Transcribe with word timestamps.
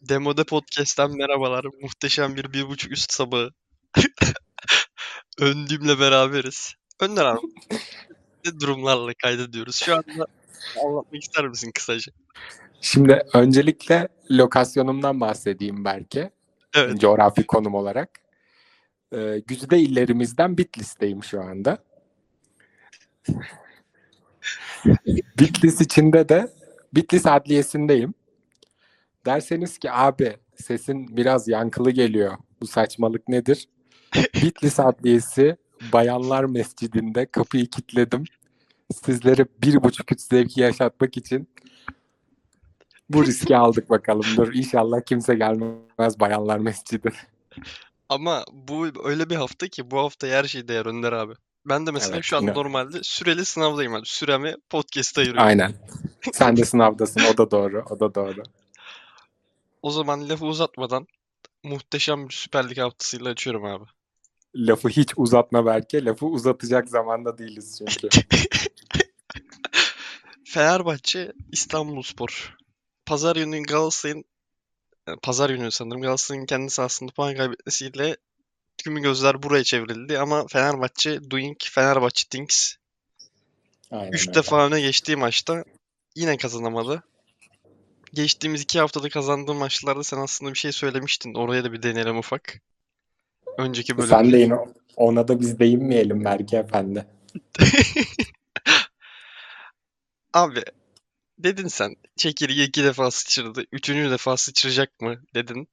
Demode 0.00 0.44
Podcast'ten 0.44 1.16
merhabalar. 1.16 1.64
Muhteşem 1.82 2.36
bir 2.36 2.52
bir 2.52 2.68
buçuk 2.68 2.92
üst 2.92 3.12
sabahı. 3.12 3.50
Öndüğümle 5.40 6.00
beraberiz. 6.00 6.74
Önder 7.00 7.24
abi. 7.24 7.40
Ne 8.44 8.60
durumlarla 8.60 9.12
kaydediyoruz? 9.22 9.76
Şu 9.76 9.94
anda 9.94 10.26
anlatmak 10.84 11.22
ister 11.22 11.48
misin 11.48 11.70
kısaca? 11.74 12.12
Şimdi 12.80 13.22
öncelikle 13.34 14.08
lokasyonumdan 14.30 15.20
bahsedeyim 15.20 15.84
belki. 15.84 16.30
Evet. 16.74 17.00
Coğrafi 17.00 17.46
konum 17.46 17.74
olarak. 17.74 18.10
Ee, 19.14 19.42
güzide 19.46 19.78
illerimizden 19.78 20.58
Bitlis'teyim 20.58 21.24
şu 21.24 21.40
anda. 21.40 21.78
Bitlis 25.38 25.80
içinde 25.80 26.28
de 26.28 26.52
Bitlis 26.94 27.26
Adliyesi'ndeyim. 27.26 28.14
Derseniz 29.30 29.78
ki 29.78 29.92
abi 29.92 30.36
sesin 30.56 31.16
biraz 31.16 31.48
yankılı 31.48 31.90
geliyor. 31.90 32.36
Bu 32.60 32.66
saçmalık 32.66 33.28
nedir? 33.28 33.68
Bitlis 34.34 34.80
Adliyesi 34.80 35.56
Bayanlar 35.92 36.44
Mescidinde 36.44 37.26
kapıyı 37.26 37.66
kilitledim. 37.66 38.24
Sizlere 39.04 39.46
bir 39.62 39.82
buçuk 39.82 40.12
üç 40.12 40.20
zevki 40.20 40.60
yaşatmak 40.60 41.16
için 41.16 41.48
bu 43.10 43.26
riski 43.26 43.56
aldık 43.56 43.90
bakalım. 43.90 44.24
Dur 44.36 44.54
inşallah 44.54 45.00
kimse 45.06 45.34
gelmez 45.34 46.20
Bayanlar 46.20 46.58
Mescidi. 46.58 47.12
Ama 48.08 48.44
bu 48.52 48.86
öyle 49.04 49.30
bir 49.30 49.36
hafta 49.36 49.68
ki 49.68 49.90
bu 49.90 49.98
hafta 49.98 50.26
her 50.26 50.44
şey 50.44 50.68
değer 50.68 50.86
Önder 50.86 51.12
abi. 51.12 51.34
Ben 51.66 51.86
de 51.86 51.90
mesela 51.90 52.14
Evet, 52.14 52.24
şu 52.24 52.36
an 52.36 52.40
yine- 52.40 52.54
normalde 52.54 52.98
süreli 53.02 53.44
sınavdayım. 53.44 53.92
Yani 53.92 54.06
süremi 54.06 54.54
podcast'a 54.70 55.20
ayırıyorum. 55.20 55.48
Aynen. 55.48 55.74
Sen 56.32 56.56
de 56.56 56.64
sınavdasın. 56.64 57.22
O 57.34 57.38
da 57.38 57.50
doğru. 57.50 57.84
O 57.90 58.00
da 58.00 58.14
doğru. 58.14 58.42
O 59.82 59.90
zaman 59.90 60.28
lafı 60.28 60.44
uzatmadan 60.44 61.06
muhteşem 61.62 62.28
bir 62.28 62.34
Süper 62.34 62.70
Lig 62.70 62.78
haftasıyla 62.78 63.30
açıyorum 63.30 63.64
abi. 63.64 63.84
Lafı 64.54 64.88
hiç 64.88 65.12
uzatma 65.16 65.66
belki. 65.66 66.04
Lafı 66.04 66.26
uzatacak 66.26 66.88
zamanda 66.88 67.38
değiliz 67.38 67.78
çünkü. 67.78 68.08
Fenerbahçe 70.44 71.32
İstanbulspor. 71.52 72.56
Pazar 73.06 73.36
günü 73.36 73.62
Galatasaray'ın 73.62 74.24
e, 75.08 75.12
pazar 75.22 75.50
günü 75.50 75.70
sanırım 75.70 76.02
Galatasaray'ın 76.02 76.46
kendi 76.46 76.70
sahasında 76.70 77.12
puan 77.12 77.36
kaybetmesiyle 77.36 78.16
tüm 78.78 79.02
gözler 79.02 79.42
buraya 79.42 79.64
çevrildi 79.64 80.18
ama 80.18 80.46
Fenerbahçe 80.46 81.30
doing 81.30 81.56
Fenerbahçe 81.62 82.28
things 82.30 82.74
Aynen 83.90 84.12
3 84.12 84.28
öyle. 84.28 84.34
defa 84.34 84.66
öne 84.66 84.80
geçtiği 84.80 85.16
maçta 85.16 85.64
yine 86.16 86.36
kazanamadı. 86.36 87.02
Geçtiğimiz 88.14 88.62
iki 88.62 88.80
haftada 88.80 89.08
kazandığı 89.08 89.54
maçlarda 89.54 90.04
sen 90.04 90.18
aslında 90.18 90.52
bir 90.52 90.58
şey 90.58 90.72
söylemiştin. 90.72 91.34
Oraya 91.34 91.64
da 91.64 91.72
bir 91.72 91.82
deneyelim 91.82 92.18
ufak. 92.18 92.60
Önceki 93.58 93.98
bölümde. 93.98 94.10
Sen 94.10 94.32
de 94.32 94.38
yine 94.38 94.54
ona 94.96 95.28
da 95.28 95.40
biz 95.40 95.58
değinmeyelim 95.58 96.24
belki 96.24 96.56
efendi. 96.56 97.06
Abi 100.34 100.62
dedin 101.38 101.68
sen 101.68 101.96
çekirge 102.16 102.64
iki 102.64 102.84
defa 102.84 103.10
sıçradı. 103.10 103.64
Üçüncü 103.72 104.10
defa 104.10 104.36
sıçrayacak 104.36 105.00
mı 105.00 105.22
dedin. 105.34 105.68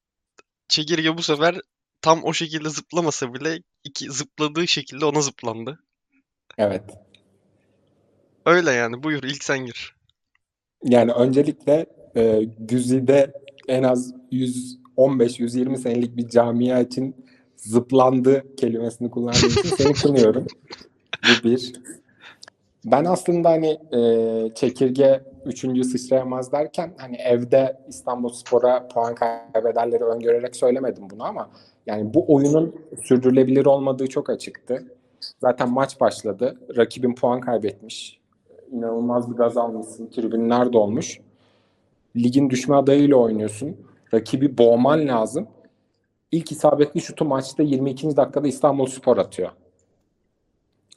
Çekirge 0.68 1.18
bu 1.18 1.24
sefer 1.24 1.62
tam 2.02 2.24
o 2.24 2.34
şekilde 2.34 2.70
zıplamasa 2.70 3.34
bile 3.34 3.64
iki 3.84 4.12
zıpladığı 4.12 4.68
şekilde 4.68 5.06
ona 5.06 5.22
zıplandı. 5.22 5.80
Evet. 6.58 6.84
Öyle 8.46 8.72
yani 8.72 9.04
buyur 9.04 9.24
ilk 9.24 9.44
sen 9.44 9.60
gir. 9.60 9.96
Yani 10.84 11.12
öncelikle 11.12 11.86
e, 12.18 12.44
Güzide 12.60 13.34
en 13.68 13.84
az 13.84 14.14
115-120 14.32 15.78
senelik 15.78 16.18
bir 16.18 16.28
camia 16.28 16.80
için 16.80 17.16
zıplandı 17.56 18.56
kelimesini 18.56 19.09
kullandığım 19.09 19.50
için 19.50 19.76
seni 19.76 19.94
kınıyorum. 20.04 20.46
Bu 21.24 21.50
bir. 21.50 21.74
Ben 22.86 23.06
aslında 23.06 23.50
hani 23.50 23.80
e, 23.94 24.53
çekirge 24.56 25.24
üçüncü 25.46 25.84
sıçrayamaz 25.84 26.52
derken 26.52 26.94
hani 26.97 27.18
evde 27.18 27.78
İstanbulspor'a 27.88 28.88
puan 28.88 29.16
kaybederleri 29.16 30.03
öngörerek 30.03 30.56
söylemedim 30.56 31.09
bunu 31.09 31.24
ama 31.24 31.50
yani 31.86 32.14
bu 32.14 32.25
oyunun 32.28 32.75
sürdürülebilir 33.03 33.66
olmadığı 33.66 34.08
çok 34.08 34.30
açıktı. 34.30 34.84
Zaten 35.41 35.70
maç 35.70 36.00
başladı. 36.00 36.59
Rakibin 36.78 37.16
puan 37.16 37.40
kaybetmiş. 37.40 38.20
İnanılmaz 38.72 39.31
bir 39.31 39.36
gaz 39.36 39.58
almışsın. 39.58 40.08
Tribünler 40.08 40.74
dolmuş. 40.74 41.22
Ligin 42.17 42.50
düşme 42.50 42.75
adayıyla 42.75 43.16
oynuyorsun. 43.16 43.78
Rakibi 44.13 44.57
boğman 44.57 45.07
lazım. 45.07 45.47
İlk 46.31 46.51
isabetli 46.51 47.01
şutu 47.01 47.25
maçta 47.25 47.63
22. 47.63 48.17
dakikada 48.17 48.47
İstanbulspor 48.47 49.17
atıyor. 49.17 49.51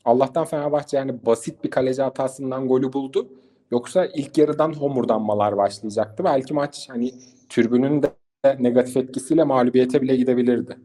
Allah'tan 0.04 0.44
Fenerbahçe 0.44 0.97
yani 0.97 1.26
basit 1.26 1.64
bir 1.64 1.70
kaleci 1.70 2.03
hatasından 2.03 2.69
golü 2.69 2.92
buldu. 2.92 3.28
Yoksa 3.70 4.06
ilk 4.06 4.38
yarıdan 4.38 4.72
homurdanmalar 4.72 5.56
başlayacaktı. 5.56 6.25
Belki 6.25 6.54
maç 6.54 6.88
hani 6.91 7.14
tribünün 7.48 8.02
de 8.02 8.14
negatif 8.58 8.97
etkisiyle 8.97 9.44
mağlubiyete 9.44 10.02
bile 10.02 10.16
gidebilirdi. 10.16 10.78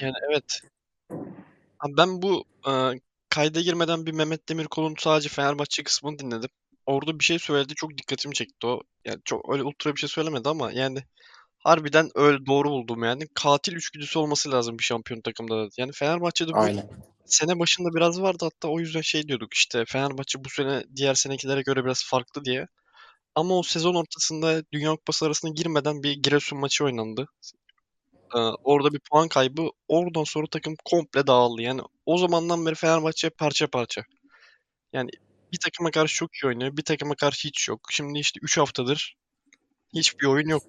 Yani 0.00 0.14
evet. 0.30 0.60
Ben 1.98 2.22
bu 2.22 2.44
e, 2.68 2.72
kayda 3.28 3.60
girmeden 3.60 4.06
bir 4.06 4.12
Mehmet 4.12 4.48
Demirkol'un 4.48 4.94
sadece 4.98 5.28
Fenerbahçe 5.28 5.82
kısmını 5.82 6.18
dinledim. 6.18 6.50
Orada 6.86 7.18
bir 7.18 7.24
şey 7.24 7.38
söyledi 7.38 7.74
çok 7.74 7.98
dikkatimi 7.98 8.34
çekti 8.34 8.66
o. 8.66 8.80
Yani 9.04 9.18
çok 9.24 9.52
öyle 9.52 9.62
ultra 9.62 9.94
bir 9.94 10.00
şey 10.00 10.08
söylemedi 10.08 10.48
ama 10.48 10.72
yani 10.72 10.98
harbiden 11.58 12.10
öyle 12.14 12.46
doğru 12.46 12.70
buldum 12.70 13.04
yani. 13.04 13.28
Katil 13.34 13.72
üçgüdüsü 13.72 14.18
olması 14.18 14.50
lazım 14.50 14.78
bir 14.78 14.84
şampiyon 14.84 15.20
takımda 15.20 15.56
da. 15.64 15.68
Yani 15.78 15.92
Fenerbahçe'de 15.92 16.52
bu 16.52 16.58
Aynen. 16.58 16.88
sene 17.24 17.58
başında 17.58 17.88
biraz 17.94 18.22
vardı 18.22 18.44
hatta 18.44 18.68
o 18.68 18.80
yüzden 18.80 19.00
şey 19.00 19.28
diyorduk 19.28 19.54
işte 19.54 19.84
Fenerbahçe 19.88 20.44
bu 20.44 20.48
sene 20.50 20.84
diğer 20.96 21.14
senekilere 21.14 21.62
göre 21.62 21.84
biraz 21.84 22.04
farklı 22.04 22.44
diye. 22.44 22.66
Ama 23.34 23.58
o 23.58 23.62
sezon 23.62 23.94
ortasında 23.94 24.62
Dünya 24.72 24.90
Kupası 24.90 25.26
arasına 25.26 25.50
girmeden 25.50 26.02
bir 26.02 26.12
Giresun 26.12 26.58
maçı 26.58 26.84
oynandı. 26.84 27.26
Ee, 28.34 28.38
orada 28.64 28.92
bir 28.92 29.00
puan 29.10 29.28
kaybı. 29.28 29.68
Oradan 29.88 30.24
sonra 30.24 30.46
takım 30.50 30.74
komple 30.84 31.26
dağıldı. 31.26 31.62
Yani 31.62 31.80
o 32.06 32.18
zamandan 32.18 32.66
beri 32.66 32.74
Fenerbahçe 32.74 33.30
parça 33.30 33.66
parça. 33.66 34.02
Yani 34.92 35.10
bir 35.56 35.70
takıma 35.70 35.90
karşı 35.90 36.16
çok 36.16 36.34
iyi 36.34 36.48
oynuyor. 36.48 36.76
Bir 36.76 36.82
takıma 36.82 37.14
karşı 37.14 37.48
hiç 37.48 37.68
yok. 37.68 37.80
Şimdi 37.90 38.18
işte 38.18 38.40
3 38.42 38.58
haftadır 38.58 39.16
hiçbir 39.94 40.26
oyun 40.26 40.48
yok. 40.48 40.62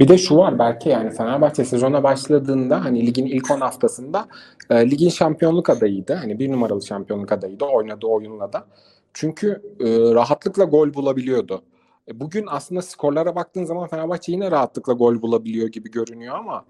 Bir 0.00 0.08
de 0.08 0.18
şu 0.18 0.36
var 0.36 0.58
belki 0.58 0.88
yani 0.88 1.10
Fenerbahçe 1.10 1.64
sezona 1.64 2.02
başladığında 2.02 2.84
hani 2.84 3.06
ligin 3.06 3.26
ilk 3.26 3.50
10 3.50 3.60
haftasında 3.60 4.28
e, 4.70 4.90
ligin 4.90 5.08
şampiyonluk 5.08 5.70
adayıydı. 5.70 6.14
Hani 6.14 6.38
bir 6.38 6.52
numaralı 6.52 6.86
şampiyonluk 6.86 7.32
adayıydı 7.32 7.64
oynadığı 7.64 8.06
oyunla 8.06 8.52
da. 8.52 8.66
Çünkü 9.14 9.62
e, 9.80 10.14
rahatlıkla 10.14 10.64
gol 10.64 10.94
bulabiliyordu. 10.94 11.62
E, 12.08 12.20
bugün 12.20 12.44
aslında 12.48 12.82
skorlara 12.82 13.34
baktığın 13.34 13.64
zaman 13.64 13.88
Fenerbahçe 13.88 14.32
yine 14.32 14.50
rahatlıkla 14.50 14.92
gol 14.92 15.22
bulabiliyor 15.22 15.68
gibi 15.68 15.90
görünüyor 15.90 16.38
ama 16.38 16.64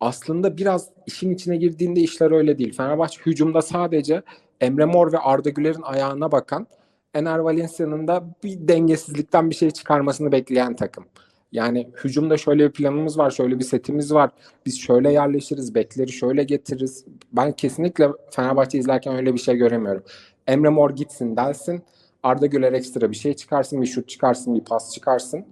aslında 0.00 0.56
biraz 0.56 0.88
işin 1.06 1.30
içine 1.30 1.56
girdiğinde 1.56 2.00
işler 2.00 2.30
öyle 2.30 2.58
değil. 2.58 2.76
Fenerbahçe 2.76 3.20
hücumda 3.26 3.62
sadece 3.62 4.22
Emre 4.60 4.84
Mor 4.84 5.12
ve 5.12 5.18
Arda 5.18 5.50
Güler'in 5.50 5.82
ayağına 5.82 6.32
bakan 6.32 6.66
Ener 7.14 7.38
Valencia'nın 7.38 8.08
da 8.08 8.24
bir 8.44 8.68
dengesizlikten 8.68 9.50
bir 9.50 9.54
şey 9.54 9.70
çıkarmasını 9.70 10.32
bekleyen 10.32 10.76
takım. 10.76 11.04
Yani 11.52 11.90
hücumda 12.04 12.36
şöyle 12.36 12.68
bir 12.68 12.72
planımız 12.72 13.18
var, 13.18 13.30
şöyle 13.30 13.58
bir 13.58 13.64
setimiz 13.64 14.14
var. 14.14 14.30
Biz 14.66 14.80
şöyle 14.80 15.12
yerleşiriz, 15.12 15.74
bekleri 15.74 16.12
şöyle 16.12 16.44
getiririz. 16.44 17.04
Ben 17.32 17.52
kesinlikle 17.52 18.08
Fenerbahçe 18.30 18.78
izlerken 18.78 19.16
öyle 19.16 19.34
bir 19.34 19.38
şey 19.38 19.56
göremiyorum. 19.56 20.02
Emre 20.46 20.68
Mor 20.68 20.90
gitsin 20.90 21.36
dersin. 21.36 21.82
Arda 22.22 22.46
Güler 22.46 22.72
ekstra 22.72 23.10
bir 23.10 23.16
şey 23.16 23.34
çıkarsın, 23.34 23.82
bir 23.82 23.86
şut 23.86 24.08
çıkarsın, 24.08 24.54
bir 24.54 24.64
pas 24.64 24.94
çıkarsın. 24.94 25.44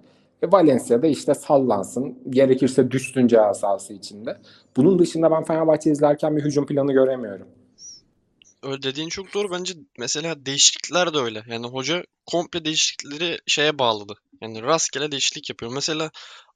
Ve 0.42 0.52
Valencia'da 0.52 1.06
işte 1.06 1.34
sallansın. 1.34 2.18
Gerekirse 2.30 2.90
düşsün 2.90 3.26
ceza 3.26 3.54
sahası 3.54 3.92
içinde. 3.92 4.36
Bunun 4.76 4.98
dışında 4.98 5.30
ben 5.30 5.44
Fenerbahçe 5.44 5.90
izlerken 5.90 6.36
bir 6.36 6.44
hücum 6.44 6.66
planı 6.66 6.92
göremiyorum. 6.92 7.46
Öyle 8.64 8.82
dediğin 8.82 9.08
çok 9.08 9.34
doğru. 9.34 9.50
Bence 9.50 9.74
mesela 9.98 10.46
değişiklikler 10.46 11.14
de 11.14 11.18
öyle. 11.18 11.44
Yani 11.46 11.66
hoca 11.66 12.04
komple 12.26 12.64
değişiklikleri 12.64 13.38
şeye 13.46 13.78
bağladı. 13.78 14.14
Yani 14.40 14.62
rastgele 14.62 15.10
değişiklik 15.10 15.50
yapıyor. 15.50 15.72
Mesela 15.72 16.10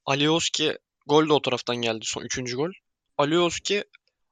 Alioski 0.07 0.79
gol 1.07 1.29
de 1.29 1.33
o 1.33 1.43
taraftan 1.43 1.77
geldi. 1.77 2.01
Son 2.03 2.23
3. 2.23 2.55
gol. 2.55 2.71
Alioski 3.19 3.85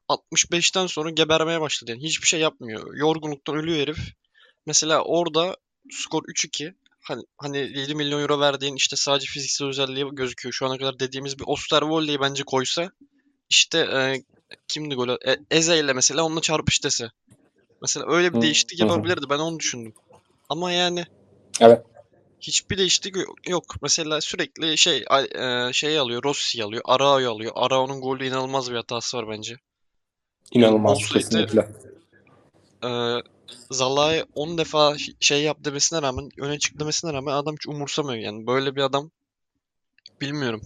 65'ten 0.08 0.86
sonra 0.86 1.10
gebermeye 1.10 1.60
başladı. 1.60 1.90
Yani 1.90 2.02
hiçbir 2.02 2.26
şey 2.26 2.40
yapmıyor. 2.40 2.96
Yorgunluktan 2.96 3.56
ölüyor 3.56 3.78
herif. 3.78 3.98
Mesela 4.66 5.02
orada 5.02 5.56
skor 5.90 6.22
3-2. 6.22 6.74
Hani, 7.00 7.22
hani 7.38 7.58
7 7.58 7.94
milyon 7.94 8.20
euro 8.20 8.40
verdiğin 8.40 8.76
işte 8.76 8.96
sadece 8.96 9.26
fiziksel 9.26 9.68
özelliği 9.68 10.06
gözüküyor. 10.12 10.52
Şu 10.52 10.66
ana 10.66 10.78
kadar 10.78 10.98
dediğimiz 10.98 11.38
bir 11.38 11.44
Osterwolde'yi 11.46 12.20
bence 12.20 12.42
koysa 12.42 12.90
işte 13.50 13.78
e, 13.78 14.22
kimdi 14.68 14.94
golü? 14.94 15.18
E, 15.26 15.36
Eze 15.50 15.78
ile 15.78 15.92
mesela 15.92 16.22
onunla 16.22 16.40
çarpış 16.40 16.84
dese. 16.84 17.10
Mesela 17.82 18.06
öyle 18.08 18.32
bir 18.34 18.40
değişiklik 18.42 18.80
yapabilirdi. 18.80 19.26
Ben 19.30 19.38
onu 19.38 19.58
düşündüm. 19.60 19.94
Ama 20.48 20.72
yani 20.72 21.04
Evet. 21.60 21.82
Hiçbir 22.40 22.78
değişiklik 22.78 23.16
yo- 23.16 23.34
yok. 23.48 23.64
Mesela 23.82 24.20
sürekli 24.20 24.78
şey 24.78 25.04
e, 25.34 25.72
şey 25.72 25.98
alıyor, 25.98 26.22
Rossi'yi 26.22 26.64
alıyor, 26.64 26.82
Arao'yu 26.84 27.30
alıyor. 27.30 27.52
Arao'nun 27.54 28.00
golü 28.00 28.26
inanılmaz 28.26 28.70
bir 28.70 28.76
hatası 28.76 29.16
var 29.16 29.28
bence. 29.28 29.52
Yani 29.52 30.64
İnanılmaz 30.64 30.92
olsaydı 30.98 31.18
kesinlikle. 31.24 31.68
e, 32.84 32.90
Zalai 33.70 34.24
10 34.34 34.58
defa 34.58 34.96
şey 35.20 35.42
yap 35.42 35.56
demesine 35.60 36.02
rağmen, 36.02 36.28
öne 36.38 36.58
çık 36.58 36.80
demesine 36.80 37.12
rağmen 37.12 37.32
adam 37.32 37.54
hiç 37.54 37.66
umursamıyor. 37.68 38.24
Yani 38.24 38.46
böyle 38.46 38.76
bir 38.76 38.80
adam 38.82 39.10
bilmiyorum. 40.20 40.60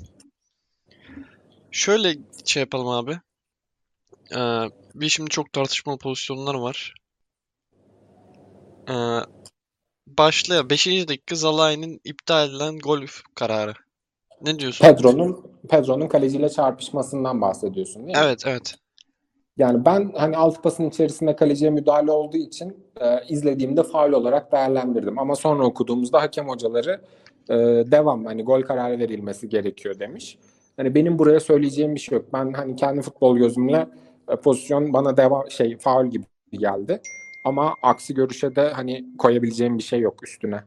Şöyle 1.71 2.17
şey 2.45 2.61
yapalım 2.61 2.89
abi. 2.89 3.21
E, 4.33 4.39
bir 4.95 5.09
şimdi 5.09 5.31
çok 5.31 5.53
tartışmalı 5.53 5.99
pozisyonlar 5.99 6.55
var. 6.55 6.95
E, 8.89 8.95
başlıyor. 10.07 10.71
5. 10.71 10.87
dakika 10.87 11.35
Zalai'nin 11.35 12.01
iptal 12.05 12.49
edilen 12.49 12.79
gol 12.79 13.01
kararı. 13.35 13.73
Ne 14.43 14.59
diyorsun? 14.59 14.85
Pedro'nun 14.85 15.45
Pedro'nun 15.69 16.09
kaleciyle 16.09 16.49
çarpışmasından 16.49 17.41
bahsediyorsun 17.41 18.07
değil 18.07 18.19
mi? 18.19 18.25
Evet, 18.25 18.43
evet. 18.47 18.75
Yani 19.57 19.85
ben 19.85 20.13
hani 20.17 20.37
alt 20.37 20.63
pasın 20.63 20.89
içerisinde 20.89 21.37
kaleciye 21.37 21.71
müdahale 21.71 22.11
olduğu 22.11 22.37
için 22.37 22.77
e, 23.01 23.27
izlediğimde 23.29 23.83
faul 23.83 24.13
olarak 24.13 24.53
değerlendirdim. 24.53 25.19
Ama 25.19 25.37
sonra 25.37 25.67
okuduğumuzda 25.67 26.23
hakem 26.23 26.49
hocaları 26.49 27.01
e, 27.49 27.55
devam 27.91 28.25
hani 28.25 28.43
gol 28.43 28.63
kararı 28.63 28.99
verilmesi 28.99 29.49
gerekiyor 29.49 29.99
demiş. 29.99 30.39
Hani 30.77 30.95
benim 30.95 31.19
buraya 31.19 31.41
söyleyeceğim 31.41 31.95
bir 31.95 32.01
şey 32.01 32.19
yok. 32.19 32.27
Ben 32.33 32.53
hani 32.53 32.77
kendi 32.77 33.03
futbol 33.03 33.37
gözümle 33.37 33.89
e, 34.29 34.37
pozisyon 34.37 34.93
bana 34.93 35.17
devam 35.17 35.51
şey 35.51 35.79
faul 35.79 36.07
gibi 36.07 36.25
geldi. 36.53 37.01
Ama 37.45 37.77
aksi 37.83 38.15
görüşe 38.15 38.57
de 38.57 38.71
hani 38.71 39.05
koyabileceğim 39.19 39.79
bir 39.79 39.83
şey 39.83 40.01
yok 40.01 40.23
üstüne. 40.23 40.65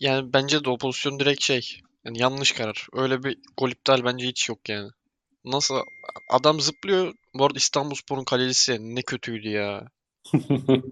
Yani 0.00 0.32
bence 0.32 0.64
de 0.64 0.70
o 0.70 0.78
pozisyon 0.78 1.20
direkt 1.20 1.42
şey. 1.42 1.80
Yani 2.04 2.18
yanlış 2.18 2.52
karar. 2.52 2.86
Öyle 2.92 3.22
bir 3.22 3.38
gol 3.56 3.70
iptal 3.70 4.04
bence 4.04 4.26
hiç 4.26 4.48
yok 4.48 4.68
yani. 4.68 4.90
Nasıl 5.44 5.74
adam 6.30 6.60
zıplıyor. 6.60 7.14
Bu 7.34 7.44
arada 7.44 7.56
İstanbulspor'un 7.56 8.24
kalecisi 8.24 8.94
ne 8.94 9.02
kötüydü 9.02 9.48
ya. 9.48 9.88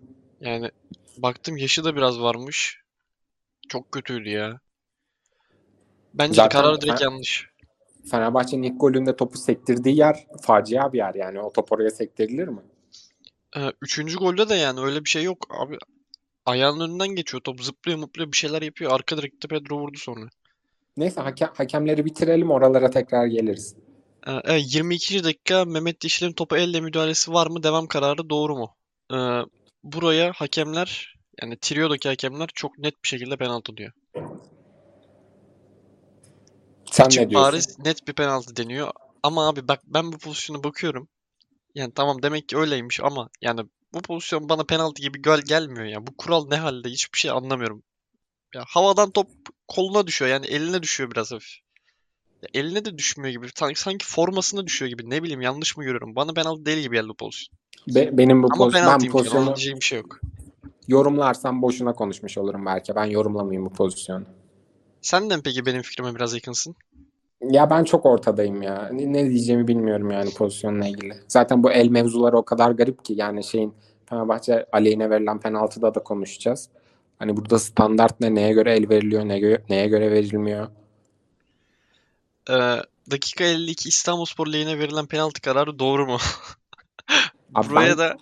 Yani 0.40 0.70
baktım 1.19 1.56
yaşı 1.56 1.84
da 1.84 1.96
biraz 1.96 2.20
varmış. 2.20 2.81
Çok 3.69 3.92
kötüydü 3.92 4.28
ya. 4.28 4.60
Bence 6.14 6.37
Zaten 6.37 6.62
karar 6.62 6.81
direkt 6.81 7.00
Fe- 7.00 7.04
yanlış. 7.04 7.46
Fenerbahçe'nin 8.10 8.62
ilk 8.62 8.81
golünde 8.81 9.16
topu 9.16 9.38
sektirdiği 9.38 9.99
yer 9.99 10.26
facia 10.42 10.92
bir 10.92 10.99
yer 10.99 11.14
yani. 11.14 11.40
O 11.40 11.52
top 11.52 11.72
oraya 11.72 11.90
sektirilir 11.90 12.49
mi? 12.49 12.60
Ee, 13.56 13.72
üçüncü 13.82 14.16
golde 14.16 14.48
de 14.48 14.54
yani 14.54 14.80
öyle 14.80 15.04
bir 15.04 15.10
şey 15.10 15.22
yok. 15.22 15.46
Abi 15.50 15.78
ayağının 16.46 16.88
önünden 16.88 17.08
geçiyor. 17.08 17.42
Top 17.42 17.62
zıplıyor 17.62 17.98
mıplıyor 17.98 18.32
bir 18.32 18.36
şeyler 18.36 18.62
yapıyor. 18.62 18.92
Arka 18.92 19.16
direkte 19.16 19.48
Pedro 19.48 19.78
vurdu 19.78 19.98
sonra. 19.98 20.28
Neyse 20.96 21.20
hakem, 21.20 21.50
hakemleri 21.54 22.04
bitirelim 22.04 22.50
oralara 22.50 22.90
tekrar 22.90 23.26
geliriz. 23.26 23.74
Ee, 24.26 24.32
evet, 24.44 24.74
22. 24.74 25.24
dakika 25.24 25.64
Mehmet 25.64 26.04
Yeşil'in 26.04 26.32
topa 26.32 26.58
elle 26.58 26.80
müdahalesi 26.80 27.32
var 27.32 27.46
mı? 27.46 27.62
Devam 27.62 27.86
kararı 27.86 28.30
doğru 28.30 28.56
mu? 28.56 28.76
Ee, 29.12 29.40
buraya 29.84 30.32
hakemler 30.32 31.16
yani 31.42 31.56
Trio'daki 31.60 32.08
hakemler 32.08 32.48
çok 32.54 32.78
net 32.78 33.02
bir 33.02 33.08
şekilde 33.08 33.36
penaltı 33.36 33.76
diyor. 33.76 33.92
Sen 36.90 37.04
Açık 37.04 37.22
ne 37.22 37.30
diyorsun? 37.30 37.52
bariz 37.52 37.78
net 37.78 38.08
bir 38.08 38.12
penaltı 38.12 38.56
deniyor. 38.56 38.90
Ama 39.22 39.48
abi 39.48 39.68
bak 39.68 39.80
ben 39.86 40.12
bu 40.12 40.18
pozisyona 40.18 40.64
bakıyorum. 40.64 41.08
Yani 41.76 41.93
tamam 41.94 42.23
demek 42.23 42.49
ki 42.49 42.56
öyleymiş 42.58 43.00
ama 43.00 43.28
yani 43.43 43.61
bu 43.93 44.02
pozisyon 44.02 44.49
bana 44.49 44.64
penaltı 44.64 45.02
gibi 45.02 45.23
gel 45.23 45.40
gelmiyor 45.40 45.84
ya. 45.84 46.06
Bu 46.06 46.17
kural 46.17 46.49
ne 46.49 46.56
halde? 46.56 46.88
Hiçbir 46.88 47.19
şey 47.19 47.31
anlamıyorum. 47.31 47.82
Ya 48.55 48.64
havadan 48.69 49.11
top 49.11 49.28
koluna 49.69 50.06
düşüyor 50.06 50.31
yani 50.31 50.46
eline 50.46 50.82
düşüyor 50.82 51.11
biraz 51.11 51.32
hafif. 51.32 51.58
Ya 52.43 52.49
eline 52.55 52.84
de 52.84 52.99
düşmüyor 52.99 53.32
gibi. 53.32 53.49
Sanki, 53.55 53.81
sanki 53.81 54.06
formasına 54.06 54.67
düşüyor 54.67 54.88
gibi. 54.90 55.11
Ne 55.11 55.23
bileyim 55.23 55.40
yanlış 55.40 55.76
mı 55.76 55.84
görüyorum? 55.84 56.17
Bana 56.17 56.32
penaltı 56.32 56.67
değil 56.67 56.78
gibi 56.78 56.96
geldi 56.96 57.08
bu 57.08 57.14
pozisyon. 57.14 57.58
Be- 57.88 58.19
benim 58.19 58.43
bu 58.43 58.49
Ama 58.52 58.64
poz- 58.64 58.75
ben. 58.75 58.87
Ona 58.87 58.99
pozisyonu 58.99 59.46
diyeceğim 59.46 59.81
bir 59.81 59.84
şey 59.84 59.99
yok. 59.99 60.20
yorumlarsam 60.88 61.62
boşuna 61.62 61.93
konuşmuş 61.93 62.38
olurum 62.38 62.67
belki. 62.67 62.94
Ben 62.94 63.05
yorumlamayayım 63.05 63.67
bu 63.67 63.73
pozisyonu. 63.73 64.25
Sen 65.00 65.31
de 65.31 65.40
peki 65.44 65.67
benim 65.67 65.82
fikrime 65.82 66.14
biraz 66.14 66.34
yakınsın? 66.34 66.76
Ya 67.40 67.70
ben 67.70 67.84
çok 67.84 68.06
ortadayım 68.06 68.62
ya. 68.62 68.88
Ne, 68.92 69.12
ne 69.12 69.30
diyeceğimi 69.30 69.68
bilmiyorum 69.68 70.10
yani 70.10 70.34
pozisyonla 70.34 70.86
ilgili. 70.88 71.14
Zaten 71.28 71.62
bu 71.62 71.70
el 71.72 71.88
mevzuları 71.88 72.36
o 72.36 72.44
kadar 72.44 72.70
garip 72.70 73.04
ki 73.04 73.14
yani 73.16 73.44
şeyin 73.44 73.74
Fenerbahçe 74.06 74.66
aleyhine 74.72 75.10
verilen 75.10 75.40
penaltıda 75.40 75.94
da 75.94 76.02
konuşacağız. 76.02 76.68
Hani 77.18 77.36
burada 77.36 77.58
standart 77.58 78.20
ne, 78.20 78.34
neye 78.34 78.52
göre 78.52 78.76
el 78.76 78.88
veriliyor, 78.88 79.28
neye 79.28 79.38
göre, 79.40 79.62
neye 79.68 79.88
göre 79.88 80.10
verilmiyor. 80.10 80.68
Ee, 82.50 82.76
dakika 83.10 83.44
52 83.44 83.88
İstanbulspor 83.88 84.46
lehine 84.46 84.78
verilen 84.78 85.06
penaltı 85.06 85.40
kararı 85.40 85.78
doğru 85.78 86.06
mu? 86.06 86.18
Abi 87.54 87.70
Buraya 87.70 87.90
ben 87.90 87.98
da 87.98 88.16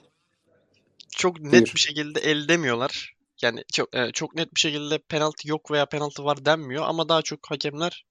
çok 1.10 1.40
net 1.40 1.52
buyur. 1.52 1.72
bir 1.74 1.80
şekilde 1.80 2.20
el 2.20 2.48
demiyorlar. 2.48 3.14
Yani 3.42 3.64
çok 3.72 3.94
e, 3.96 4.12
çok 4.12 4.34
net 4.34 4.54
bir 4.54 4.60
şekilde 4.60 4.98
penaltı 4.98 5.48
yok 5.48 5.70
veya 5.70 5.86
penaltı 5.86 6.24
var 6.24 6.44
denmiyor 6.44 6.84
ama 6.86 7.08
daha 7.08 7.22
çok 7.22 7.50
hakemler 7.50 8.04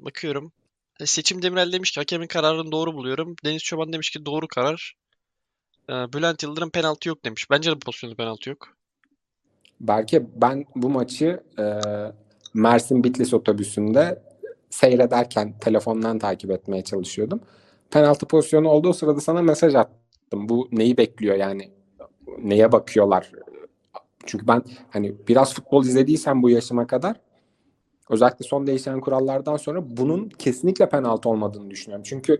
bakıyorum. 0.00 0.52
E, 1.00 1.06
Seçim 1.06 1.42
Demirel 1.42 1.72
demiş 1.72 1.90
ki 1.90 2.00
hakemin 2.00 2.26
kararını 2.26 2.72
doğru 2.72 2.94
buluyorum. 2.94 3.36
Deniz 3.44 3.62
Çoban 3.62 3.92
demiş 3.92 4.10
ki 4.10 4.26
doğru 4.26 4.48
karar. 4.48 4.94
E, 5.88 5.92
Bülent 5.92 6.42
Yıldırım 6.42 6.70
penaltı 6.70 7.08
yok 7.08 7.24
demiş. 7.24 7.50
Bence 7.50 7.70
de 7.70 7.74
bu 7.74 7.78
pozisyonda 7.78 8.16
penaltı 8.16 8.50
yok. 8.50 8.76
Belki 9.80 10.26
ben 10.36 10.64
bu 10.76 10.90
maçı 10.90 11.42
e, 11.58 11.64
Mersin 12.54 13.04
Bitlis 13.04 13.34
otobüsünde 13.34 14.22
seyrederken 14.70 15.58
telefondan 15.58 16.18
takip 16.18 16.50
etmeye 16.50 16.84
çalışıyordum. 16.84 17.40
Penaltı 17.90 18.26
pozisyonu 18.26 18.68
olduğu 18.68 18.92
sırada 18.92 19.20
sana 19.20 19.42
mesaj 19.42 19.74
attım. 19.74 20.48
Bu 20.48 20.68
neyi 20.72 20.96
bekliyor 20.96 21.36
yani? 21.36 21.70
Neye 22.38 22.72
bakıyorlar? 22.72 23.32
Çünkü 24.26 24.46
ben 24.46 24.62
hani 24.90 25.14
biraz 25.28 25.54
futbol 25.54 25.84
izlediysem 25.84 26.42
bu 26.42 26.50
yaşıma 26.50 26.86
kadar 26.86 27.16
özellikle 28.10 28.44
son 28.44 28.66
değişen 28.66 29.00
kurallardan 29.00 29.56
sonra 29.56 29.96
bunun 29.96 30.28
kesinlikle 30.28 30.88
penaltı 30.88 31.28
olmadığını 31.28 31.70
düşünüyorum. 31.70 32.04
Çünkü 32.06 32.38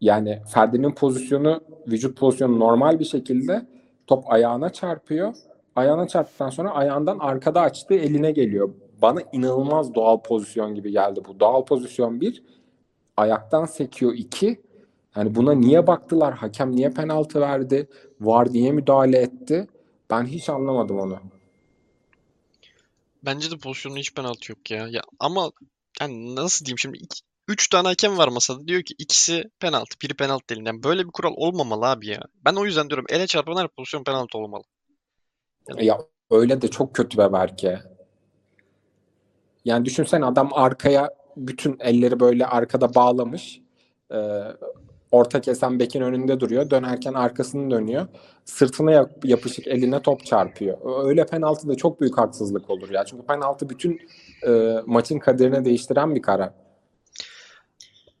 yani 0.00 0.42
Ferdi'nin 0.54 0.94
pozisyonu, 0.94 1.60
vücut 1.88 2.18
pozisyonu 2.18 2.60
normal 2.60 2.98
bir 2.98 3.04
şekilde 3.04 3.66
top 4.06 4.32
ayağına 4.32 4.70
çarpıyor. 4.72 5.34
Ayağına 5.76 6.08
çarptıktan 6.08 6.50
sonra 6.50 6.70
ayağından 6.70 7.18
arkada 7.18 7.60
açtığı 7.60 7.94
eline 7.94 8.30
geliyor. 8.30 8.74
Bana 9.02 9.20
inanılmaz 9.32 9.94
doğal 9.94 10.20
pozisyon 10.22 10.74
gibi 10.74 10.92
geldi 10.92 11.20
bu. 11.28 11.40
Doğal 11.40 11.64
pozisyon 11.64 12.20
bir, 12.20 12.42
ayaktan 13.16 13.64
sekiyor 13.64 14.12
iki. 14.16 14.60
Yani 15.16 15.34
buna 15.34 15.52
niye 15.52 15.86
baktılar? 15.86 16.34
Hakem 16.34 16.76
niye 16.76 16.90
penaltı 16.90 17.40
verdi? 17.40 17.88
VAR 18.20 18.52
niye 18.52 18.72
müdahale 18.72 19.18
etti? 19.18 19.66
Ben 20.10 20.24
hiç 20.24 20.48
anlamadım 20.48 20.98
onu. 20.98 21.18
Bence 23.24 23.50
de 23.50 23.58
pozisyonda 23.58 23.98
hiç 23.98 24.14
penaltı 24.14 24.52
yok 24.52 24.70
ya. 24.70 24.88
Ya 24.88 25.02
ama 25.18 25.50
yani 26.00 26.36
nasıl 26.36 26.64
diyeyim 26.66 26.78
şimdi 26.78 26.98
iki, 26.98 27.20
üç 27.48 27.68
tane 27.68 27.88
hakem 27.88 28.18
var 28.18 28.28
masada 28.28 28.68
diyor 28.68 28.82
ki 28.82 28.94
ikisi 28.98 29.44
penaltı, 29.60 29.96
biri 30.02 30.14
penaltı 30.14 30.48
değil. 30.48 30.66
Yani 30.66 30.82
böyle 30.82 31.04
bir 31.06 31.10
kural 31.12 31.32
olmamalı 31.36 31.86
abi 31.86 32.08
ya. 32.08 32.20
Ben 32.44 32.54
o 32.54 32.64
yüzden 32.64 32.88
diyorum 32.90 33.04
ele 33.08 33.26
çarpan 33.26 33.56
her 33.56 33.68
pozisyon 33.68 34.04
penaltı 34.04 34.38
olmalı. 34.38 34.62
Yani 35.68 35.86
Ya 35.86 35.98
öyle 36.30 36.62
de 36.62 36.68
çok 36.68 36.94
kötü 36.94 37.18
be 37.18 37.32
belki. 37.32 37.78
Yani 39.64 39.84
düşünsene 39.84 40.24
adam 40.24 40.50
arkaya 40.52 41.10
bütün 41.36 41.76
elleri 41.80 42.20
böyle 42.20 42.46
arkada 42.46 42.94
bağlamış. 42.94 43.60
Ee, 44.12 44.16
orta 45.12 45.40
kesen 45.40 45.78
bekin 45.78 46.00
önünde 46.00 46.40
duruyor. 46.40 46.70
Dönerken 46.70 47.14
arkasını 47.14 47.70
dönüyor. 47.70 48.06
Sırtına 48.44 48.92
yap- 48.92 49.24
yapışık 49.24 49.66
eline 49.66 50.02
top 50.02 50.26
çarpıyor. 50.26 51.06
Öyle 51.06 51.26
penaltı 51.26 51.68
da 51.68 51.74
çok 51.74 52.00
büyük 52.00 52.18
haksızlık 52.18 52.70
olur 52.70 52.90
ya. 52.90 53.04
Çünkü 53.04 53.26
penaltı 53.26 53.70
bütün 53.70 54.00
e, 54.46 54.76
maçın 54.86 55.18
kaderini 55.18 55.64
değiştiren 55.64 56.14
bir 56.14 56.22
karar. 56.22 56.50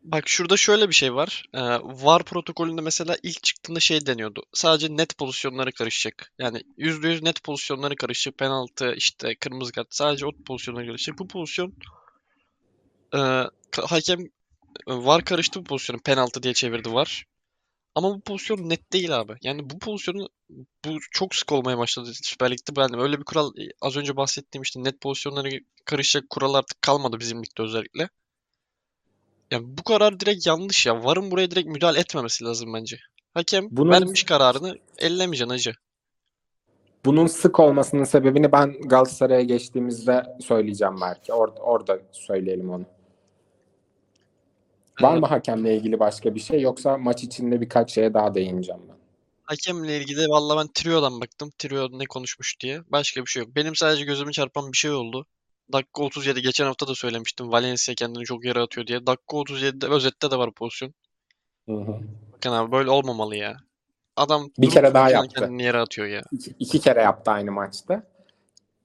Bak 0.02 0.28
şurada 0.28 0.56
şöyle 0.56 0.88
bir 0.88 0.94
şey 0.94 1.14
var. 1.14 1.44
Ee, 1.54 1.60
VAR 1.82 2.22
protokolünde 2.22 2.80
mesela 2.80 3.16
ilk 3.22 3.42
çıktığında 3.42 3.80
şey 3.80 4.06
deniyordu. 4.06 4.42
Sadece 4.52 4.96
net 4.96 5.18
pozisyonları 5.18 5.72
karışacak. 5.72 6.32
Yani 6.38 6.62
%100 6.78 7.24
net 7.24 7.44
pozisyonları 7.44 7.96
karışacak. 7.96 8.38
Penaltı, 8.38 8.94
işte 8.96 9.34
kırmızı 9.34 9.72
kart 9.72 9.86
sadece 9.90 10.26
o 10.26 10.32
pozisyonlara 10.46 10.86
karışacak. 10.86 11.18
Bu 11.18 11.28
pozisyon 11.28 11.72
e, 13.14 13.18
hakem 13.76 14.18
VAR 14.86 15.24
karıştı 15.24 15.60
bu 15.60 15.64
pozisyonu. 15.64 16.00
Penaltı 16.00 16.42
diye 16.42 16.54
çevirdi 16.54 16.92
VAR. 16.92 17.26
Ama 17.94 18.14
bu 18.14 18.20
pozisyon 18.20 18.68
net 18.68 18.92
değil 18.92 19.20
abi. 19.20 19.32
Yani 19.42 19.70
bu 19.70 19.78
pozisyonu 19.78 20.28
bu 20.84 20.98
çok 21.10 21.34
sık 21.34 21.52
olmaya 21.52 21.78
başladı 21.78 22.10
Süper 22.22 22.50
Lig'de. 22.50 22.76
Ben 22.76 23.00
öyle 23.00 23.18
bir 23.18 23.24
kural 23.24 23.58
e, 23.58 23.68
az 23.82 23.96
önce 23.96 24.16
bahsettiğim 24.16 24.62
işte 24.62 24.84
net 24.84 25.00
pozisyonlara 25.00 25.48
karışacak 25.84 26.30
kural 26.30 26.54
artık 26.54 26.82
kalmadı 26.82 27.20
bizim 27.20 27.38
ligde 27.38 27.62
özellikle. 27.62 28.08
Yani 29.50 29.64
bu 29.66 29.82
karar 29.82 30.20
direkt 30.20 30.46
yanlış 30.46 30.86
ya. 30.86 31.04
VAR'ın 31.04 31.30
buraya 31.30 31.50
direkt 31.50 31.68
müdahale 31.68 32.00
etmemesi 32.00 32.44
lazım 32.44 32.74
bence. 32.74 32.98
Hakem 33.34 33.68
Bunun 33.70 33.90
vermiş 33.90 34.22
kararını 34.22 34.78
ellemeyeceksin 34.98 35.50
hacı. 35.50 35.74
bunun 37.04 37.26
sık 37.26 37.60
olmasının 37.60 38.04
sebebini 38.04 38.52
ben 38.52 38.72
Galatasaray'a 38.80 39.42
geçtiğimizde 39.42 40.36
söyleyeceğim 40.40 40.94
belki. 41.00 41.32
Orada, 41.32 41.60
orada 41.60 41.98
söyleyelim 42.12 42.70
onu. 42.70 42.84
Var 45.02 45.16
mı 45.16 45.26
hakemle 45.26 45.76
ilgili 45.76 46.00
başka 46.00 46.34
bir 46.34 46.40
şey 46.40 46.60
yoksa 46.60 46.98
maç 46.98 47.22
içinde 47.24 47.60
birkaç 47.60 47.92
şeye 47.92 48.14
daha 48.14 48.34
değineceğim 48.34 48.80
ben. 48.88 48.96
Hakemle 49.42 49.96
ilgili 49.96 50.28
valla 50.28 50.56
ben 50.60 50.68
Trio'dan 50.74 51.20
baktım. 51.20 51.52
Trio 51.58 51.88
ne 51.92 52.04
konuşmuş 52.04 52.60
diye. 52.60 52.80
Başka 52.92 53.20
bir 53.20 53.26
şey 53.26 53.42
yok. 53.42 53.56
Benim 53.56 53.76
sadece 53.76 54.04
gözümü 54.04 54.32
çarpan 54.32 54.72
bir 54.72 54.76
şey 54.76 54.90
oldu. 54.90 55.26
Dakika 55.72 56.02
37 56.02 56.42
geçen 56.42 56.64
hafta 56.64 56.88
da 56.88 56.94
söylemiştim. 56.94 57.52
Valencia 57.52 57.94
kendini 57.94 58.24
çok 58.24 58.44
yere 58.44 58.60
atıyor 58.60 58.86
diye. 58.86 59.06
Dakika 59.06 59.36
37'de 59.36 59.86
özette 59.86 60.30
de 60.30 60.36
var 60.36 60.50
pozisyon. 60.52 60.94
Hı 61.68 61.72
hı. 61.72 62.00
Bakın 62.32 62.52
abi 62.52 62.72
böyle 62.72 62.90
olmamalı 62.90 63.36
ya. 63.36 63.56
Adam 64.16 64.50
Bir 64.58 64.70
kere 64.70 64.94
daha 64.94 65.10
yaptı. 65.10 65.40
Kendini 65.40 65.62
yere 65.62 65.78
atıyor 65.78 66.08
ya. 66.08 66.22
İki, 66.32 66.54
iki 66.58 66.80
kere 66.80 67.02
yaptı 67.02 67.30
aynı 67.30 67.52
maçta. 67.52 68.02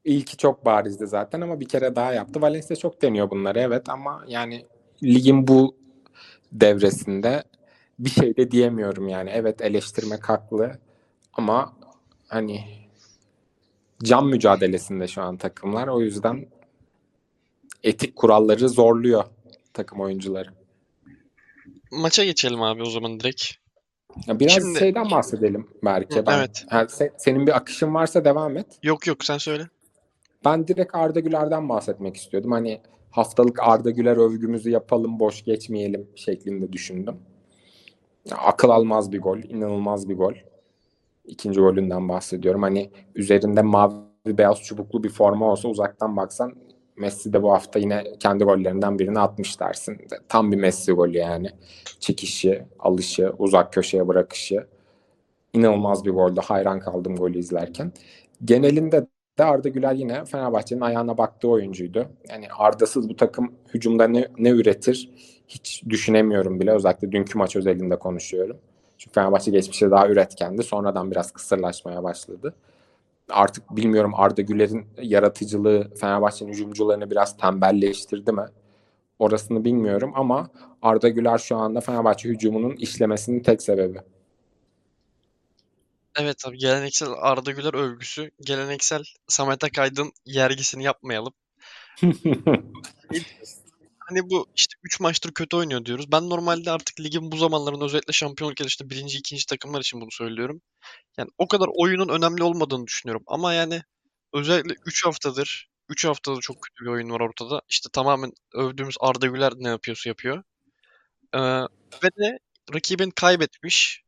İlki 0.04 0.38
çok 0.38 0.66
barizdi 0.66 1.08
zaten 1.08 1.42
ama 1.42 1.60
bir 1.60 1.68
kere 1.68 1.96
daha 1.96 2.14
yaptı. 2.14 2.42
Valencia 2.42 2.76
çok 2.76 3.02
deniyor 3.02 3.30
bunları 3.30 3.60
evet 3.60 3.90
ama 3.90 4.24
yani 4.28 4.66
ligin 5.04 5.48
bu 5.48 5.85
devresinde 6.62 7.44
bir 8.00 8.10
şey 8.10 8.38
de 8.38 8.52
diyemiyorum 8.52 9.08
yani. 9.08 9.30
Evet 9.34 9.62
eleştirmek 9.62 10.30
haklı 10.30 10.80
ama 11.34 11.74
hani 12.28 12.66
can 14.04 14.28
mücadelesinde 14.28 15.08
şu 15.08 15.22
an 15.22 15.38
takımlar. 15.38 15.88
O 15.88 16.02
yüzden 16.02 16.46
etik 17.84 18.16
kuralları 18.16 18.70
zorluyor 18.70 19.24
takım 19.74 20.00
oyuncuları. 20.02 20.50
Maça 21.92 22.26
geçelim 22.26 22.62
abi 22.62 22.82
o 22.82 22.90
zaman 22.90 23.20
direkt. 23.20 23.44
Ya 24.28 24.40
biraz 24.40 24.54
Şimdi- 24.54 24.80
şeyden 24.80 25.12
bahsedelim 25.12 25.68
belki. 25.84 26.26
Ben, 26.26 26.38
evet. 26.40 26.66
Ha, 26.70 26.82
se- 26.82 27.14
senin 27.18 27.48
bir 27.48 27.56
akışın 27.56 27.94
varsa 27.94 28.26
devam 28.26 28.58
et. 28.58 28.68
Yok 28.84 29.08
yok 29.08 29.26
sen 29.26 29.38
söyle. 29.38 29.68
Ben 30.46 30.68
direkt 30.68 30.96
Arda 30.96 31.20
Güler'den 31.20 31.70
bahsetmek 31.70 32.18
istiyordum. 32.18 32.52
Hani 32.52 32.82
haftalık 33.16 33.60
Arda 33.64 33.92
Güler 33.92 34.18
övgümüzü 34.18 34.70
yapalım, 34.70 35.20
boş 35.20 35.44
geçmeyelim 35.44 36.08
şeklinde 36.16 36.74
düşündüm. 36.74 37.16
Akıl 38.32 38.70
almaz 38.70 39.12
bir 39.12 39.22
gol, 39.22 39.38
inanılmaz 39.38 40.10
bir 40.10 40.18
gol. 40.18 40.34
İkinci 41.26 41.60
golünden 41.60 42.10
bahsediyorum. 42.10 42.62
Hani 42.62 42.90
üzerinde 43.16 43.62
mavi 43.62 43.98
beyaz 44.26 44.62
çubuklu 44.62 45.04
bir 45.04 45.10
forma 45.10 45.52
olsa 45.52 45.68
uzaktan 45.68 46.18
baksan 46.18 46.54
Messi 46.98 47.34
de 47.34 47.44
bu 47.44 47.52
hafta 47.52 47.80
yine 47.80 48.04
kendi 48.20 48.44
gollerinden 48.44 49.00
birini 49.00 49.20
atmış 49.20 49.60
dersin. 49.60 49.98
Tam 50.30 50.52
bir 50.52 50.58
Messi 50.58 50.92
golü 50.92 51.18
yani. 51.18 51.50
Çekişi, 52.00 52.66
alışı, 52.80 53.34
uzak 53.38 53.74
köşeye 53.74 54.08
bırakışı. 54.08 54.68
İnanılmaz 55.54 56.06
bir 56.06 56.12
goldü. 56.12 56.42
Hayran 56.44 56.80
kaldım 56.80 57.16
golü 57.16 57.38
izlerken. 57.38 57.92
Genelinde 58.46 59.08
de 59.38 59.44
Arda 59.44 59.70
Güler 59.70 59.94
yine 59.94 60.26
Fenerbahçe'nin 60.26 60.82
ayağına 60.82 61.18
baktığı 61.18 61.50
oyuncuydu. 61.50 62.08
Yani 62.30 62.48
Arda'sız 62.58 63.10
bu 63.10 63.16
takım 63.16 63.54
hücumda 63.74 64.08
ne, 64.08 64.28
ne 64.38 64.50
üretir 64.50 65.10
hiç 65.48 65.84
düşünemiyorum 65.90 66.60
bile. 66.60 66.72
Özellikle 66.72 67.12
dünkü 67.12 67.38
maç 67.38 67.56
özelinde 67.56 68.00
konuşuyorum. 68.00 68.58
Çünkü 68.98 69.14
Fenerbahçe 69.14 69.52
geçmişte 69.52 69.92
daha 69.92 70.08
üretkendi. 70.08 70.64
Sonradan 70.64 71.12
biraz 71.12 71.32
kısırlaşmaya 71.32 72.04
başladı. 72.04 72.56
Artık 73.30 73.76
bilmiyorum 73.76 74.12
Arda 74.16 74.42
Güler'in 74.42 74.86
yaratıcılığı 75.02 75.94
Fenerbahçe'nin 75.96 76.52
hücumcularını 76.52 77.12
biraz 77.12 77.38
tembelleştirdi 77.38 78.32
mi? 78.32 78.46
Orasını 79.20 79.66
bilmiyorum 79.66 80.12
ama 80.16 80.50
Arda 80.82 81.10
Güler 81.10 81.38
şu 81.38 81.56
anda 81.56 81.82
Fenerbahçe 81.82 82.30
hücumunun 82.30 82.76
işlemesinin 82.76 83.40
tek 83.40 83.62
sebebi. 83.62 84.00
Evet 86.16 86.48
abi 86.48 86.58
geleneksel 86.58 87.10
Arda 87.18 87.52
Güler 87.52 87.74
övgüsü, 87.74 88.32
geleneksel 88.42 89.04
Samet 89.28 89.64
Akaydın 89.64 90.12
yergisini 90.26 90.84
yapmayalım. 90.84 91.34
Hani 94.08 94.30
bu 94.30 94.48
işte 94.56 94.76
3 94.84 95.00
maçtır 95.00 95.32
kötü 95.32 95.58
oynuyor 95.58 95.86
diyoruz. 95.86 96.12
Ben 96.12 96.30
normalde 96.30 96.72
artık 96.72 97.00
ligin 97.00 97.32
bu 97.32 97.38
zamanlarında 97.38 97.86
özellikle 97.86 98.14
şampiyonluk 98.14 98.60
yarışında 98.60 98.90
birinci, 98.90 99.18
ikinci 99.18 99.46
takımlar 99.46 99.82
için 99.82 100.02
bunu 100.02 100.12
söylüyorum. 100.12 100.62
Yani 101.18 101.30
o 101.38 101.48
kadar 101.48 101.68
oyunun 101.76 102.10
önemli 102.10 102.44
olmadığını 102.44 102.88
düşünüyorum. 102.88 103.24
Ama 103.28 103.54
yani 103.54 103.82
özellikle 104.34 104.76
3 104.86 105.06
haftadır, 105.06 105.70
3 105.90 106.06
haftadır 106.06 106.42
çok 106.42 106.62
kötü 106.62 106.86
bir 106.86 106.90
oyun 106.90 107.10
var 107.10 107.20
ortada. 107.20 107.62
İşte 107.70 107.90
tamamen 107.94 108.32
övdüğümüz 108.54 108.96
Arda 109.00 109.28
Güler 109.28 109.54
ne 109.56 109.70
yapıyorsa 109.70 110.10
yapıyor. 110.10 110.44
Ee, 111.34 111.40
ve 112.04 112.10
de 112.20 112.40
rakibin 112.74 113.12
kaybetmiş, 113.12 114.05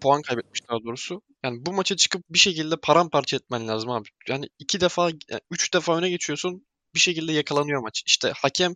puan 0.00 0.22
kaybetmiş 0.22 0.68
daha 0.68 0.78
doğrusu. 0.84 1.22
Yani 1.44 1.66
bu 1.66 1.72
maça 1.72 1.96
çıkıp 1.96 2.22
bir 2.30 2.38
şekilde 2.38 2.76
paramparça 2.76 3.36
etmen 3.36 3.68
lazım 3.68 3.90
abi. 3.90 4.08
Yani 4.28 4.48
iki 4.58 4.80
defa, 4.80 5.02
yani 5.04 5.40
üç 5.50 5.74
defa 5.74 5.96
öne 5.96 6.10
geçiyorsun, 6.10 6.66
bir 6.94 7.00
şekilde 7.00 7.32
yakalanıyor 7.32 7.82
maç. 7.82 8.02
İşte 8.06 8.32
hakem 8.36 8.74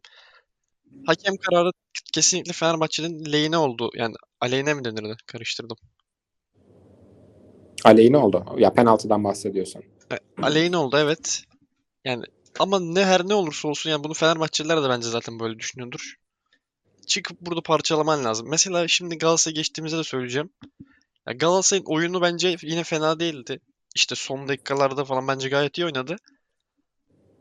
hakem 1.07 1.37
kararı 1.37 1.71
kesinlikle 2.13 2.53
Fenerbahçe'nin 2.53 3.33
lehine 3.33 3.59
oldu. 3.59 3.91
Yani 3.95 4.15
aleyhine 4.41 4.75
mi 4.75 4.85
denirdi? 4.85 5.17
Karıştırdım. 5.27 5.77
Aleyhine 7.85 8.17
oldu. 8.17 8.45
Ya 8.59 8.73
penaltıdan 8.73 9.25
bahsediyorsan. 9.25 9.83
E, 10.13 10.43
Aleyhine 10.43 10.77
oldu 10.77 10.97
evet. 10.99 11.43
Yani 12.05 12.25
ama 12.59 12.81
ne 12.81 13.05
her 13.05 13.29
ne 13.29 13.35
olursa 13.35 13.69
olsun 13.69 13.91
yani 13.91 14.05
bunu 14.05 14.15
Fenerbahçeliler 14.15 14.83
de 14.83 14.89
bence 14.89 15.09
zaten 15.09 15.41
böyle 15.41 15.59
düşünüyordur. 15.59 16.15
Çıkıp 17.07 17.41
burada 17.41 17.61
parçalaman 17.61 18.25
lazım. 18.25 18.47
Mesela 18.51 18.89
şimdi 18.89 19.19
Galatasaray'a 19.19 19.55
geçtiğimizde 19.55 19.99
de 19.99 20.05
söyleyeceğim. 20.05 20.51
Ya 21.27 21.33
Galatasaray'ın 21.33 21.85
oyunu 21.87 22.23
bence 22.23 22.57
yine 22.63 22.85
fena 22.85 23.21
değildi. 23.21 23.61
İşte 23.95 24.15
son 24.15 24.49
dakikalarda 24.49 25.05
falan 25.05 25.29
bence 25.29 25.49
gayet 25.49 25.79
iyi 25.79 25.85
oynadı. 25.85 26.17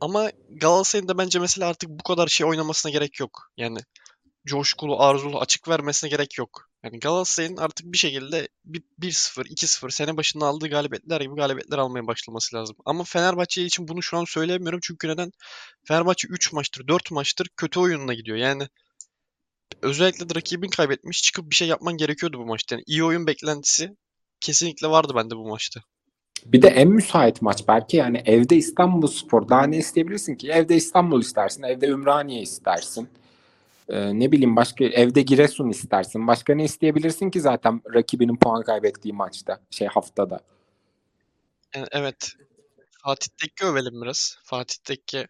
Ama 0.02 0.32
Galatasaray'ın 0.50 1.08
da 1.08 1.18
bence 1.18 1.40
mesela 1.40 1.68
artık 1.68 1.90
bu 1.90 2.04
kadar 2.04 2.28
şey 2.28 2.48
oynamasına 2.48 2.92
gerek 2.92 3.20
yok. 3.20 3.52
Yani 3.58 3.80
coşkulu, 4.48 5.02
arzulu, 5.02 5.40
açık 5.40 5.68
vermesine 5.68 6.10
gerek 6.10 6.38
yok. 6.38 6.70
Yani 6.84 7.00
Galatasaray'ın 7.00 7.58
artık 7.58 7.86
bir 7.86 7.98
şekilde 7.98 8.48
bir- 8.66 8.84
1-0, 9.00 9.46
2-0 9.46 9.90
sene 9.90 10.18
başında 10.18 10.46
aldığı 10.46 10.68
galibiyetler 10.68 11.22
gibi 11.22 11.36
galibiyetler 11.36 11.78
almaya 11.78 12.08
başlaması 12.08 12.56
lazım. 12.56 12.76
Ama 12.86 13.04
Fenerbahçe 13.04 13.66
için 13.66 13.88
bunu 13.88 14.04
şu 14.04 14.18
an 14.18 14.26
söyleyemiyorum. 14.26 14.80
Çünkü 14.84 15.08
neden? 15.08 15.32
Fenerbahçe 15.88 16.28
3 16.28 16.54
maçtır, 16.54 16.88
4 16.88 17.12
maçtır 17.12 17.48
kötü 17.58 17.80
oyununa 17.80 18.14
gidiyor. 18.14 18.38
Yani 18.38 18.68
özellikle 19.82 20.30
de 20.30 20.36
rakibin 20.36 20.70
kaybetmiş 20.70 21.22
çıkıp 21.22 21.50
bir 21.50 21.56
şey 21.56 21.68
yapman 21.68 21.98
gerekiyordu 21.98 22.40
bu 22.40 22.46
maçta. 22.46 22.76
Yani 22.76 22.84
iyi 22.88 23.04
oyun 23.04 23.28
beklentisi 23.28 23.96
kesinlikle 24.40 24.88
vardı 24.88 25.14
bende 25.16 25.36
bu 25.36 25.48
maçta. 25.48 25.82
Bir 26.46 26.62
de 26.62 26.68
en 26.68 26.88
müsait 26.88 27.42
maç 27.42 27.64
belki 27.68 27.98
yani 27.98 28.22
evde 28.26 28.56
İstanbul 28.56 29.08
Spor. 29.08 29.50
Daha 29.50 29.64
ne 29.64 29.78
isteyebilirsin 29.78 30.36
ki? 30.36 30.50
Evde 30.50 30.76
İstanbul 30.76 31.22
istersin, 31.22 31.64
evde 31.64 31.88
Ümraniye 31.88 32.42
istersin. 32.42 33.10
Ee, 33.90 34.20
ne 34.20 34.32
bileyim 34.32 34.56
başka 34.56 34.86
evde 34.86 35.22
Giresun 35.22 35.70
istersin. 35.70 36.28
Başka 36.28 36.56
ne 36.56 36.64
isteyebilirsin 36.64 37.30
ki 37.30 37.42
zaten 37.42 37.82
rakibinin 37.94 38.36
puan 38.36 38.64
kaybettiği 38.64 39.14
maçta, 39.14 39.60
şey 39.70 39.88
haftada. 39.88 40.40
Yani 41.76 41.88
evet. 41.92 42.34
Fatih 43.04 43.28
Tekke 43.42 43.66
övelim 43.66 44.02
biraz. 44.02 44.38
Fatih 44.44 44.76
Tekke. 44.84 45.28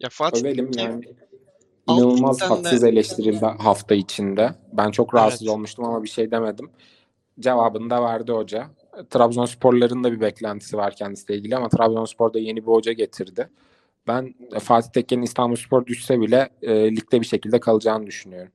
Ya 0.00 0.08
Fatih 0.08 0.40
Övelim 0.40 0.70
Tekke 0.70 0.82
yani. 0.82 1.04
İnanılmaz 1.98 2.40
haksız 2.40 2.84
eleştirildi 2.84 3.44
hafta 3.44 3.94
içinde. 3.94 4.54
Ben 4.72 4.90
çok 4.90 5.14
rahatsız 5.14 5.42
Evet. 5.42 5.50
olmuştum 5.50 5.84
ama 5.84 6.02
bir 6.02 6.08
şey 6.08 6.30
demedim. 6.30 6.70
Cevabını 7.40 7.90
da 7.90 8.02
verdi 8.02 8.32
hoca. 8.32 8.70
Trabzonsporların 9.10 10.04
da 10.04 10.12
bir 10.12 10.20
beklentisi 10.20 10.76
var 10.76 10.96
kendisiyle 10.96 11.38
ilgili 11.38 11.56
ama 11.56 11.68
Trabzonspor 11.68 12.34
da 12.34 12.38
yeni 12.38 12.62
bir 12.62 12.72
hoca 12.72 12.92
getirdi. 12.92 13.50
Ben 14.06 14.34
Fatih 14.60 14.90
Tekke'nin 14.90 15.22
İstanbulspor 15.22 15.86
düşse 15.86 16.20
bile 16.20 16.50
e, 16.62 16.96
ligde 16.96 17.20
bir 17.20 17.26
şekilde 17.26 17.60
kalacağını 17.60 18.06
düşünüyorum. 18.06 18.52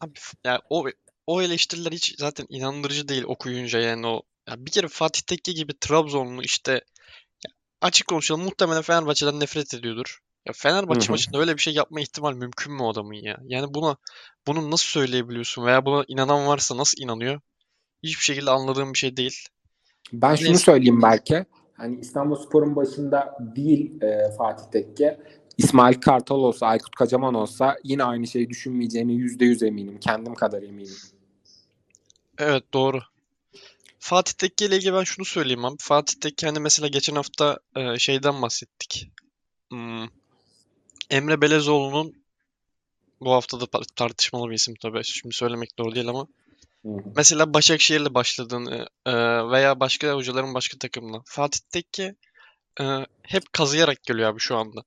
Abi, 0.00 0.12
yani 0.44 0.60
o 0.70 0.84
o 1.26 1.42
eleştiriler 1.42 1.92
hiç 1.92 2.14
zaten 2.18 2.46
inandırıcı 2.48 3.08
değil 3.08 3.24
okuyunca 3.24 3.78
yani 3.78 4.06
o 4.06 4.22
ya 4.48 4.66
bir 4.66 4.70
kere 4.70 4.88
Fatih 4.88 5.22
Tekke 5.22 5.52
gibi 5.52 5.72
Trabzonlu 5.80 6.42
işte 6.42 6.80
açık 7.80 8.06
konuşalım 8.06 8.42
muhtemelen 8.44 8.82
Fenerbahçe'den 8.82 9.40
nefret 9.40 9.74
ediyordur. 9.74 10.18
Ya 10.46 10.52
Fenerbahçe 10.56 11.12
maçında 11.12 11.38
öyle 11.38 11.56
bir 11.56 11.62
şey 11.62 11.74
yapma 11.74 12.00
ihtimal 12.00 12.34
mümkün 12.34 12.72
mü 12.72 12.82
adamın 12.82 13.14
ya? 13.14 13.38
Yani 13.44 13.74
buna 13.74 13.96
bunu 14.46 14.70
nasıl 14.70 14.86
söyleyebiliyorsun 14.86 15.66
veya 15.66 15.86
buna 15.86 16.04
inanan 16.08 16.46
varsa 16.46 16.76
nasıl 16.76 17.02
inanıyor? 17.02 17.40
Hiçbir 18.02 18.24
şekilde 18.24 18.50
anladığım 18.50 18.92
bir 18.92 18.98
şey 18.98 19.16
değil. 19.16 19.48
Ben 20.12 20.34
şunu 20.34 20.48
Neyse. 20.48 20.64
söyleyeyim 20.64 21.02
belki. 21.02 21.44
Hani 21.72 22.00
İstanbulspor'un 22.00 22.76
başında 22.76 23.36
değil 23.56 24.02
e, 24.02 24.30
Fatih 24.38 24.64
Tekke. 24.72 25.20
İsmail 25.58 26.00
Kartal 26.00 26.36
olsa, 26.36 26.66
Aykut 26.66 26.96
Kocaman 26.96 27.34
olsa 27.34 27.76
yine 27.84 28.04
aynı 28.04 28.26
şeyi 28.26 28.48
düşünmeyeceğini 28.48 29.14
yüzde 29.14 29.44
yüz 29.44 29.62
eminim. 29.62 30.00
Kendim 30.00 30.34
kadar 30.34 30.62
eminim. 30.62 30.96
Evet 32.38 32.64
doğru. 32.74 33.00
Fatih 33.98 34.32
Tekke 34.32 34.66
ile 34.66 34.76
ilgili 34.76 34.92
ben 34.92 35.04
şunu 35.04 35.24
söyleyeyim 35.24 35.64
abi. 35.64 35.76
Fatih 35.80 36.20
Tekke 36.20 36.46
hani 36.46 36.60
mesela 36.60 36.88
geçen 36.88 37.14
hafta 37.14 37.58
e, 37.76 37.98
şeyden 37.98 38.42
bahsettik. 38.42 39.10
Hmm, 39.70 40.06
Emre 41.10 41.40
Belezoğlu'nun 41.40 42.22
bu 43.20 43.32
hafta 43.32 43.60
da 43.60 43.66
tartışmalı 43.96 44.50
bir 44.50 44.54
isim 44.54 44.74
tabii. 44.82 45.04
Şimdi 45.04 45.34
söylemek 45.34 45.78
doğru 45.78 45.94
değil 45.94 46.08
ama. 46.08 46.26
Mesela 47.16 47.54
Başakşehir'le 47.54 48.14
başladığını 48.14 48.86
e, 49.06 49.12
veya 49.50 49.80
başka 49.80 50.12
hocaların 50.12 50.54
başka 50.54 50.78
takımla. 50.78 51.22
Fatih 51.26 51.60
Tekke 51.70 52.14
e, 52.80 52.84
hep 53.22 53.52
kazıyarak 53.52 54.02
geliyor 54.02 54.28
abi 54.30 54.40
şu 54.40 54.56
anda. 54.56 54.82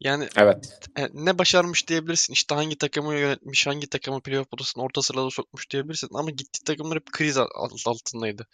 Yani 0.00 0.28
Evet. 0.36 0.78
e, 0.98 1.08
ne 1.12 1.38
başarmış 1.38 1.88
diyebilirsin. 1.88 2.32
İşte 2.32 2.54
hangi 2.54 2.78
takımı 2.78 3.14
yönetmiş, 3.14 3.66
hangi 3.66 3.86
takımı 3.86 4.20
playoff 4.20 4.50
potasının 4.50 4.84
orta 4.84 5.02
sırada 5.02 5.30
sokmuş 5.30 5.70
diyebilirsin. 5.70 6.08
Ama 6.14 6.30
gittiği 6.30 6.64
takımlar 6.64 6.96
hep 6.98 7.06
kriz 7.12 7.38
al- 7.38 7.48
altındaydı. 7.86 8.46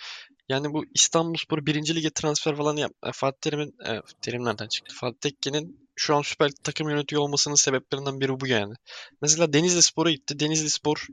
Yani 0.48 0.72
bu 0.72 0.84
İstanbulspor 0.94 1.66
1. 1.66 1.94
Lige 1.94 2.10
transfer 2.10 2.56
falan 2.56 2.76
yap. 2.76 2.92
e, 3.06 3.12
Fatih 3.12 3.38
Terim'in, 3.40 3.74
e, 3.86 4.00
Terim 4.22 4.44
nereden 4.44 4.68
çıktı? 4.68 4.94
Fatih 4.96 5.18
Tekke'nin 5.20 5.81
şu 5.96 6.16
an 6.16 6.22
Süper 6.22 6.48
Lig 6.48 6.56
takım 6.64 6.88
yönetiyor 6.88 7.22
olmasının 7.22 7.54
sebeplerinden 7.54 8.20
biri 8.20 8.40
bu 8.40 8.46
yani. 8.46 8.74
Mesela 9.22 9.52
Denizli 9.52 9.82
Spor'a 9.82 10.10
gitti. 10.10 10.40
Denizli 10.40 10.70
Spor 10.70 11.06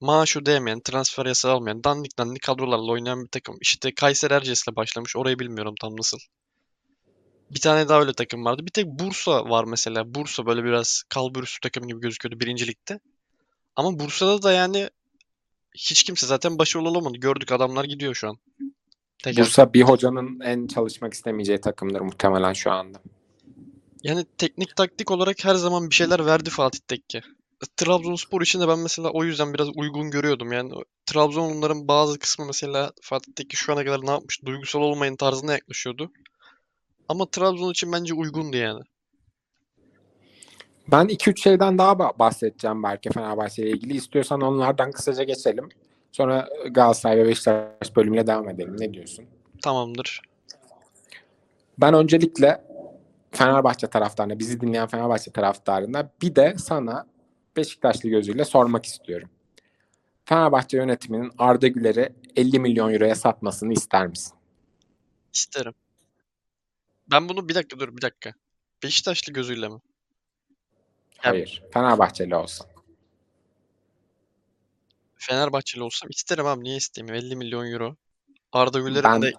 maaş 0.00 0.36
ödeyemeyen, 0.36 0.80
transfer 0.80 1.26
yasağı 1.26 1.52
almayan, 1.52 1.84
dandik 1.84 2.18
dandik 2.18 2.42
kadrolarla 2.42 2.92
oynayan 2.92 3.24
bir 3.24 3.28
takım. 3.28 3.56
İşte 3.60 3.94
Kayseri 3.94 4.34
Erciyes'le 4.34 4.76
başlamış. 4.76 5.16
Orayı 5.16 5.38
bilmiyorum 5.38 5.74
tam 5.80 5.96
nasıl. 5.96 6.18
Bir 7.50 7.60
tane 7.60 7.88
daha 7.88 8.00
öyle 8.00 8.12
takım 8.12 8.44
vardı. 8.44 8.66
Bir 8.66 8.70
tek 8.70 8.86
Bursa 8.86 9.50
var 9.50 9.64
mesela. 9.64 10.14
Bursa 10.14 10.46
böyle 10.46 10.64
biraz 10.64 11.02
kalburüstü 11.08 11.60
takım 11.60 11.88
gibi 11.88 12.00
gözüküyordu 12.00 12.40
birinci 12.40 12.66
ligde. 12.66 13.00
Ama 13.76 13.98
Bursa'da 13.98 14.42
da 14.42 14.52
yani 14.52 14.90
hiç 15.74 16.02
kimse 16.02 16.26
zaten 16.26 16.58
başarılı 16.58 16.88
olamadı. 16.88 17.18
Gördük 17.18 17.52
adamlar 17.52 17.84
gidiyor 17.84 18.14
şu 18.14 18.28
an. 18.28 18.36
Teker. 19.22 19.44
Bursa 19.44 19.74
bir 19.74 19.82
hocanın 19.82 20.40
en 20.40 20.66
çalışmak 20.66 21.14
istemeyeceği 21.14 21.60
takımdır 21.60 22.00
muhtemelen 22.00 22.52
şu 22.52 22.70
anda. 22.70 22.98
Yani 24.02 24.24
teknik 24.38 24.76
taktik 24.76 25.10
olarak 25.10 25.44
her 25.44 25.54
zaman 25.54 25.90
bir 25.90 25.94
şeyler 25.94 26.26
verdi 26.26 26.50
Fatih 26.50 26.78
Tekke. 26.88 27.20
Trabzonspor 27.76 28.42
için 28.42 28.60
de 28.60 28.68
ben 28.68 28.78
mesela 28.78 29.10
o 29.10 29.24
yüzden 29.24 29.54
biraz 29.54 29.68
uygun 29.74 30.10
görüyordum. 30.10 30.52
Yani 30.52 30.72
Trabzonluların 31.06 31.88
bazı 31.88 32.18
kısmı 32.18 32.46
mesela 32.46 32.92
Fatih 33.02 33.32
Tekke 33.32 33.56
şu 33.56 33.72
ana 33.72 33.84
kadar 33.84 34.06
ne 34.06 34.10
yapmış? 34.10 34.44
Duygusal 34.44 34.80
olmayın 34.80 35.16
tarzına 35.16 35.52
yaklaşıyordu. 35.52 36.10
Ama 37.08 37.26
Trabzon 37.30 37.70
için 37.70 37.92
bence 37.92 38.14
uygundu 38.14 38.56
yani. 38.56 38.80
Ben 40.88 41.06
2-3 41.06 41.40
şeyden 41.40 41.78
daha 41.78 41.92
ba- 41.92 42.18
bahsedeceğim 42.18 42.82
belki 42.82 43.10
Fenerbahçe 43.10 43.62
ile 43.62 43.70
ilgili. 43.70 43.96
İstiyorsan 43.96 44.40
onlardan 44.40 44.92
kısaca 44.92 45.24
geçelim. 45.24 45.68
Sonra 46.12 46.48
Galatasaray 46.70 47.18
ve 47.18 47.28
Beşiktaş 47.28 47.96
bölümüyle 47.96 48.26
devam 48.26 48.48
edelim. 48.48 48.76
Ne 48.78 48.94
diyorsun? 48.94 49.24
Tamamdır. 49.62 50.22
Ben 51.78 51.94
öncelikle 51.94 52.64
Fenerbahçe 53.32 53.86
taraftarına, 53.86 54.38
bizi 54.38 54.60
dinleyen 54.60 54.86
Fenerbahçe 54.88 55.30
taraftarına 55.32 56.10
bir 56.22 56.34
de 56.36 56.54
sana 56.58 57.06
Beşiktaşlı 57.56 58.08
gözüyle 58.08 58.44
sormak 58.44 58.86
istiyorum. 58.86 59.30
Fenerbahçe 60.24 60.76
yönetiminin 60.76 61.32
Arda 61.38 61.68
Güler'i 61.68 62.12
50 62.36 62.58
milyon 62.60 62.92
euroya 62.92 63.14
satmasını 63.14 63.72
ister 63.72 64.06
misin? 64.06 64.34
İsterim. 65.34 65.74
Ben 67.10 67.28
bunu 67.28 67.48
bir 67.48 67.54
dakika 67.54 67.78
dur 67.78 67.96
bir 67.96 68.02
dakika. 68.02 68.32
Beşiktaşlı 68.82 69.32
gözüyle 69.32 69.68
mi? 69.68 69.80
Hayır. 71.18 71.62
Fenerbahçeli 71.72 72.36
olsun. 72.36 72.66
Fenerbahçeli 75.16 75.82
olsam 75.82 76.10
isterim 76.10 76.46
abi 76.46 76.62
niye 76.64 76.76
isteyeyim? 76.76 77.14
50 77.14 77.36
milyon 77.36 77.66
euro. 77.72 77.96
Arda 78.52 78.78
Güler'in 78.80 79.04
Ben 79.04 79.22
de 79.22 79.32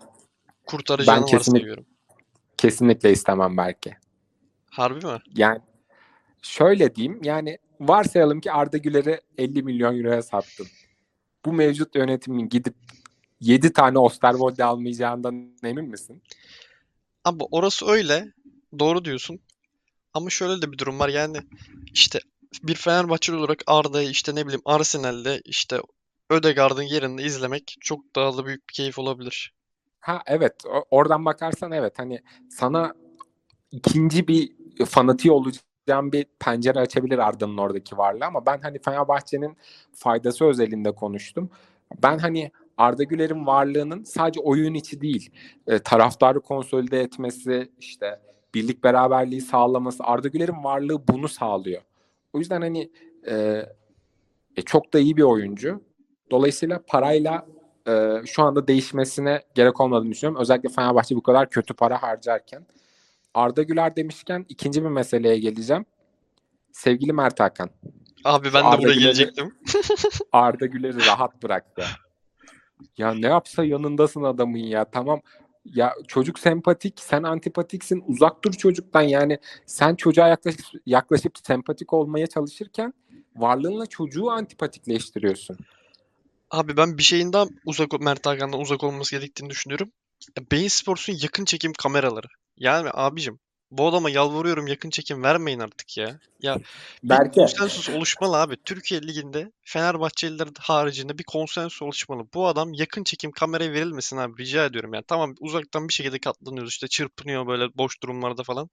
kurtaracağını 0.65 1.21
ben 1.21 1.25
kesinlikle- 1.25 1.51
varsayıyorum. 1.53 1.85
Kesinlikle 2.63 3.11
istemem 3.11 3.57
belki. 3.57 3.95
Harbi 4.69 5.05
mi? 5.05 5.21
Yani 5.35 5.59
şöyle 6.41 6.95
diyeyim 6.95 7.19
yani 7.23 7.57
varsayalım 7.79 8.41
ki 8.41 8.51
Arda 8.51 8.77
Güler'i 8.77 9.21
50 9.37 9.63
milyon 9.63 9.97
euroya 9.97 10.21
sattın. 10.21 10.67
Bu 11.45 11.53
mevcut 11.53 11.95
yönetimin 11.95 12.49
gidip 12.49 12.75
7 13.39 13.73
tane 13.73 13.99
Osterwolde 13.99 14.63
almayacağından 14.63 15.55
emin 15.63 15.89
misin? 15.89 16.23
Abi 17.25 17.43
orası 17.51 17.87
öyle. 17.87 18.33
Doğru 18.79 19.05
diyorsun. 19.05 19.39
Ama 20.13 20.29
şöyle 20.29 20.61
de 20.61 20.71
bir 20.71 20.77
durum 20.77 20.99
var 20.99 21.09
yani 21.09 21.37
işte 21.93 22.19
bir 22.63 22.75
Fenerbahçeli 22.75 23.35
olarak 23.35 23.63
Arda'yı 23.67 24.09
işte 24.09 24.35
ne 24.35 24.45
bileyim 24.45 24.61
Arsenal'de 24.65 25.41
işte 25.45 25.81
Ödegaard'ın 26.29 26.83
yerinde 26.83 27.23
izlemek 27.23 27.77
çok 27.81 28.15
daha 28.15 28.37
da 28.37 28.45
büyük 28.45 28.69
bir 28.69 28.73
keyif 28.73 28.99
olabilir. 28.99 29.53
Ha 30.03 30.21
evet 30.25 30.55
oradan 30.91 31.25
bakarsan 31.25 31.71
evet 31.71 31.99
hani 31.99 32.19
sana 32.49 32.93
ikinci 33.71 34.27
bir 34.27 34.51
fanatiği 34.85 35.31
olacağım 35.31 36.11
bir 36.11 36.25
pencere 36.39 36.79
açabilir 36.79 37.17
Arda'nın 37.17 37.57
oradaki 37.57 37.97
varlığı 37.97 38.25
ama 38.25 38.45
ben 38.45 38.59
hani 38.61 38.79
Fenerbahçe'nin 38.79 39.57
faydası 39.93 40.45
özelinde 40.45 40.91
konuştum. 40.91 41.49
Ben 42.03 42.17
hani 42.17 42.51
Arda 42.77 43.03
Güler'in 43.03 43.45
varlığının 43.45 44.03
sadece 44.03 44.39
oyun 44.39 44.73
içi 44.73 45.01
değil, 45.01 45.29
e, 45.67 45.79
taraftarı 45.79 46.41
konsolide 46.41 47.01
etmesi, 47.01 47.71
işte 47.79 48.19
birlik 48.53 48.83
beraberliği 48.83 49.41
sağlaması, 49.41 50.03
Arda 50.03 50.27
Güler'in 50.27 50.63
varlığı 50.63 51.07
bunu 51.07 51.27
sağlıyor. 51.27 51.81
O 52.33 52.39
yüzden 52.39 52.61
hani 52.61 52.91
e, 53.27 53.65
e, 54.55 54.61
çok 54.61 54.93
da 54.93 54.99
iyi 54.99 55.17
bir 55.17 55.23
oyuncu. 55.23 55.81
Dolayısıyla 56.31 56.83
parayla 56.87 57.45
e, 57.87 58.21
şu 58.25 58.43
anda 58.43 58.67
değişmesine 58.67 59.41
gerek 59.55 59.81
olmadığını 59.81 60.11
düşünüyorum. 60.11 60.41
Özellikle 60.41 60.69
Fenerbahçe 60.69 61.15
bu 61.15 61.23
kadar 61.23 61.49
kötü 61.49 61.73
para 61.73 62.03
harcarken. 62.03 62.65
Arda 63.33 63.63
Güler 63.63 63.95
demişken 63.95 64.45
ikinci 64.49 64.83
bir 64.83 64.89
meseleye 64.89 65.39
geleceğim. 65.39 65.85
Sevgili 66.71 67.13
Mert 67.13 67.39
Hakan. 67.39 67.69
Abi 68.23 68.45
ben 68.53 68.63
de 68.63 68.67
Arda 68.67 68.81
buraya 68.81 68.93
Güler'i- 68.93 68.99
gelecektim. 68.99 69.55
Arda 70.31 70.65
Güler'i 70.65 71.05
rahat 71.07 71.43
bıraktı. 71.43 71.83
Ya 72.97 73.13
ne 73.13 73.27
yapsa 73.27 73.63
yanındasın 73.63 74.23
adamın 74.23 74.57
ya. 74.57 74.85
Tamam 74.85 75.21
ya 75.65 75.93
çocuk 76.07 76.39
sempatik, 76.39 76.99
sen 76.99 77.23
antipatiksin. 77.23 78.03
Uzak 78.07 78.43
dur 78.43 78.51
çocuktan 78.53 79.01
yani. 79.01 79.37
Sen 79.65 79.95
çocuğa 79.95 80.27
yaklaş, 80.27 80.55
yaklaşıp 80.85 81.37
sempatik 81.43 81.93
olmaya 81.93 82.27
çalışırken 82.27 82.93
varlığınla 83.35 83.85
çocuğu 83.85 84.31
antipatikleştiriyorsun. 84.31 85.57
Abi 86.53 86.77
ben 86.77 86.97
bir 86.97 87.03
şeyin 87.03 87.33
daha 87.33 87.45
uzak 87.65 88.01
Mert 88.01 88.25
Hakan'dan 88.25 88.59
uzak 88.59 88.83
olması 88.83 89.15
gerektiğini 89.15 89.49
düşünüyorum. 89.49 89.91
Ya 90.37 90.43
Bein 90.51 90.67
Sports'un 90.67 91.13
yakın 91.21 91.45
çekim 91.45 91.73
kameraları. 91.73 92.27
Yani 92.57 92.89
abicim 92.93 93.39
bu 93.71 93.87
adama 93.87 94.09
yalvarıyorum 94.09 94.67
yakın 94.67 94.89
çekim 94.89 95.23
vermeyin 95.23 95.59
artık 95.59 95.97
ya. 95.97 96.19
Ya 96.41 96.57
bir 97.03 97.31
konsensus 97.31 97.89
oluşmalı 97.89 98.41
abi. 98.41 98.55
Türkiye 98.65 99.01
Ligi'nde 99.01 99.51
Fenerbahçeliler 99.61 100.47
haricinde 100.59 101.17
bir 101.17 101.23
konsensus 101.23 101.81
oluşmalı. 101.81 102.23
Bu 102.33 102.47
adam 102.47 102.73
yakın 102.73 103.03
çekim 103.03 103.31
kameraya 103.31 103.71
verilmesin 103.71 104.17
abi 104.17 104.43
rica 104.43 104.65
ediyorum 104.65 104.93
ya. 104.93 105.01
Tamam 105.07 105.35
uzaktan 105.39 105.87
bir 105.87 105.93
şekilde 105.93 106.19
katlanıyoruz 106.19 106.69
işte 106.69 106.87
çırpınıyor 106.87 107.47
böyle 107.47 107.77
boş 107.77 108.03
durumlarda 108.03 108.43
falan. 108.43 108.69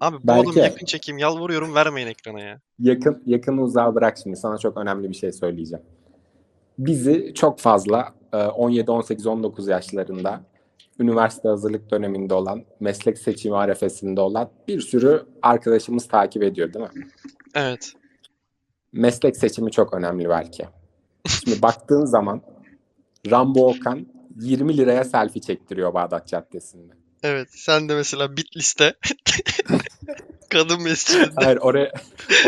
Abi 0.00 0.16
bu 0.22 0.32
adam 0.32 0.44
Belki. 0.46 0.58
yakın 0.58 0.86
çekim 0.86 1.18
yalvarıyorum 1.18 1.74
vermeyin 1.74 2.08
ekrana 2.08 2.40
ya. 2.40 2.60
yakın 2.78 3.22
yakını 3.26 3.62
uzağa 3.62 3.94
bırak 3.94 4.18
şimdi. 4.22 4.36
Sana 4.36 4.58
çok 4.58 4.76
önemli 4.76 5.10
bir 5.10 5.14
şey 5.14 5.32
söyleyeceğim. 5.32 5.84
Bizi 6.78 7.32
çok 7.34 7.58
fazla 7.58 8.14
e, 8.32 8.36
17, 8.36 8.90
18, 8.90 9.26
19 9.26 9.68
yaşlarında 9.68 10.40
üniversite 10.98 11.48
hazırlık 11.48 11.90
döneminde 11.90 12.34
olan, 12.34 12.64
meslek 12.80 13.18
seçimi 13.18 13.56
arefesinde 13.56 14.20
olan 14.20 14.50
bir 14.68 14.80
sürü 14.80 15.26
arkadaşımız 15.42 16.08
takip 16.08 16.42
ediyor 16.42 16.72
değil 16.74 16.84
mi? 16.84 17.06
Evet. 17.54 17.92
Meslek 18.92 19.36
seçimi 19.36 19.70
çok 19.70 19.94
önemli 19.94 20.28
belki. 20.28 20.66
Şimdi 21.26 21.62
baktığın 21.62 22.04
zaman 22.04 22.42
Rambo 23.30 23.68
Okan 23.68 24.06
20 24.40 24.76
liraya 24.76 25.04
selfie 25.04 25.42
çektiriyor 25.42 25.94
Bağdat 25.94 26.28
Caddesi'nde. 26.28 26.92
Evet. 27.22 27.48
Sen 27.50 27.88
de 27.88 27.94
mesela 27.94 28.36
Bitlis'te 28.36 28.94
kadın 30.50 30.82
mescidinde 30.82 31.30
Hayır 31.34 31.56
oraya 31.56 31.92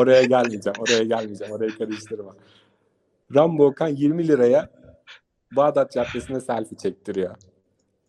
oraya 0.01 0.23
gelmeyeceğim. 0.23 0.77
Oraya 0.79 1.03
gelmeyeceğim. 1.03 1.53
Orayı 1.53 1.79
karıştırma. 1.79 2.37
Rambo 3.35 3.67
Okan 3.67 3.89
20 3.89 4.29
liraya 4.29 4.71
Bağdat 5.57 5.93
Caddesi'nde 5.93 6.41
selfie 6.41 6.79
çektiriyor. 6.79 7.37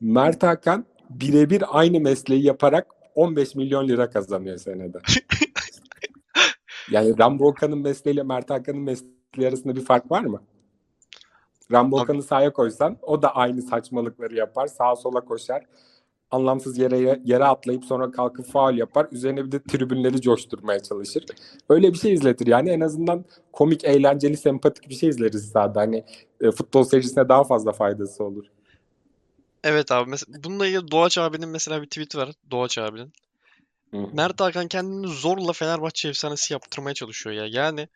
Mert 0.01 0.43
Hakan 0.43 0.85
birebir 1.09 1.63
aynı 1.69 1.99
mesleği 1.99 2.45
yaparak 2.45 2.87
15 3.15 3.55
milyon 3.55 3.87
lira 3.87 4.09
kazanıyor 4.09 4.57
senede. 4.57 4.99
Yani 6.91 7.19
Rambo 7.19 7.47
Okan'ın 7.47 7.77
mesleğiyle 7.77 8.23
Mert 8.23 8.49
Hakan'ın 8.49 8.81
mesleği 8.81 9.47
arasında 9.47 9.75
bir 9.75 9.85
fark 9.85 10.11
var 10.11 10.23
mı? 10.23 10.41
Rambo 11.71 11.99
Okan'ı 12.01 12.23
sahaya 12.23 12.53
koysan 12.53 12.97
o 13.01 13.21
da 13.21 13.35
aynı 13.35 13.61
saçmalıkları 13.61 14.35
yapar. 14.35 14.67
Sağa 14.67 14.95
sola 14.95 15.21
koşar. 15.21 15.65
Anlamsız 16.31 16.77
yere 16.77 17.21
yere 17.25 17.43
atlayıp 17.43 17.85
sonra 17.85 18.11
kalkıp 18.11 18.45
faul 18.45 18.77
yapar. 18.77 19.07
Üzerine 19.11 19.45
bir 19.45 19.51
de 19.51 19.63
tribünleri 19.63 20.21
coşturmaya 20.21 20.79
çalışır. 20.79 21.25
Öyle 21.69 21.93
bir 21.93 21.97
şey 21.97 22.13
izletir. 22.13 22.47
Yani 22.47 22.69
en 22.69 22.79
azından 22.79 23.25
komik, 23.53 23.83
eğlenceli, 23.83 24.37
sempatik 24.37 24.89
bir 24.89 24.95
şey 24.95 25.09
izleriz 25.09 25.49
sahada. 25.51 25.79
Hani 25.79 26.03
e, 26.41 26.51
futbol 26.51 26.83
seyircisine 26.83 27.29
daha 27.29 27.43
fazla 27.43 27.71
faydası 27.71 28.23
olur. 28.23 28.45
Evet 29.63 29.91
abi. 29.91 30.09
Mesela 30.09 30.43
bununla 30.43 30.67
ilgili 30.67 30.91
Doğaç 30.91 31.17
abinin 31.17 31.49
mesela 31.49 31.81
bir 31.81 31.87
tweet 31.87 32.15
var. 32.15 32.29
Doğaç 32.51 32.77
abinin. 32.77 33.13
Hı. 33.91 33.97
Mert 34.13 34.41
Hakan 34.41 34.67
kendini 34.67 35.07
zorla 35.07 35.53
Fenerbahçe 35.53 36.09
efsanesi 36.09 36.53
yaptırmaya 36.53 36.93
çalışıyor 36.93 37.35
ya. 37.35 37.45
Yani 37.45 37.87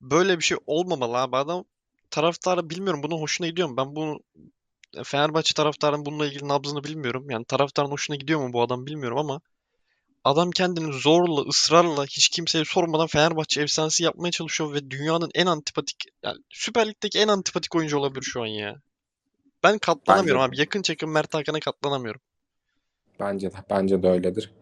böyle 0.00 0.38
bir 0.38 0.44
şey 0.44 0.58
olmamalı 0.66 1.16
abi. 1.18 1.36
Adam 1.36 1.64
taraftarı 2.10 2.70
bilmiyorum 2.70 3.02
bunun 3.02 3.20
hoşuna 3.20 3.46
gidiyor 3.46 3.68
mu? 3.68 3.76
Ben 3.76 3.96
bunu 3.96 4.20
Fenerbahçe 5.04 5.54
taraftarının 5.54 6.06
bununla 6.06 6.26
ilgili 6.26 6.48
nabzını 6.48 6.84
bilmiyorum. 6.84 7.30
Yani 7.30 7.44
taraftarın 7.44 7.90
hoşuna 7.90 8.16
gidiyor 8.16 8.40
mu 8.40 8.52
bu 8.52 8.62
adam 8.62 8.86
bilmiyorum 8.86 9.18
ama 9.18 9.40
adam 10.24 10.50
kendini 10.50 10.92
zorla, 10.92 11.40
ısrarla 11.40 12.04
hiç 12.04 12.28
kimseye 12.28 12.64
sormadan 12.64 13.06
Fenerbahçe 13.06 13.62
efsanesi 13.62 14.04
yapmaya 14.04 14.30
çalışıyor 14.30 14.74
ve 14.74 14.90
dünyanın 14.90 15.30
en 15.34 15.46
antipatik 15.46 16.04
yani 16.22 16.38
Süper 16.50 16.88
Lig'deki 16.88 17.18
en 17.18 17.28
antipatik 17.28 17.76
oyuncu 17.76 17.98
olabilir 17.98 18.22
şu 18.22 18.42
an 18.42 18.46
ya. 18.46 18.76
Ben 19.62 19.78
katlanamıyorum 19.78 20.42
Bence 20.42 20.50
abi. 20.50 20.60
Yakın 20.60 20.82
çekim 20.82 21.12
Mert 21.12 21.34
Hakan'a 21.34 21.60
katlanamıyorum. 21.60 22.20
Bence 23.20 23.52
de, 23.52 23.56
bence 23.70 24.02
de 24.02 24.08
öyledir. 24.08 24.52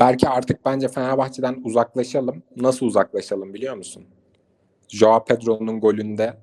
Belki 0.00 0.28
artık 0.28 0.64
bence 0.64 0.88
Fenerbahçe'den 0.88 1.60
uzaklaşalım. 1.64 2.42
Nasıl 2.56 2.86
uzaklaşalım 2.86 3.54
biliyor 3.54 3.74
musun? 3.76 4.06
Joao 4.88 5.24
Pedro'nun 5.24 5.80
golünde 5.80 6.36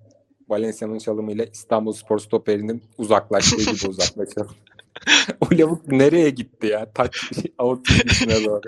Valencia'nın 0.49 0.99
çalımıyla 0.99 1.45
İstanbul 1.45 1.93
Spor 1.93 2.19
stoperinin 2.19 2.83
uzaklaştığı 2.97 3.71
gibi 3.71 3.88
uzaklaşalım. 3.88 4.55
o 5.41 5.45
lavuk 5.51 5.88
nereye 5.88 6.29
gitti 6.29 6.67
ya? 6.67 6.93
Taç 6.93 7.31
out 7.57 7.85
çizgisine 7.85 8.45
doğru. 8.45 8.62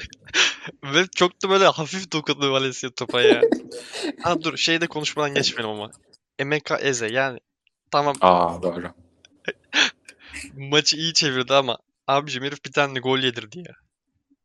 Ve 0.84 1.08
çok 1.16 1.44
da 1.44 1.50
böyle 1.50 1.66
hafif 1.66 2.12
dokundu 2.12 2.52
Valencia 2.52 2.90
topa 2.90 3.22
ya. 3.22 3.42
ha 4.22 4.42
dur 4.42 4.58
şeyde 4.58 4.88
konuşmadan 4.88 5.34
geçmeyelim 5.34 5.76
ama. 5.76 5.92
Emeka 6.40 6.78
Eze 6.78 7.08
yani 7.08 7.40
tamam 7.92 8.16
Aa 8.22 8.64
doğru. 8.64 8.84
maçı 10.54 10.98
iyi 10.98 11.14
çevirdi 11.14 11.54
ama 11.54 11.78
abicim 12.08 12.44
herif 12.44 12.66
bir 12.66 12.72
tane 12.72 13.00
gol 13.00 13.20
yedirdi 13.20 13.60
ya. 13.60 13.76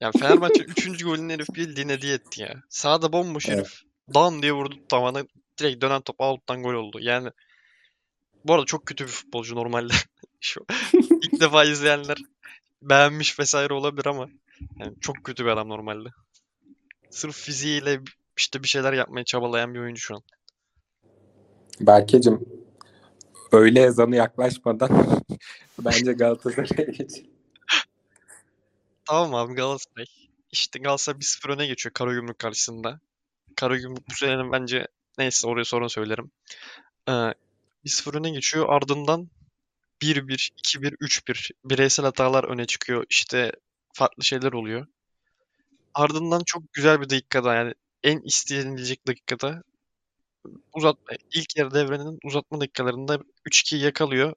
Yani 0.01 0.13
Fenerbahçe 0.21 0.63
3. 0.63 1.05
golünü 1.05 1.33
herif 1.33 1.49
bildiğin 1.55 1.89
hediye 1.89 2.15
etti 2.15 2.43
ya. 2.43 2.63
Sağda 2.69 3.13
bomboş 3.13 3.49
Evet. 3.49 3.59
herif. 3.59 3.81
Dan 4.15 4.43
diye 4.43 4.53
vurdu 4.53 4.75
tavana. 4.89 5.25
Direkt 5.59 5.83
dönen 5.83 6.01
top 6.01 6.21
out'tan 6.21 6.63
gol 6.63 6.75
oldu. 6.75 6.99
Yani 7.01 7.31
bu 8.45 8.55
arada 8.55 8.67
çok 8.67 8.87
kötü 8.87 9.05
bir 9.05 9.11
futbolcu 9.11 9.57
normalde. 9.57 9.93
Şu 10.41 10.67
ilk 10.93 11.33
defa 11.41 11.65
izleyenler 11.65 12.17
beğenmiş 12.83 13.39
vesaire 13.39 13.75
olabilir 13.75 14.07
ama 14.07 14.29
yani 14.79 14.95
çok 15.01 15.25
kötü 15.25 15.45
bir 15.45 15.51
adam 15.51 15.69
normalde. 15.69 16.09
Sırf 17.11 17.37
fiziğiyle 17.37 18.01
işte 18.37 18.63
bir 18.63 18.69
şeyler 18.69 18.93
yapmaya 18.93 19.25
çabalayan 19.25 19.75
bir 19.75 19.81
oyuncu 19.81 20.01
şu 20.01 20.15
an. 20.15 20.23
Berkecim 21.81 22.47
öğle 23.53 23.83
ezanı 23.83 24.17
yaklaşmadan 24.17 25.23
bence 25.79 26.13
Galatasaray'a 26.13 26.91
geçelim. 26.91 27.31
Tamam 29.05 29.35
abi 29.35 29.55
Galatasaray. 29.55 30.07
İşte 30.53 30.79
Galatasaray 30.79 31.19
1-0 31.21 31.53
öne 31.53 31.67
geçiyor 31.67 31.93
Karagümrük 31.93 32.39
karşısında. 32.39 33.01
Karagümrük 33.57 34.11
bu 34.11 34.15
senenin 34.15 34.53
bence 34.53 34.87
neyse 35.19 35.49
oraya 35.49 35.65
sonra 35.65 35.89
söylerim. 35.89 36.31
Ee, 37.09 37.13
1-0 37.85 38.19
öne 38.19 38.31
geçiyor. 38.31 38.67
Ardından 38.69 39.31
1-1, 40.03 40.51
2-1, 40.57 40.97
3-1 40.97 41.51
bireysel 41.65 42.05
hatalar 42.05 42.45
öne 42.45 42.67
çıkıyor. 42.67 43.07
İşte 43.11 43.53
farklı 43.93 44.25
şeyler 44.25 44.53
oluyor. 44.53 44.87
Ardından 45.95 46.43
çok 46.47 46.73
güzel 46.73 47.01
bir 47.01 47.11
dakikada 47.11 47.55
yani 47.55 47.75
en 48.03 48.21
istenilecek 48.21 49.07
dakikada 49.07 49.63
uzatma 50.75 51.17
ilk 51.35 51.57
yarı 51.57 51.75
devrenin 51.75 52.19
uzatma 52.25 52.61
dakikalarında 52.61 53.19
3-2'yi 53.47 53.83
yakalıyor. 53.83 54.35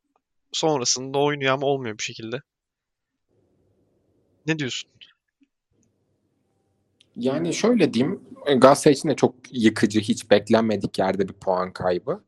Sonrasında 0.51 1.17
oynuyor 1.17 1.53
ama 1.53 1.67
olmuyor 1.67 1.97
bir 1.97 2.03
şekilde. 2.03 2.41
Ne 4.47 4.59
diyorsun? 4.59 4.89
Yani 7.19 7.53
şöyle 7.53 7.93
diyeyim 7.93 8.21
Galatasaray 8.45 8.93
için 8.93 9.09
de 9.09 9.15
çok 9.15 9.35
yıkıcı 9.51 9.99
hiç 9.99 10.31
beklenmedik 10.31 10.99
yerde 10.99 11.27
bir 11.27 11.33
puan 11.33 11.73
kaybı. 11.73 12.23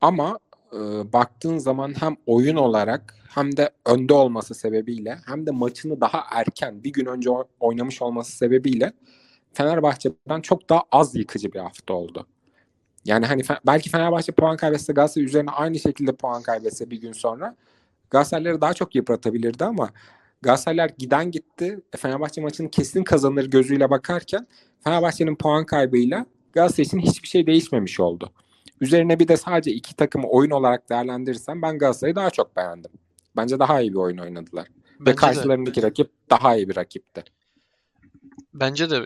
Ama 0.00 0.38
e, 0.72 0.78
baktığın 1.12 1.58
zaman 1.58 2.00
hem 2.00 2.16
oyun 2.26 2.56
olarak 2.56 3.14
hem 3.28 3.56
de 3.56 3.70
önde 3.86 4.14
olması 4.14 4.54
sebebiyle 4.54 5.18
hem 5.26 5.46
de 5.46 5.50
maçını 5.50 6.00
daha 6.00 6.24
erken 6.30 6.84
bir 6.84 6.92
gün 6.92 7.06
önce 7.06 7.30
oynamış 7.60 8.02
olması 8.02 8.32
sebebiyle 8.36 8.92
Fenerbahçe'den 9.52 10.40
çok 10.40 10.70
daha 10.70 10.82
az 10.92 11.14
yıkıcı 11.14 11.52
bir 11.52 11.58
hafta 11.58 11.94
oldu. 11.94 12.26
Yani 13.04 13.26
hani 13.26 13.42
belki 13.66 13.90
Fenerbahçe 13.90 14.32
puan 14.32 14.56
kaybetse 14.56 14.92
Galatasaray 14.92 15.26
üzerine 15.26 15.50
aynı 15.50 15.78
şekilde 15.78 16.12
puan 16.12 16.42
kaybetse 16.42 16.90
bir 16.90 17.00
gün 17.00 17.12
sonra 17.12 17.56
Galatasarayları 18.10 18.60
daha 18.60 18.74
çok 18.74 18.94
yıpratabilirdi 18.94 19.64
ama 19.64 19.90
Galatasaraylar 20.42 20.90
giden 20.98 21.30
gitti. 21.30 21.80
E, 21.92 21.96
Fenerbahçe 21.96 22.40
maçını 22.40 22.70
kesin 22.70 23.04
kazanır 23.04 23.44
gözüyle 23.44 23.90
bakarken 23.90 24.46
Fenerbahçe'nin 24.84 25.36
puan 25.36 25.66
kaybıyla 25.66 26.26
Galatasaray 26.52 26.82
için 26.82 26.98
hiçbir 26.98 27.28
şey 27.28 27.46
değişmemiş 27.46 28.00
oldu. 28.00 28.32
Üzerine 28.80 29.18
bir 29.18 29.28
de 29.28 29.36
sadece 29.36 29.70
iki 29.70 29.96
takımı 29.96 30.28
oyun 30.28 30.50
olarak 30.50 30.90
değerlendirirsem 30.90 31.62
ben 31.62 31.78
Galatasaray'ı 31.78 32.16
daha 32.16 32.30
çok 32.30 32.56
beğendim. 32.56 32.90
Bence 33.36 33.58
daha 33.58 33.80
iyi 33.80 33.92
bir 33.92 33.98
oyun 33.98 34.18
oynadılar. 34.18 34.64
Ve 34.64 35.06
Bence 35.06 35.12
de. 35.12 35.16
karşılarındaki 35.16 35.82
rakip 35.82 36.10
daha 36.30 36.56
iyi 36.56 36.68
bir 36.68 36.76
rakipti. 36.76 37.24
Bence 38.54 38.90
de 38.90 39.04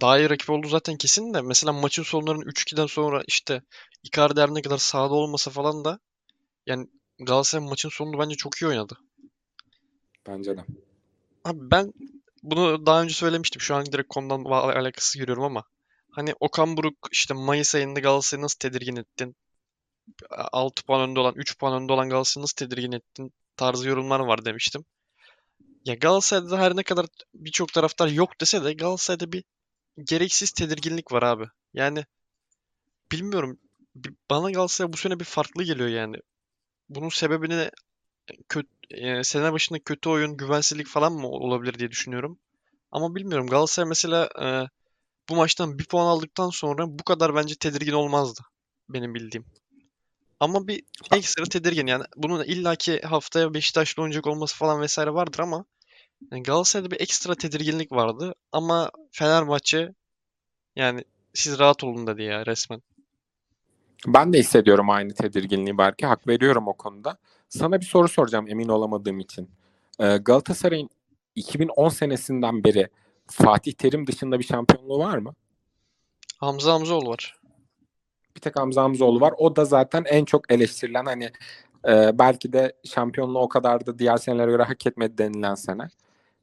daha 0.00 0.18
iyi 0.18 0.30
rakip 0.30 0.50
olduğu 0.50 0.68
zaten 0.68 0.96
kesin 0.96 1.34
de 1.34 1.40
mesela 1.40 1.72
maçın 1.72 2.02
sonlarının 2.02 2.42
3-2'den 2.42 2.86
sonra 2.86 3.22
işte 3.26 3.62
Icardi 4.02 4.40
her 4.40 4.54
ne 4.54 4.62
kadar 4.62 4.78
sahada 4.78 5.14
olmasa 5.14 5.50
falan 5.50 5.84
da 5.84 5.98
yani 6.66 6.86
Galatasaray 7.18 7.68
maçın 7.68 7.88
sonunu 7.88 8.18
bence 8.18 8.34
çok 8.34 8.56
iyi 8.56 8.66
oynadı. 8.66 8.98
Bence 10.28 10.56
de. 10.56 10.64
Abi 11.44 11.58
ben 11.70 11.92
bunu 12.42 12.86
daha 12.86 13.02
önce 13.02 13.14
söylemiştim. 13.14 13.60
Şu 13.60 13.74
an 13.74 13.86
direkt 13.86 14.08
konudan 14.08 14.44
alakası 14.44 15.18
görüyorum 15.18 15.44
ama 15.44 15.64
hani 16.10 16.34
Okan 16.40 16.76
Buruk 16.76 17.08
işte 17.12 17.34
Mayıs 17.34 17.74
ayında 17.74 18.00
Galatasaray'ı 18.00 18.44
nasıl 18.44 18.58
tedirgin 18.58 18.96
ettin? 18.96 19.36
6 20.30 20.84
puan 20.84 21.10
önde 21.10 21.20
olan, 21.20 21.34
3 21.34 21.58
puan 21.58 21.82
önde 21.82 21.92
olan 21.92 22.08
Galatasaray'ı 22.10 22.42
nasıl 22.42 22.54
tedirgin 22.54 22.92
ettin? 22.92 23.32
Tarzı 23.56 23.88
yorumlar 23.88 24.20
var 24.20 24.44
demiştim. 24.44 24.84
Ya 25.84 25.94
Galatasaray'da 25.94 26.58
her 26.58 26.76
ne 26.76 26.82
kadar 26.82 27.06
birçok 27.34 27.72
taraftar 27.72 28.08
yok 28.08 28.40
dese 28.40 28.64
de 28.64 28.72
Galatasaray'da 28.72 29.32
bir 29.32 29.44
gereksiz 30.04 30.50
tedirginlik 30.50 31.12
var 31.12 31.22
abi. 31.22 31.44
Yani 31.74 32.04
bilmiyorum. 33.12 33.58
bi- 33.94 34.14
Bana 34.30 34.50
Galatasaray 34.50 34.92
bu 34.92 34.96
sene 34.96 35.20
bir 35.20 35.24
farklı 35.24 35.64
geliyor 35.64 35.88
yani. 35.88 36.16
Bunun 36.88 37.08
sebebini 37.08 37.70
kötü, 38.48 38.68
sene 39.22 39.52
başında 39.52 39.78
kötü 39.78 40.08
oyun, 40.08 40.36
güvensizlik 40.36 40.86
falan 40.86 41.12
mı 41.12 41.28
olabilir 41.28 41.78
diye 41.78 41.90
düşünüyorum. 41.90 42.38
Ama 42.92 43.14
bilmiyorum. 43.14 43.46
Galatasaray 43.46 43.88
mesela 43.88 44.28
e, 44.42 44.46
bu 45.28 45.36
maçtan 45.36 45.78
bir 45.78 45.86
puan 45.86 46.06
aldıktan 46.06 46.50
sonra 46.50 46.98
bu 46.98 47.04
kadar 47.04 47.34
bence 47.34 47.54
tedirgin 47.54 47.92
olmazdı. 47.92 48.40
Benim 48.88 49.14
bildiğim. 49.14 49.46
Ama 50.40 50.68
bir 50.68 50.82
ekstra 51.12 51.44
tedirgin 51.44 51.86
yani. 51.86 52.04
Bunun 52.16 52.44
illaki 52.44 53.00
haftaya 53.00 53.54
Beşiktaş'la 53.54 54.02
oynayacak 54.02 54.26
olması 54.26 54.56
falan 54.56 54.80
vesaire 54.80 55.14
vardır 55.14 55.38
ama 55.38 55.64
yani 56.32 56.42
Galatasaray'da 56.42 56.90
bir 56.90 57.00
ekstra 57.00 57.34
tedirginlik 57.34 57.92
vardı. 57.92 58.34
Ama 58.52 58.90
Fenerbahçe 59.12 59.88
yani 60.76 61.04
siz 61.34 61.58
rahat 61.58 61.84
olun 61.84 62.06
dedi 62.06 62.22
ya 62.22 62.46
resmen. 62.46 62.82
Ben 64.06 64.32
de 64.32 64.38
hissediyorum 64.38 64.90
aynı 64.90 65.14
tedirginliği 65.14 65.78
belki. 65.78 66.06
Hak 66.06 66.28
veriyorum 66.28 66.68
o 66.68 66.72
konuda. 66.72 67.18
Sana 67.48 67.80
bir 67.80 67.86
soru 67.86 68.08
soracağım 68.08 68.48
emin 68.48 68.68
olamadığım 68.68 69.20
için. 69.20 69.50
Ee, 70.00 70.16
Galatasaray'ın 70.16 70.90
2010 71.34 71.88
senesinden 71.88 72.64
beri 72.64 72.88
Fatih 73.26 73.72
Terim 73.72 74.06
dışında 74.06 74.38
bir 74.38 74.44
şampiyonluğu 74.44 74.98
var 74.98 75.18
mı? 75.18 75.34
Hamza 76.38 76.72
Hamzoğlu 76.72 77.10
var. 77.10 77.36
Bir 78.36 78.40
tek 78.40 78.56
Hamza 78.60 78.82
Hamzoğlu 78.82 79.20
var. 79.20 79.34
O 79.38 79.56
da 79.56 79.64
zaten 79.64 80.04
en 80.08 80.24
çok 80.24 80.52
eleştirilen 80.52 81.04
hani 81.04 81.30
e, 81.88 82.18
belki 82.18 82.52
de 82.52 82.72
şampiyonluğu 82.84 83.38
o 83.38 83.48
kadar 83.48 83.86
da 83.86 83.98
diğer 83.98 84.16
senelere 84.16 84.50
göre 84.50 84.62
hak 84.62 84.86
etmedi 84.86 85.18
denilen 85.18 85.54
sene. 85.54 85.88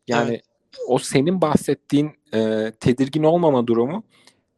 Yani 0.07 0.29
Evet. 0.29 0.43
o 0.87 0.97
senin 0.99 1.41
bahsettiğin 1.41 2.11
e, 2.33 2.71
tedirgin 2.79 3.23
olmama 3.23 3.67
durumu 3.67 4.03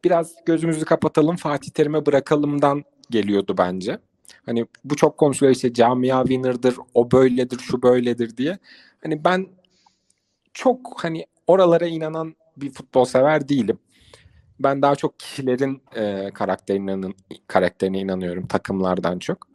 biraz 0.06 0.36
gözümüzü 0.46 0.86
kapatalım 0.86 1.36
Fatih 1.36 1.72
Terim'e 1.72 2.06
bırakalımdan 2.06 2.84
geliyordu 3.10 3.56
bence. 3.58 4.00
Hani 4.46 4.66
bu 4.84 4.96
çok 4.96 5.18
konuşuluyor 5.18 5.56
işte 5.56 5.74
camia 5.74 6.22
winner'dır, 6.22 6.76
o 6.94 7.12
böyledir, 7.12 7.60
şu 7.60 7.82
böyledir 7.82 8.38
diye. 8.38 8.58
Hani 9.04 9.24
ben 9.24 9.48
çok 10.54 11.04
hani 11.04 11.26
oralara 11.48 11.86
inanan 11.86 12.36
bir 12.58 12.72
futbol 12.72 13.06
sever 13.06 13.50
değilim. 13.50 13.80
Ben 14.60 14.82
daha 14.82 14.96
çok 14.96 15.20
kişilerin 15.20 15.82
e, 15.96 16.32
karakterine, 16.34 17.14
karakterine 17.48 18.00
inanıyorum 18.00 18.48
takımlardan 18.48 19.20
çok. 19.20 19.48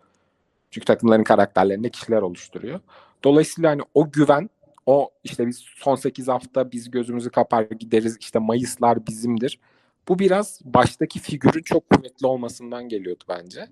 Çünkü 0.71 0.85
takımların 0.85 1.25
karakterlerini 1.25 1.91
kişiler 1.91 2.23
oluşturuyor. 2.23 2.81
Dolayısıyla 3.25 3.71
hani 3.71 3.83
o 3.95 4.11
güven, 4.13 4.51
o 4.87 5.11
işte 5.25 5.47
biz 5.47 5.65
son 5.77 5.97
8 5.97 6.29
hafta 6.29 6.73
biz 6.73 6.91
gözümüzü 6.91 7.31
kapar 7.31 7.63
gideriz 7.63 8.17
işte 8.21 8.39
Mayıslar 8.39 9.07
bizimdir. 9.07 9.61
Bu 10.09 10.19
biraz 10.19 10.61
baştaki 10.65 11.19
figürün 11.19 11.63
çok 11.63 11.91
kuvvetli 11.91 12.27
olmasından 12.27 12.89
geliyordu 12.89 13.25
bence. 13.29 13.69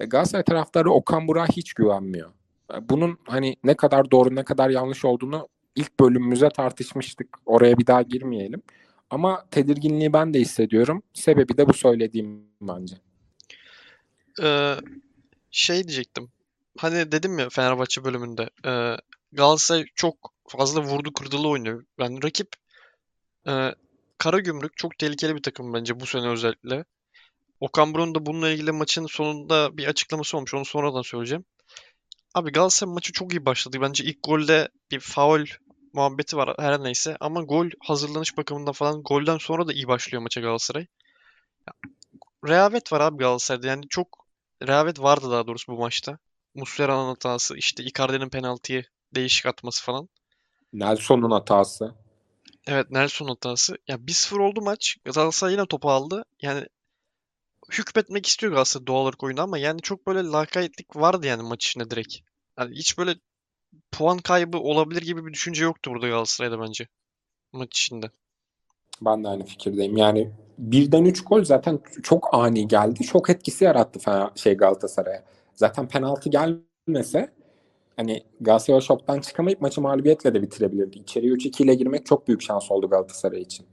E, 0.00 0.04
Galatasaray 0.04 0.44
taraftarı 0.44 0.90
Okan 0.90 1.28
Burak'a 1.28 1.52
hiç 1.52 1.72
güvenmiyor. 1.74 2.30
E, 2.74 2.88
Bunun 2.88 3.18
hani 3.24 3.56
ne 3.64 3.74
kadar 3.74 4.10
doğru 4.10 4.34
ne 4.34 4.44
kadar 4.44 4.70
yanlış 4.70 5.04
olduğunu 5.04 5.48
ilk 5.76 6.00
bölümümüze 6.00 6.48
tartışmıştık. 6.48 7.28
Oraya 7.46 7.78
bir 7.78 7.86
daha 7.86 8.02
girmeyelim. 8.02 8.62
Ama 9.10 9.44
tedirginliği 9.50 10.12
ben 10.12 10.34
de 10.34 10.40
hissediyorum. 10.40 11.02
Sebebi 11.14 11.56
de 11.58 11.68
bu 11.68 11.72
söylediğim 11.72 12.44
bence. 12.60 12.96
Ee, 14.42 14.74
şey 15.50 15.88
diyecektim. 15.88 16.28
Hani 16.78 17.12
dedim 17.12 17.38
ya 17.38 17.48
Fenerbahçe 17.48 18.04
bölümünde. 18.04 18.50
E, 18.66 18.96
Galatasaray 19.32 19.84
çok 19.94 20.32
fazla 20.48 20.82
vurdu 20.82 21.12
kırdılı 21.12 21.48
oynuyor. 21.48 21.84
Yani 21.98 22.22
rakip 22.22 22.48
e, 23.48 23.74
Karagümrük 24.22 24.76
çok 24.76 24.98
tehlikeli 24.98 25.36
bir 25.36 25.42
takım 25.42 25.74
bence 25.74 26.00
bu 26.00 26.06
sene 26.06 26.28
özellikle. 26.28 26.84
Okan 27.60 27.94
Buruk'un 27.94 28.14
da 28.14 28.26
bununla 28.26 28.50
ilgili 28.50 28.72
maçın 28.72 29.06
sonunda 29.06 29.76
bir 29.76 29.86
açıklaması 29.86 30.36
olmuş. 30.36 30.54
Onu 30.54 30.64
sonradan 30.64 31.02
söyleyeceğim. 31.02 31.44
Abi 32.34 32.52
Galatasaray 32.52 32.94
maçı 32.94 33.12
çok 33.12 33.32
iyi 33.32 33.46
başladı. 33.46 33.78
Bence 33.80 34.04
ilk 34.04 34.18
golde 34.22 34.68
bir 34.90 35.00
faul 35.00 35.44
muhabbeti 35.92 36.36
var 36.36 36.54
her 36.58 36.82
neyse. 36.82 37.16
Ama 37.20 37.42
gol 37.42 37.66
hazırlanış 37.80 38.36
bakımında 38.36 38.72
falan 38.72 39.02
golden 39.02 39.38
sonra 39.38 39.68
da 39.68 39.72
iyi 39.72 39.88
başlıyor 39.88 40.22
maça 40.22 40.40
Galatasaray. 40.40 40.86
Rehavet 42.44 42.92
var 42.92 43.00
abi 43.00 43.16
Galatasaray'da. 43.16 43.66
Yani 43.66 43.84
çok 43.88 44.26
rehavet 44.62 45.00
vardı 45.00 45.30
daha 45.30 45.46
doğrusu 45.46 45.72
bu 45.72 45.78
maçta. 45.78 46.18
Muslera'nın 46.54 47.08
hatası, 47.08 47.56
işte 47.56 47.84
Icardi'nin 47.84 48.28
penaltıyı 48.28 48.84
değişik 49.14 49.46
atması 49.46 49.84
falan. 49.84 50.08
Nelson'un 50.72 51.30
hatası. 51.30 52.01
Evet 52.66 52.90
Nelson 52.90 53.26
hatası. 53.26 53.76
Ya 53.88 53.96
1-0 53.96 54.38
oldu 54.38 54.62
maç. 54.62 54.96
Galatasaray 55.04 55.52
yine 55.52 55.66
topu 55.66 55.90
aldı. 55.90 56.24
Yani 56.42 56.66
hükmetmek 57.72 58.26
istiyor 58.26 58.52
Galatasaray 58.52 58.86
doğal 58.86 59.02
olarak 59.02 59.22
oyunda 59.22 59.42
ama 59.42 59.58
yani 59.58 59.80
çok 59.80 60.06
böyle 60.06 60.22
lakaytlık 60.22 60.96
vardı 60.96 61.26
yani 61.26 61.42
maç 61.42 61.66
içinde 61.66 61.90
direkt. 61.90 62.14
Yani 62.58 62.74
hiç 62.74 62.98
böyle 62.98 63.14
puan 63.92 64.18
kaybı 64.18 64.58
olabilir 64.58 65.02
gibi 65.02 65.26
bir 65.26 65.32
düşünce 65.32 65.64
yoktu 65.64 65.90
burada 65.90 66.08
Galatasaray'da 66.08 66.60
bence. 66.60 66.88
Maç 67.52 67.78
içinde. 67.80 68.10
Ben 69.02 69.24
de 69.24 69.28
aynı 69.28 69.44
fikirdeyim. 69.44 69.96
Yani 69.96 70.30
birden 70.58 71.04
3 71.04 71.24
gol 71.24 71.44
zaten 71.44 71.80
çok 72.02 72.34
ani 72.34 72.68
geldi. 72.68 73.04
Çok 73.04 73.30
etkisi 73.30 73.64
yarattı 73.64 74.30
şey 74.40 74.54
Galatasaray'a. 74.54 75.24
Zaten 75.54 75.88
penaltı 75.88 76.30
gelmese 76.30 77.32
hani 77.96 78.24
Galatasaray 78.40 78.80
şoktan 78.80 79.20
çıkamayıp 79.20 79.60
maçı 79.60 79.80
mağlubiyetle 79.80 80.34
de 80.34 80.42
bitirebilirdi. 80.42 80.98
İçeriye 80.98 81.32
3-2 81.32 81.62
ile 81.62 81.74
girmek 81.74 82.06
çok 82.06 82.28
büyük 82.28 82.42
şans 82.42 82.70
oldu 82.70 82.90
Galatasaray 82.90 83.40
için. 83.40 83.66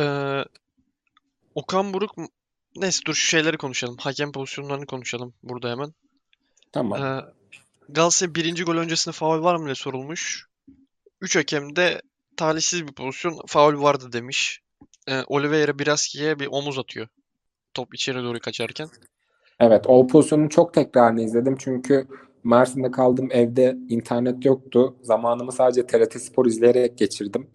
Ee, 0.00 0.44
Okan 1.54 1.92
Buruk 1.92 2.14
neyse 2.76 3.00
dur 3.06 3.14
şu 3.14 3.26
şeyleri 3.26 3.56
konuşalım. 3.56 3.96
Hakem 4.00 4.32
pozisyonlarını 4.32 4.86
konuşalım 4.86 5.34
burada 5.42 5.70
hemen. 5.70 5.94
Tamam. 6.72 7.02
Ee, 7.02 7.24
Galatasaray 7.88 8.34
birinci 8.34 8.64
gol 8.64 8.76
öncesinde 8.76 9.12
faul 9.12 9.42
var 9.42 9.56
mı 9.56 9.64
diye 9.64 9.74
sorulmuş. 9.74 10.46
Üç 11.20 11.36
hakem 11.36 11.76
de 11.76 12.02
talihsiz 12.36 12.86
bir 12.86 12.92
pozisyon 12.92 13.40
faul 13.46 13.82
vardı 13.82 14.12
demiş. 14.12 14.60
Ee, 15.08 15.22
Oliveira 15.26 15.78
Biraski'ye 15.78 16.38
bir 16.38 16.46
omuz 16.46 16.78
atıyor. 16.78 17.08
Top 17.74 17.94
içeri 17.94 18.18
doğru 18.18 18.40
kaçarken. 18.40 18.88
Evet 19.60 19.84
o 19.86 20.06
pozisyonun 20.06 20.48
çok 20.48 20.74
tekrarını 20.74 21.22
izledim 21.22 21.56
çünkü 21.58 22.06
Mersin'de 22.44 22.90
kaldığım 22.90 23.28
evde 23.32 23.76
internet 23.88 24.44
yoktu. 24.44 24.94
Zamanımı 25.02 25.52
sadece 25.52 25.86
TRT 25.86 26.22
Spor 26.22 26.46
izleyerek 26.46 26.98
geçirdim. 26.98 27.46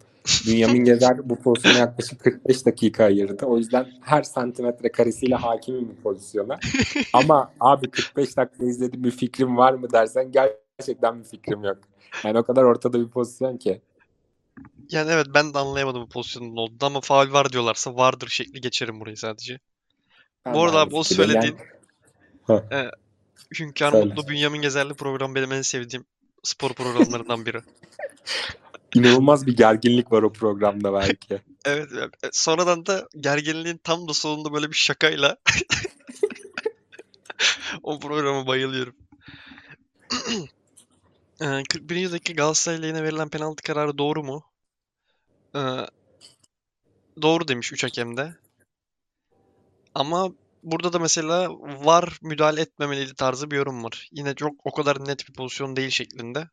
Bünyamin 0.46 0.84
Gezer 0.84 1.28
bu 1.28 1.36
pozisyona 1.36 1.78
yaklaşık 1.78 2.20
45 2.20 2.66
dakika 2.66 3.04
ayırdı. 3.04 3.46
O 3.46 3.58
yüzden 3.58 3.86
her 4.00 4.22
santimetre 4.22 4.92
karesiyle 4.92 5.34
hakimim 5.34 5.88
bu 5.88 6.02
pozisyona. 6.02 6.58
Ama 7.12 7.52
abi 7.60 7.90
45 7.90 8.36
dakika 8.36 8.64
izledim 8.64 9.04
bir 9.04 9.10
fikrim 9.10 9.56
var 9.56 9.72
mı 9.72 9.92
dersen 9.92 10.32
gerçekten 10.32 11.18
bir 11.18 11.24
fikrim 11.24 11.64
yok. 11.64 11.78
Yani 12.24 12.38
o 12.38 12.42
kadar 12.42 12.62
ortada 12.62 13.00
bir 13.00 13.08
pozisyon 13.08 13.56
ki. 13.56 13.80
Yani 14.90 15.10
evet 15.10 15.26
ben 15.34 15.54
de 15.54 15.58
anlayamadım 15.58 16.02
bu 16.02 16.08
pozisyonun 16.08 16.56
olduğunu 16.56 16.84
ama 16.84 17.00
faul 17.00 17.32
var 17.32 17.52
diyorlarsa 17.52 17.96
vardır 17.96 18.28
şekli 18.28 18.60
geçerim 18.60 19.00
burayı 19.00 19.16
sadece. 19.16 19.58
Ben 20.44 20.54
Bu 20.54 20.62
arada 20.62 20.80
abi 20.80 20.96
o 20.96 21.02
söylediğin 21.02 21.56
Yani- 21.56 21.75
e, 22.50 22.90
Hünkar 23.58 23.92
Söyle. 23.92 24.04
Mutlu 24.04 24.28
Bünyamin 24.28 24.62
Gezerli 24.62 24.94
program 24.94 25.34
benim 25.34 25.52
en 25.52 25.62
sevdiğim 25.62 26.04
spor 26.42 26.72
programlarından 26.72 27.46
biri. 27.46 27.60
İnanılmaz 28.94 29.46
bir 29.46 29.56
gerginlik 29.56 30.12
var 30.12 30.22
o 30.22 30.32
programda 30.32 30.92
belki. 30.92 31.42
Evet, 31.68 31.88
evet. 31.92 32.10
E, 32.24 32.28
sonradan 32.32 32.86
da 32.86 33.08
gerginliğin 33.20 33.76
tam 33.76 34.08
da 34.08 34.14
sonunda 34.14 34.52
böyle 34.52 34.70
bir 34.70 34.76
şakayla 34.76 35.36
o 37.82 37.98
programa 37.98 38.46
bayılıyorum. 38.46 38.94
Ee, 41.40 41.62
41. 41.72 42.12
dakika 42.12 42.32
Galatasaray 42.32 42.82
lehine 42.82 43.02
verilen 43.02 43.28
penaltı 43.28 43.62
kararı 43.62 43.98
doğru 43.98 44.24
mu? 44.24 44.44
Ee, 45.56 45.60
doğru 47.22 47.48
demiş 47.48 47.72
3 47.72 47.84
hakem 47.84 48.16
de. 48.16 48.34
Ama 49.94 50.32
burada 50.66 50.92
da 50.92 50.98
mesela 50.98 51.50
var 51.84 52.18
müdahale 52.22 52.60
etmemeliydi 52.60 53.14
tarzı 53.14 53.50
bir 53.50 53.56
yorum 53.56 53.84
var. 53.84 54.08
Yine 54.12 54.34
çok 54.34 54.52
o 54.64 54.70
kadar 54.70 55.06
net 55.06 55.28
bir 55.28 55.34
pozisyon 55.34 55.76
değil 55.76 55.90
şeklinde. 55.90 56.48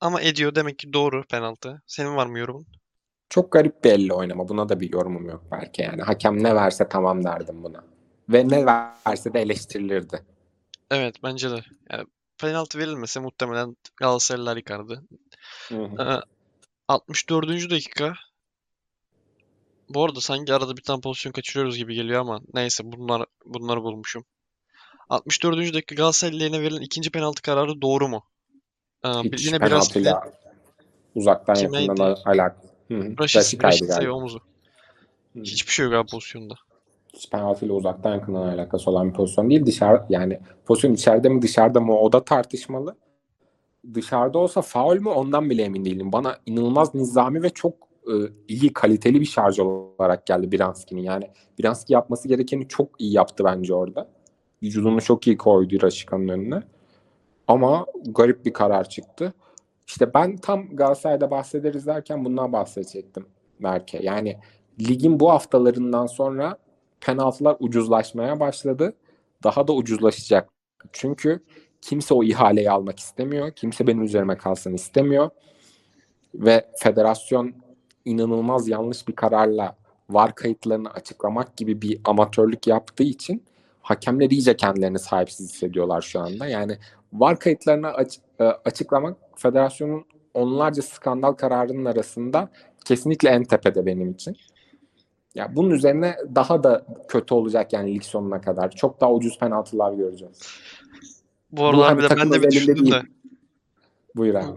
Ama 0.00 0.20
ediyor 0.20 0.54
demek 0.54 0.78
ki 0.78 0.92
doğru 0.92 1.24
penaltı. 1.30 1.82
Senin 1.86 2.16
var 2.16 2.26
mı 2.26 2.38
yorumun? 2.38 2.66
Çok 3.30 3.52
garip 3.52 3.84
bir 3.84 3.90
elle 3.92 4.14
oynama. 4.14 4.48
Buna 4.48 4.68
da 4.68 4.80
bir 4.80 4.92
yorumum 4.92 5.28
yok 5.28 5.42
belki 5.52 5.82
yani. 5.82 6.02
Hakem 6.02 6.42
ne 6.42 6.54
verse 6.54 6.88
tamam 6.88 7.24
derdim 7.24 7.64
buna. 7.64 7.84
Ve 8.28 8.48
ne 8.48 8.66
verse 8.66 9.34
de 9.34 9.40
eleştirilirdi. 9.40 10.22
Evet 10.90 11.16
bence 11.22 11.50
de. 11.50 11.64
Yani 11.90 12.06
penaltı 12.38 12.78
verilmese 12.78 13.20
muhtemelen 13.20 13.76
Galatasaraylılar 13.96 14.56
yıkardı. 14.56 15.02
Hı 15.68 15.84
hı. 15.84 16.02
Ee, 16.02 16.20
64. 16.88 17.70
dakika. 17.70 18.14
Bu 19.88 20.04
arada 20.04 20.20
sanki 20.20 20.54
arada 20.54 20.76
bir 20.76 20.82
tane 20.82 21.00
pozisyon 21.00 21.32
kaçırıyoruz 21.32 21.76
gibi 21.76 21.94
geliyor 21.94 22.20
ama 22.20 22.40
neyse 22.54 22.84
bunlar 22.86 23.24
bunları 23.44 23.82
bulmuşum. 23.82 24.24
64. 25.08 25.74
dakika 25.74 25.94
Galatasaray 25.94 26.40
lehine 26.40 26.60
verilen 26.60 26.80
ikinci 26.80 27.10
penaltı 27.10 27.42
kararı 27.42 27.82
doğru 27.82 28.08
mu? 28.08 28.22
Ee, 29.04 29.08
Hiç 29.08 29.46
yine 29.46 29.60
biraz 29.60 29.70
penaltıyla 29.70 30.22
uzaktan 31.14 31.54
Kimeydi? 31.54 31.82
yakından 31.82 32.16
alakalı. 32.24 32.66
Raşit, 32.90 33.64
Raşit 33.64 33.92
sayı 33.92 34.12
omuzu. 34.12 34.40
Hı. 35.36 35.40
Hiçbir 35.40 35.72
şey 35.72 35.84
yok 35.84 35.94
abi 35.94 36.10
pozisyonda. 36.10 36.54
Hiç 37.14 37.30
penaltıyla 37.30 37.74
uzaktan 37.74 38.14
yakından 38.14 38.48
alakası 38.48 38.90
olan 38.90 39.08
bir 39.08 39.14
pozisyon 39.14 39.50
değil. 39.50 39.66
Dışarı 39.66 40.02
yani 40.08 40.40
pozisyon 40.66 40.92
içeride 40.92 41.28
mi 41.28 41.42
dışarıda 41.42 41.80
mı 41.80 41.98
o 41.98 42.12
da 42.12 42.24
tartışmalı. 42.24 42.96
Dışarıda 43.94 44.38
olsa 44.38 44.62
faul 44.62 44.96
mü 44.96 45.08
ondan 45.08 45.50
bile 45.50 45.62
emin 45.62 45.84
değilim. 45.84 46.12
Bana 46.12 46.38
inanılmaz 46.46 46.94
nizami 46.94 47.42
ve 47.42 47.50
çok 47.50 47.74
e, 48.06 48.14
iyi 48.48 48.72
kaliteli 48.72 49.20
bir 49.20 49.26
şarj 49.26 49.58
olarak 49.58 50.26
geldi 50.26 50.52
Biranski'nin. 50.52 51.02
Yani 51.02 51.30
Biranski 51.58 51.92
yapması 51.92 52.28
gerekeni 52.28 52.68
çok 52.68 53.00
iyi 53.00 53.12
yaptı 53.12 53.44
bence 53.44 53.74
orada. 53.74 54.08
Vücudunu 54.62 55.00
çok 55.00 55.26
iyi 55.26 55.36
koydu 55.36 55.82
Raşika'nın 55.82 56.28
önüne. 56.28 56.62
Ama 57.48 57.86
garip 58.06 58.44
bir 58.46 58.52
karar 58.52 58.88
çıktı. 58.88 59.34
İşte 59.86 60.14
ben 60.14 60.36
tam 60.36 60.76
Galatasaray'da 60.76 61.30
bahsederiz 61.30 61.86
derken 61.86 62.24
bundan 62.24 62.52
bahsedecektim 62.52 63.26
Berke. 63.60 63.98
Yani 64.02 64.36
ligin 64.80 65.20
bu 65.20 65.30
haftalarından 65.30 66.06
sonra 66.06 66.58
penaltılar 67.00 67.56
ucuzlaşmaya 67.60 68.40
başladı. 68.40 68.94
Daha 69.44 69.68
da 69.68 69.72
ucuzlaşacak. 69.72 70.48
Çünkü 70.92 71.40
kimse 71.80 72.14
o 72.14 72.24
ihaleyi 72.24 72.70
almak 72.70 72.98
istemiyor. 72.98 73.50
Kimse 73.50 73.86
benim 73.86 74.02
üzerime 74.02 74.36
kalsın 74.36 74.74
istemiyor. 74.74 75.30
Ve 76.34 76.66
federasyon 76.78 77.54
inanılmaz 78.06 78.68
yanlış 78.68 79.08
bir 79.08 79.16
kararla 79.16 79.76
var 80.10 80.34
kayıtlarını 80.34 80.90
açıklamak 80.90 81.56
gibi 81.56 81.82
bir 81.82 82.00
amatörlük 82.04 82.66
yaptığı 82.66 83.02
için 83.02 83.42
hakemler 83.82 84.30
iyice 84.30 84.56
kendilerini 84.56 84.98
sahipsiz 84.98 85.52
hissediyorlar 85.52 86.02
şu 86.02 86.20
anda. 86.20 86.46
Yani 86.46 86.78
var 87.12 87.38
kayıtlarını 87.38 87.88
aç- 87.88 88.20
e, 88.40 88.44
açıklamak 88.44 89.16
federasyonun 89.36 90.04
onlarca 90.34 90.82
skandal 90.82 91.32
kararının 91.32 91.84
arasında 91.84 92.48
kesinlikle 92.84 93.28
en 93.28 93.44
tepede 93.44 93.86
benim 93.86 94.10
için. 94.10 94.36
Ya 95.34 95.56
bunun 95.56 95.70
üzerine 95.70 96.16
daha 96.34 96.64
da 96.64 96.86
kötü 97.08 97.34
olacak 97.34 97.72
yani 97.72 97.94
lig 97.94 98.02
sonuna 98.02 98.40
kadar. 98.40 98.70
Çok 98.70 99.00
daha 99.00 99.12
ucuz 99.12 99.38
penaltılar 99.38 99.92
göreceğiz. 99.92 100.40
Bu 101.52 101.64
arada 101.64 101.76
Bu 101.76 101.84
hani 101.84 101.88
harbiden 101.88 102.10
ben 102.10 102.16
takım 102.16 102.32
de 102.32 102.42
bir 102.42 102.50
düşündüm 102.50 102.92
de. 102.92 103.02
Buyur 104.16 104.34
abi. 104.34 104.56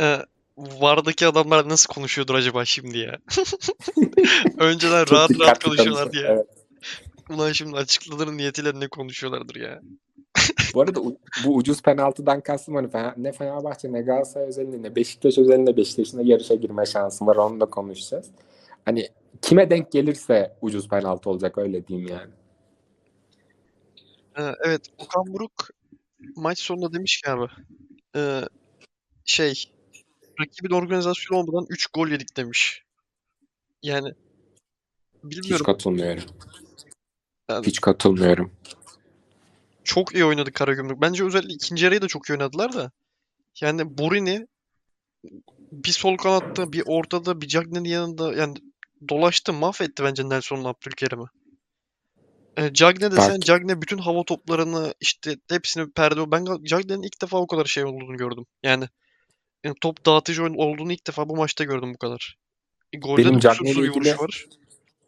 E, 0.00 0.16
VAR'daki 0.58 1.26
adamlar 1.26 1.68
nasıl 1.68 1.94
konuşuyordur 1.94 2.34
acaba 2.34 2.64
şimdi 2.64 2.98
ya? 2.98 3.18
Önceden 4.58 4.92
rahat 4.92 5.10
rahat 5.10 5.30
dikkatli 5.30 5.64
konuşuyorlar 5.64 6.04
konuşuyor. 6.04 6.12
diye. 6.12 6.32
Evet. 6.32 6.46
Ulan 7.30 7.52
şimdi 7.52 7.76
açıkladığının 7.76 8.36
niyetiyle 8.36 8.80
ne 8.80 8.88
konuşuyorlardır 8.88 9.54
ya. 9.54 9.80
Bu 10.74 10.80
arada 10.80 11.00
bu 11.44 11.54
ucuz 11.54 11.82
penaltıdan 11.82 12.40
kastım 12.40 12.74
hani 12.74 12.88
Fener- 12.88 13.14
ne 13.16 13.32
Fenerbahçe 13.32 13.92
ne 13.92 14.02
Galatasaray 14.02 14.48
özelinde 14.48 14.82
ne 14.82 14.96
Beşiktaş 14.96 15.38
özelinde 15.38 15.76
Beşiktaş'ın 15.76 16.18
da 16.18 16.22
yarışa 16.22 16.54
girme 16.54 16.86
şansı 16.86 17.26
var 17.26 17.36
onu 17.36 17.60
da 17.60 17.66
konuşacağız. 17.66 18.26
Hani 18.84 19.08
kime 19.42 19.70
denk 19.70 19.92
gelirse 19.92 20.56
ucuz 20.62 20.88
penaltı 20.88 21.30
olacak 21.30 21.58
öyle 21.58 21.86
diyeyim 21.86 22.08
yani. 22.08 22.30
Ee, 24.38 24.54
evet, 24.64 24.82
Okan 24.98 25.26
Buruk 25.26 25.68
maç 26.36 26.58
sonunda 26.58 26.92
demiş 26.92 27.20
ki 27.20 27.30
abi 27.30 27.46
e, 28.16 28.40
şey 29.24 29.64
rakibin 30.40 30.70
organizasyonu 30.70 31.40
olmadan 31.40 31.66
3 31.70 31.86
gol 31.86 32.08
yedik 32.08 32.36
demiş. 32.36 32.82
Yani 33.82 34.12
Hiç 35.24 35.24
bilmiyorum. 35.24 35.66
katılmıyorum. 35.66 36.24
Yani 37.50 37.66
Hiç 37.66 37.80
katılmıyorum. 37.80 38.52
çok 39.84 40.14
iyi 40.14 40.24
oynadı 40.24 40.52
Karagümrük. 40.52 41.00
Bence 41.00 41.24
özellikle 41.24 41.54
ikinci 41.54 41.84
yarıyı 41.84 42.02
da 42.02 42.08
çok 42.08 42.28
iyi 42.28 42.32
oynadılar 42.32 42.72
da. 42.72 42.90
Yani 43.60 43.98
Borini 43.98 44.46
bir 45.72 45.92
sol 45.92 46.16
kanatta, 46.16 46.72
bir 46.72 46.82
ortada, 46.86 47.40
bir 47.40 47.48
Cagney'in 47.48 47.84
yanında 47.84 48.34
yani 48.34 48.54
dolaştı, 49.08 49.52
mahvetti 49.52 50.04
bence 50.04 50.28
Nelson'la 50.28 50.68
Abdülkerim'i. 50.68 51.26
E, 52.56 52.72
Cagney 52.72 53.10
desen. 53.10 53.40
Cagney 53.40 53.82
bütün 53.82 53.98
hava 53.98 54.24
toplarını 54.24 54.94
işte 55.00 55.36
hepsini 55.48 55.90
perde. 55.90 56.30
Ben 56.30 56.44
Cagney'in 56.64 57.02
ilk 57.02 57.22
defa 57.22 57.38
o 57.38 57.46
kadar 57.46 57.64
şey 57.64 57.84
olduğunu 57.84 58.16
gördüm. 58.16 58.44
Yani, 58.62 58.88
yani 59.64 59.74
top 59.80 60.06
dağıtıcı 60.06 60.42
oyun 60.42 60.54
olduğunu 60.54 60.92
ilk 60.92 61.06
defa 61.06 61.28
bu 61.28 61.36
maçta 61.36 61.64
gördüm 61.64 61.94
bu 61.94 61.98
kadar. 61.98 62.38
E, 62.92 62.98
golde 62.98 63.24
Benim 63.24 63.38
Cagney 63.38 63.72
ile 63.72 63.80
ilgili. 63.80 64.16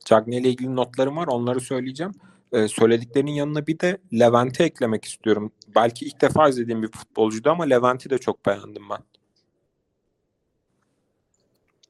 Cagney 0.04 0.38
ile 0.38 0.48
ilgili 0.48 0.76
notlarım 0.76 1.16
var. 1.16 1.26
Onları 1.26 1.60
söyleyeceğim. 1.60 2.12
Ee, 2.52 2.68
söylediklerinin 2.68 3.32
yanına 3.32 3.66
bir 3.66 3.78
de 3.78 3.98
Levent'i 4.12 4.62
eklemek 4.62 5.04
istiyorum. 5.04 5.52
Belki 5.74 6.04
ilk 6.04 6.20
defa 6.20 6.48
izlediğim 6.48 6.82
bir 6.82 6.92
futbolcuydu 6.92 7.50
ama 7.50 7.64
Levent'i 7.64 8.10
de 8.10 8.18
çok 8.18 8.46
beğendim 8.46 8.90
ben. 8.90 8.98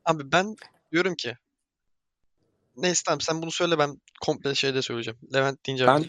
Abi 0.05 0.33
ben 0.33 0.57
diyorum 0.93 1.15
ki 1.15 1.37
neyse 2.77 3.03
tamam 3.07 3.21
sen 3.21 3.43
bunu 3.43 3.51
söyle 3.51 3.79
ben 3.79 4.01
komple 4.21 4.55
şeyde 4.55 4.83
söyleyeceğim. 4.83 5.19
Levent 5.35 5.67
deyince 5.67 5.87
Ben 5.87 6.05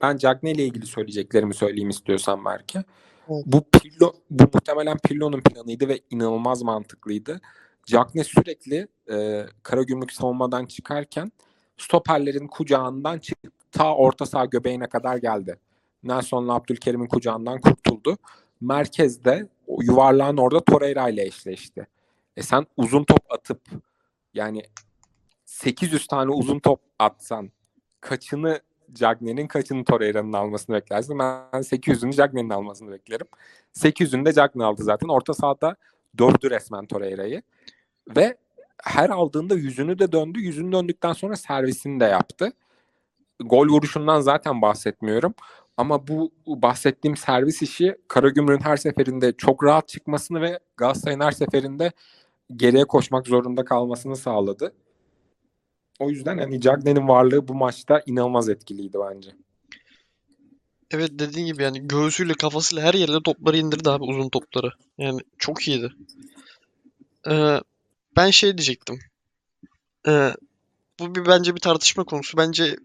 ben 0.00 0.16
Cagney 0.16 0.52
ile 0.52 0.64
ilgili 0.64 0.86
söyleyeceklerimi 0.86 1.54
söyleyeyim 1.54 1.90
istiyorsan 1.90 2.44
belki. 2.44 2.78
Bu 3.28 3.64
Pirlo 3.70 4.12
bu 4.30 4.44
muhtemelen 4.54 4.98
Pirlo'nun 4.98 5.40
planıydı 5.40 5.88
ve 5.88 6.00
inanılmaz 6.10 6.62
mantıklıydı. 6.62 7.40
Cagney 7.86 8.24
sürekli 8.24 8.88
e, 9.10 9.46
Karagümrük 9.62 10.12
savunmadan 10.12 10.66
çıkarken 10.66 11.32
stoperlerin 11.76 12.46
kucağından 12.46 13.18
çıktı. 13.18 13.50
Ta 13.72 13.94
orta 13.94 14.26
saha 14.26 14.44
göbeğine 14.44 14.88
kadar 14.88 15.16
geldi. 15.16 15.58
Nelson'la 16.02 16.54
Abdülkerim'in 16.54 17.06
kucağından 17.06 17.60
kurtuldu. 17.60 18.18
Merkezde 18.60 19.48
o 19.66 19.82
yuvarlağın 19.82 20.36
orada 20.36 20.64
Torreira 20.64 21.08
ile 21.08 21.22
eşleşti. 21.26 21.86
E 22.36 22.42
sen 22.42 22.66
uzun 22.76 23.04
top 23.04 23.32
atıp 23.32 23.60
yani 24.34 24.62
800 25.44 26.06
tane 26.06 26.30
uzun 26.30 26.58
top 26.58 26.80
atsan 26.98 27.50
kaçını 28.00 28.60
Cagney'in 28.92 29.46
kaçını 29.46 29.84
Torreira'nın 29.84 30.32
almasını 30.32 30.76
beklersin. 30.76 31.18
Ben 31.18 31.48
800'ünü 31.52 32.12
Cagney'in 32.12 32.50
almasını 32.50 32.90
beklerim. 32.90 33.26
800'ünü 33.74 34.24
de 34.26 34.32
Cagney 34.32 34.66
aldı 34.66 34.82
zaten. 34.84 35.08
Orta 35.08 35.34
sahada 35.34 35.76
dövdü 36.18 36.50
resmen 36.50 36.86
Torreira'yı. 36.86 37.42
Ve 38.16 38.36
her 38.84 39.10
aldığında 39.10 39.54
yüzünü 39.54 39.98
de 39.98 40.12
döndü. 40.12 40.40
Yüzünü 40.40 40.72
döndükten 40.72 41.12
sonra 41.12 41.36
servisini 41.36 42.00
de 42.00 42.04
yaptı. 42.04 42.52
Gol 43.40 43.68
vuruşundan 43.68 44.20
zaten 44.20 44.62
bahsetmiyorum. 44.62 45.34
Ama 45.76 46.08
bu 46.08 46.30
bahsettiğim 46.46 47.16
servis 47.16 47.62
işi 47.62 47.96
Karagümrük'ün 48.08 48.64
her 48.64 48.76
seferinde 48.76 49.32
çok 49.32 49.64
rahat 49.64 49.88
çıkmasını 49.88 50.40
ve 50.40 50.58
Galatasaray'ın 50.76 51.20
her 51.20 51.30
seferinde 51.30 51.92
geriye 52.56 52.84
koşmak 52.84 53.26
zorunda 53.26 53.64
kalmasını 53.64 54.16
sağladı. 54.16 54.72
O 56.00 56.10
yüzden 56.10 56.38
hani 56.38 56.60
Cagney'in 56.60 57.08
varlığı 57.08 57.48
bu 57.48 57.54
maçta 57.54 58.02
inanılmaz 58.06 58.48
etkiliydi 58.48 58.98
bence. 59.10 59.30
Evet 60.90 61.10
dediğin 61.12 61.46
gibi 61.46 61.62
yani 61.62 61.88
göğsüyle 61.88 62.34
kafasıyla 62.34 62.84
her 62.84 62.94
yerde 62.94 63.22
topları 63.22 63.56
indirdi 63.56 63.90
abi 63.90 64.04
uzun 64.04 64.28
topları. 64.28 64.70
Yani 64.98 65.20
çok 65.38 65.68
iyiydi. 65.68 65.92
Ee, 67.30 67.60
ben 68.16 68.30
şey 68.30 68.58
diyecektim. 68.58 68.98
Ee, 70.08 70.34
bu 71.00 71.14
bir 71.14 71.26
bence 71.26 71.54
bir 71.54 71.60
tartışma 71.60 72.04
konusu. 72.04 72.36
Bence 72.36 72.76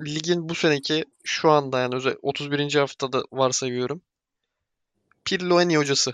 ligin 0.00 0.48
bu 0.48 0.54
seneki 0.54 1.04
şu 1.24 1.50
anda 1.50 1.80
yani 1.80 1.94
özel 1.94 2.16
31. 2.22 2.74
haftada 2.74 3.24
varsayıyorum. 3.32 4.02
Pirlo 5.24 5.60
en 5.60 5.68
iyi 5.68 5.78
hocası. 5.78 6.12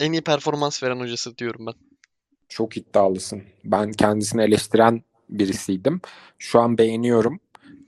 En 0.00 0.12
iyi 0.12 0.22
performans 0.22 0.82
veren 0.82 1.00
hocası 1.00 1.38
diyorum 1.38 1.66
ben. 1.66 1.74
Çok 2.48 2.76
iddialısın. 2.76 3.42
Ben 3.64 3.92
kendisini 3.92 4.42
eleştiren 4.42 5.02
birisiydim. 5.28 6.00
Şu 6.38 6.60
an 6.60 6.78
beğeniyorum. 6.78 7.40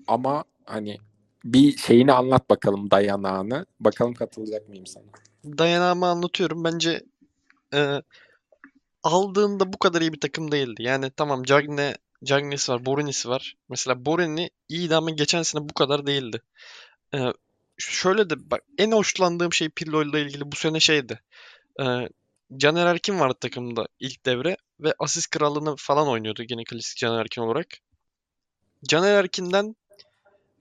Ama 0.07 0.45
hani 0.65 0.99
bir 1.45 1.77
şeyini 1.77 2.13
anlat 2.13 2.51
bakalım 2.51 2.91
dayanağını. 2.91 3.67
Bakalım 3.81 4.15
katılacak 4.15 4.69
mıyım 4.69 4.87
sana? 4.87 5.05
Dayanağımı 5.45 6.07
anlatıyorum. 6.07 6.65
Bence 6.65 7.05
e, 7.75 8.03
aldığında 9.03 9.73
bu 9.73 9.79
kadar 9.79 10.01
iyi 10.01 10.13
bir 10.13 10.21
takım 10.21 10.53
değildi. 10.53 10.83
Yani 10.83 11.11
tamam 11.11 11.43
Cagney, 11.43 11.95
Cagney'si 12.25 12.73
var, 12.73 12.87
Borini'si 12.87 13.29
var. 13.29 13.55
Mesela 13.69 14.05
Borini 14.05 14.51
iyiydi 14.69 14.97
ama 14.97 15.11
geçen 15.11 15.43
sene 15.43 15.69
bu 15.69 15.75
kadar 15.75 16.07
değildi. 16.07 16.43
E, 17.15 17.19
şöyle 17.79 18.31
de 18.31 18.51
bak 18.51 18.61
en 18.79 18.93
hoşlandığım 18.93 19.53
şey 19.53 19.69
Pirlo 19.69 20.05
ile 20.05 20.23
ilgili 20.23 20.53
bu 20.53 20.57
sene 20.57 20.81
şeydi. 20.81 21.21
E, 21.81 21.85
Caner 22.57 22.87
Erkin 22.87 23.21
vardı 23.21 23.37
takımda 23.41 23.87
ilk 24.01 24.27
devre 24.27 24.57
ve 24.81 24.95
asist 24.99 25.31
krallığını 25.31 25.77
falan 25.77 26.09
oynuyordu 26.09 26.43
yine 26.51 26.65
klasik 26.65 26.97
Caner 26.97 27.21
Erkin 27.21 27.43
olarak. 27.43 27.67
Caner 28.89 29.15
Erkin'den 29.15 29.77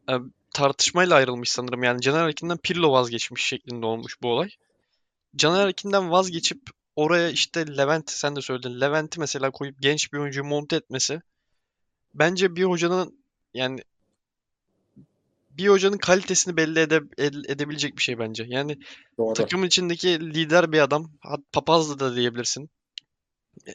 e, 0.10 0.14
tartışmayla 0.54 1.16
ayrılmış 1.16 1.52
sanırım. 1.52 1.84
Yani 1.84 2.02
Caner 2.02 2.28
Erkin'den 2.28 2.58
Pirlo 2.58 2.92
vazgeçmiş 2.92 3.46
şeklinde 3.46 3.86
olmuş 3.86 4.22
bu 4.22 4.28
olay. 4.28 4.50
Caner 5.36 5.68
Erkin'den 5.68 6.12
vazgeçip 6.12 6.62
oraya 6.96 7.30
işte 7.30 7.78
Levent 7.78 8.12
sen 8.12 8.36
de 8.36 8.42
söyledin. 8.42 8.82
Levent'i 8.82 9.20
mesela 9.20 9.52
koyup 9.52 9.82
genç 9.82 10.14
bir 10.14 10.18
oyuncuyu 10.18 10.46
monte 10.46 10.76
etmesi 10.76 11.22
bence 12.14 12.56
bir 12.56 12.64
hocanın 12.64 13.20
yani 13.54 13.84
bir 15.50 15.68
hocanın 15.68 15.98
kalitesini 15.98 16.58
belli 16.58 16.80
ede, 16.80 16.96
ed- 16.96 17.52
edebilecek 17.52 17.98
bir 17.98 18.02
şey 18.02 18.20
bence. 18.20 18.46
Yani 18.48 18.78
Doğru. 19.18 19.34
takımın 19.34 19.68
içindeki 19.68 20.20
lider 20.20 20.72
bir 20.72 20.80
adam. 20.80 21.12
Papazlı 21.52 22.00
da 22.00 22.16
diyebilirsin. 22.16 22.70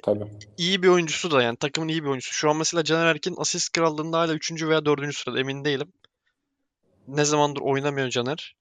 Tabii. 0.03 0.25
İyi 0.59 0.83
bir 0.83 0.89
oyuncusu 0.89 1.31
da 1.31 1.43
yani 1.43 1.57
takımın 1.57 1.89
iyi 1.89 2.03
bir 2.05 2.09
oyuncusu. 2.09 2.35
Şu 2.35 2.51
an 2.51 2.57
mesela 2.57 2.85
Caner 2.85 3.07
Erkin 3.07 3.35
asist 3.39 3.73
krallığında 3.73 4.19
hala 4.19 4.35
3. 4.35 4.69
veya 4.69 4.85
4. 4.85 5.13
sırada 5.13 5.41
emin 5.41 5.65
değilim. 5.65 5.93
Ne 7.09 7.25
zamandır 7.25 7.61
oynamıyor 7.61 8.09
Caner. 8.09 8.57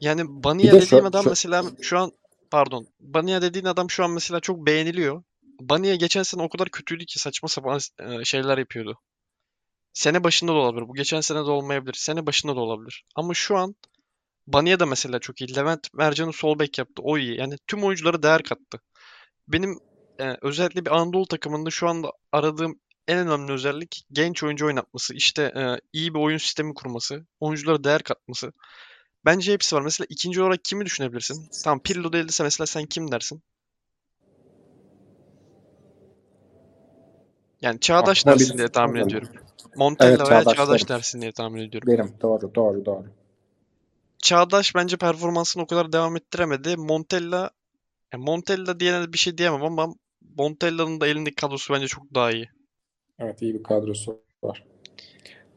Yani 0.00 0.22
Bania 0.26 0.72
de 0.72 0.80
şu- 0.80 0.86
dediğim 0.86 1.06
adam 1.06 1.22
şu- 1.22 1.28
mesela 1.28 1.64
şu 1.82 1.98
an 1.98 2.12
pardon. 2.50 2.86
Bania 3.00 3.42
dediğin 3.42 3.64
adam 3.64 3.90
şu 3.90 4.04
an 4.04 4.10
mesela 4.10 4.40
çok 4.40 4.66
beğeniliyor. 4.66 5.22
Bania 5.60 5.94
geçen 5.94 6.22
sene 6.22 6.42
o 6.42 6.48
kadar 6.48 6.68
kötüydü 6.68 7.06
ki 7.06 7.18
saçma 7.18 7.48
sapan 7.48 7.80
e, 7.98 8.24
şeyler 8.24 8.58
yapıyordu. 8.58 8.98
Sene 9.92 10.24
başında 10.24 10.52
da 10.52 10.56
olabilir. 10.56 10.88
Bu 10.88 10.94
geçen 10.94 11.20
sene 11.20 11.38
de 11.38 11.50
olmayabilir. 11.50 11.94
Sene 11.94 12.26
başında 12.26 12.56
da 12.56 12.60
olabilir. 12.60 13.04
Ama 13.14 13.34
şu 13.34 13.56
an 13.56 13.74
Bania 14.46 14.80
da 14.80 14.86
mesela 14.86 15.18
çok 15.18 15.40
iyi. 15.40 15.56
Levent 15.56 15.94
Mercan'ı 15.94 16.32
sol 16.32 16.58
bek 16.58 16.78
yaptı. 16.78 17.02
O 17.02 17.18
iyi. 17.18 17.38
Yani 17.38 17.56
tüm 17.66 17.84
oyunculara 17.84 18.22
değer 18.22 18.42
kattı. 18.42 18.80
Benim 19.48 19.78
e, 20.20 20.36
özellikle 20.42 20.84
bir 20.86 20.90
Anadolu 20.90 21.26
takımında 21.26 21.70
şu 21.70 21.88
anda 21.88 22.12
aradığım 22.32 22.80
en 23.08 23.18
önemli 23.18 23.52
özellik 23.52 24.04
genç 24.12 24.42
oyuncu 24.42 24.66
oynatması. 24.66 25.14
İşte 25.14 25.42
e, 25.42 25.80
iyi 25.92 26.14
bir 26.14 26.18
oyun 26.18 26.38
sistemi 26.38 26.74
kurması. 26.74 27.26
Oyunculara 27.40 27.84
değer 27.84 28.02
katması. 28.02 28.52
Bence 29.24 29.52
hepsi 29.52 29.76
var. 29.76 29.82
Mesela 29.82 30.06
ikinci 30.10 30.42
olarak 30.42 30.64
kimi 30.64 30.86
düşünebilirsin? 30.86 31.48
Tamam 31.64 31.80
Pirlo 31.82 32.12
değilse 32.12 32.42
mesela 32.44 32.66
sen 32.66 32.86
kim 32.86 33.12
dersin? 33.12 33.42
Yani 37.62 37.80
Çağdaş 37.80 38.20
Aklıma 38.20 38.38
dersin 38.38 38.58
diye 38.58 38.68
tahmin 38.68 39.00
ediyorum. 39.00 39.28
Montella 39.76 40.10
Evet, 40.10 40.30
veya 40.30 40.44
Çağdaş 40.44 40.56
Çağdaş 40.56 40.88
dersin 40.88 41.22
diye 41.22 41.32
tahmin 41.32 41.60
ediyorum. 41.62 41.88
Derim. 41.88 42.14
Doğru, 42.22 42.54
doğru, 42.54 42.84
doğru. 42.84 43.04
Çağdaş 44.18 44.74
bence 44.74 44.96
performansını 44.96 45.62
o 45.62 45.66
kadar 45.66 45.92
devam 45.92 46.16
ettiremedi. 46.16 46.76
Montella 46.76 47.50
yani 48.12 48.24
Montella 48.24 48.80
diyene 48.80 49.02
de 49.02 49.12
bir 49.12 49.18
şey 49.18 49.38
diyemem 49.38 49.62
ama 49.62 49.94
Montella'nın 50.38 51.00
da 51.00 51.06
elindeki 51.06 51.36
kadrosu 51.36 51.74
bence 51.74 51.86
çok 51.86 52.14
daha 52.14 52.32
iyi. 52.32 52.48
Evet 53.18 53.42
iyi 53.42 53.54
bir 53.54 53.62
kadrosu 53.62 54.20
var. 54.42 54.64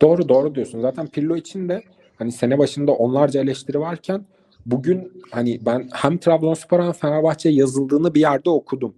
Doğru 0.02 0.30
doğru 0.30 0.56
diyorsun. 0.56 0.82
Zaten 0.82 1.08
Pirlo 1.08 1.36
için 1.36 1.70
de 1.70 1.84
hani 2.16 2.32
sene 2.32 2.58
başında 2.58 2.92
onlarca 2.92 3.42
eleştiri 3.42 3.80
varken 3.80 4.26
bugün 4.66 5.24
hani 5.32 5.66
ben 5.66 5.90
hem 5.94 6.18
Trabzonspor 6.18 6.84
hem 6.84 6.92
Fenerbahçe 6.92 7.50
yazıldığını 7.50 8.16
bir 8.16 8.20
yerde 8.22 8.50
okudum. 8.50 8.96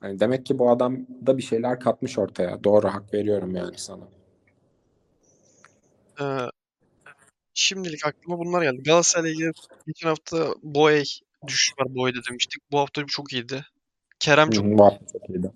Hani 0.00 0.20
demek 0.20 0.46
ki 0.46 0.58
bu 0.58 0.70
adam 0.70 1.06
da 1.26 1.38
bir 1.38 1.42
şeyler 1.42 1.80
katmış 1.80 2.18
ortaya. 2.18 2.64
Doğru 2.64 2.88
hak 2.88 3.14
veriyorum 3.14 3.56
yani 3.56 3.78
sana. 3.78 4.08
Ee, 6.20 6.24
şimdilik 7.54 8.06
aklıma 8.06 8.38
bunlar 8.38 8.62
geldi. 8.62 8.82
Galatasaray'la 8.82 9.30
ilgili 9.30 9.52
geçen 9.86 10.08
hafta 10.08 10.54
Boey 10.62 11.04
düşüş 11.46 11.72
var 11.78 11.94
Boey'de 11.94 12.18
demiştik. 12.30 12.62
Bu 12.72 12.78
hafta 12.78 13.06
çok 13.06 13.32
iyiydi. 13.32 13.64
Kerem 14.20 14.50
çok 14.50 14.64
iyiydi. 15.28 15.50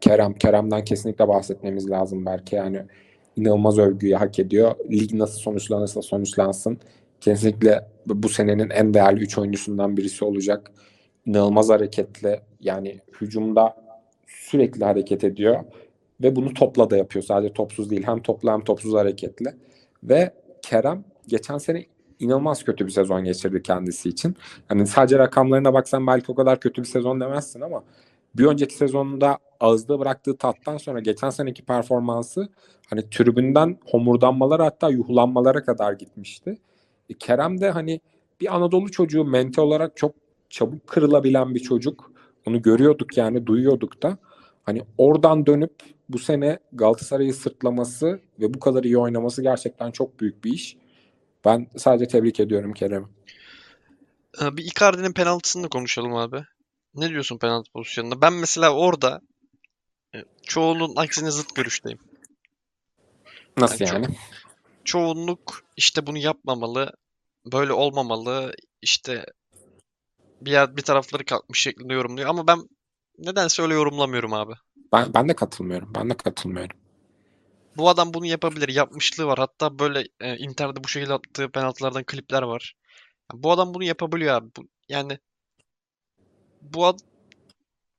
Kerem, 0.00 0.34
Kerem'den 0.34 0.84
kesinlikle 0.84 1.28
bahsetmemiz 1.28 1.90
lazım 1.90 2.26
belki. 2.26 2.56
Yani 2.56 2.82
inanılmaz 3.36 3.78
övgüyü 3.78 4.14
hak 4.14 4.38
ediyor. 4.38 4.74
Lig 4.90 5.12
nasıl 5.12 5.38
sonuçlanırsa 5.40 6.02
sonuçlansın. 6.02 6.78
Kesinlikle 7.20 7.88
bu 8.06 8.28
senenin 8.28 8.70
en 8.70 8.94
değerli 8.94 9.20
3 9.20 9.38
oyuncusundan 9.38 9.96
birisi 9.96 10.24
olacak. 10.24 10.72
İnanılmaz 11.26 11.68
hareketli. 11.68 12.40
Yani 12.60 13.00
hücumda 13.20 13.76
sürekli 14.26 14.84
hareket 14.84 15.24
ediyor. 15.24 15.64
Ve 16.22 16.36
bunu 16.36 16.54
topla 16.54 16.90
da 16.90 16.96
yapıyor. 16.96 17.24
Sadece 17.24 17.52
topsuz 17.52 17.90
değil. 17.90 18.02
Hem 18.06 18.22
topla 18.22 18.52
hem 18.52 18.60
topsuz 18.60 18.94
hareketli. 18.94 19.54
Ve 20.02 20.30
Kerem 20.62 21.04
geçen 21.26 21.58
sene 21.58 21.84
inanılmaz 22.20 22.64
kötü 22.64 22.86
bir 22.86 22.90
sezon 22.90 23.24
geçirdi 23.24 23.62
kendisi 23.62 24.08
için. 24.08 24.36
Hani 24.68 24.86
sadece 24.86 25.18
rakamlarına 25.18 25.74
baksan 25.74 26.06
belki 26.06 26.32
o 26.32 26.34
kadar 26.34 26.60
kötü 26.60 26.82
bir 26.82 26.86
sezon 26.86 27.20
demezsin 27.20 27.60
ama 27.60 27.84
bir 28.34 28.46
önceki 28.46 28.74
sezonunda 28.74 29.38
ağızda 29.60 30.00
bıraktığı 30.00 30.36
tattan 30.36 30.76
sonra 30.76 31.00
geçen 31.00 31.30
seneki 31.30 31.64
performansı 31.64 32.48
hani 32.90 33.10
tribünden 33.10 33.78
homurdanmalara 33.90 34.64
hatta 34.64 34.88
yuhlanmalara 34.90 35.64
kadar 35.64 35.92
gitmişti. 35.92 36.58
E, 37.10 37.14
Kerem 37.14 37.60
de 37.60 37.70
hani 37.70 38.00
bir 38.40 38.56
Anadolu 38.56 38.90
çocuğu 38.90 39.24
mental 39.24 39.62
olarak 39.62 39.96
çok 39.96 40.14
çabuk 40.50 40.86
kırılabilen 40.86 41.54
bir 41.54 41.60
çocuk. 41.60 42.12
Onu 42.46 42.62
görüyorduk 42.62 43.16
yani 43.16 43.46
duyuyorduk 43.46 44.02
da. 44.02 44.18
Hani 44.62 44.82
oradan 44.98 45.46
dönüp 45.46 45.72
bu 46.08 46.18
sene 46.18 46.58
Galatasaray'ı 46.72 47.34
sırtlaması 47.34 48.20
ve 48.40 48.54
bu 48.54 48.60
kadar 48.60 48.84
iyi 48.84 48.98
oynaması 48.98 49.42
gerçekten 49.42 49.90
çok 49.90 50.20
büyük 50.20 50.44
bir 50.44 50.52
iş. 50.52 50.76
Ben 51.48 51.66
sadece 51.76 52.08
tebrik 52.08 52.40
ediyorum 52.40 52.72
Kerem'i. 52.72 53.06
Ee, 54.42 54.56
Bir 54.56 54.64
Icardi'nin 54.64 55.12
penaltısını 55.12 55.62
da 55.62 55.68
konuşalım 55.68 56.14
abi. 56.14 56.44
Ne 56.94 57.08
diyorsun 57.08 57.38
penaltı 57.38 57.72
pozisyonunda? 57.72 58.20
Ben 58.20 58.32
mesela 58.32 58.74
orada 58.74 59.20
e, 60.14 60.18
çoğunun 60.42 60.96
aksine 60.96 61.30
zıt 61.30 61.54
görüşteyim. 61.54 61.98
Nasıl 63.56 63.84
Yani 63.84 63.94
yani? 63.94 64.16
Çoğunluk 64.84 65.64
işte 65.76 66.06
bunu 66.06 66.18
yapmamalı, 66.18 66.92
böyle 67.52 67.72
olmamalı, 67.72 68.52
işte 68.82 69.26
bir 70.40 70.50
yer 70.50 70.76
bir 70.76 70.82
tarafları 70.82 71.24
kalkmış 71.24 71.60
şeklinde 71.60 71.94
yorumluyor 71.94 72.28
ama 72.28 72.46
ben 72.46 72.58
nedense 73.18 73.62
öyle 73.62 73.74
yorumlamıyorum 73.74 74.32
abi. 74.32 74.52
Ben, 74.92 75.14
ben 75.14 75.28
de 75.28 75.36
katılmıyorum. 75.36 75.92
Ben 75.94 76.10
de 76.10 76.16
katılmıyorum. 76.16 76.76
Bu 77.78 77.88
adam 77.88 78.14
bunu 78.14 78.26
yapabilir, 78.26 78.68
yapmışlığı 78.68 79.26
var. 79.26 79.38
Hatta 79.38 79.78
böyle 79.78 80.04
e, 80.20 80.36
Inter'de 80.36 80.84
bu 80.84 80.88
şekilde 80.88 81.14
attığı 81.14 81.50
penaltılardan 81.50 82.04
klipler 82.04 82.42
var. 82.42 82.74
Ya 83.32 83.42
Bu 83.42 83.52
adam 83.52 83.74
bunu 83.74 83.84
yapabiliyor 83.84 84.34
abi. 84.34 84.50
Bu, 84.56 84.68
yani 84.88 85.18
bu 86.62 86.86
ad, 86.86 86.98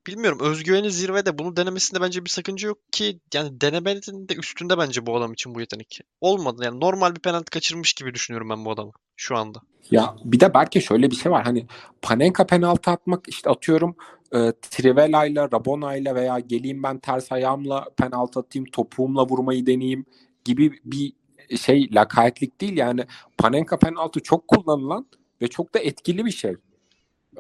bilmiyorum 0.08 0.40
özgüveni 0.42 0.92
zirvede 0.92 1.38
bunu 1.38 1.56
denemesinde 1.56 2.02
bence 2.02 2.26
bir 2.26 2.30
sakınca 2.30 2.68
yok 2.68 2.78
ki 2.92 3.20
yani 3.34 3.62
denemenin 3.62 4.30
de 4.30 4.36
üstünde 4.36 4.78
bence 4.78 5.06
bu 5.06 5.18
adam 5.18 5.34
için 5.34 5.56
bu 5.56 5.60
yetenek. 5.60 6.00
Olmadı 6.22 6.62
yani 6.66 6.80
normal 6.80 7.16
bir 7.16 7.22
penaltı 7.22 7.52
kaçırmış 7.52 7.94
gibi 7.94 8.14
düşünüyorum 8.14 8.50
ben 8.50 8.66
bu 8.66 8.72
adamı 8.72 8.92
şu 9.16 9.38
anda. 9.38 9.62
Ya 9.92 10.16
bir 10.24 10.40
de 10.40 10.54
belki 10.54 10.82
şöyle 10.82 11.12
bir 11.12 11.16
şey 11.16 11.32
var. 11.32 11.44
Hani 11.44 11.68
Panenka 12.02 12.48
penaltı 12.48 12.92
atmak 12.92 13.30
işte 13.30 13.50
atıyorum 13.50 13.96
e, 14.34 14.54
Trivela'yla, 14.62 15.52
Rabona'yla 15.52 16.16
veya 16.16 16.40
geleyim 16.40 16.84
ben 16.84 17.00
ters 17.00 17.32
ayağımla 17.32 17.88
penaltı 17.98 18.40
atayım, 18.40 18.66
topuğumla 18.72 19.28
vurmayı 19.28 19.66
deneyeyim 19.66 20.06
gibi 20.46 20.80
bir 20.86 21.14
şey 21.58 21.96
lakaytlık 21.96 22.62
değil. 22.62 22.78
Yani 22.78 23.06
Panenka 23.38 23.80
penaltı 23.80 24.20
çok 24.20 24.48
kullanılan 24.48 25.06
ve 25.42 25.48
çok 25.48 25.74
da 25.74 25.80
etkili 25.80 26.26
bir 26.26 26.32
şey. 26.32 26.56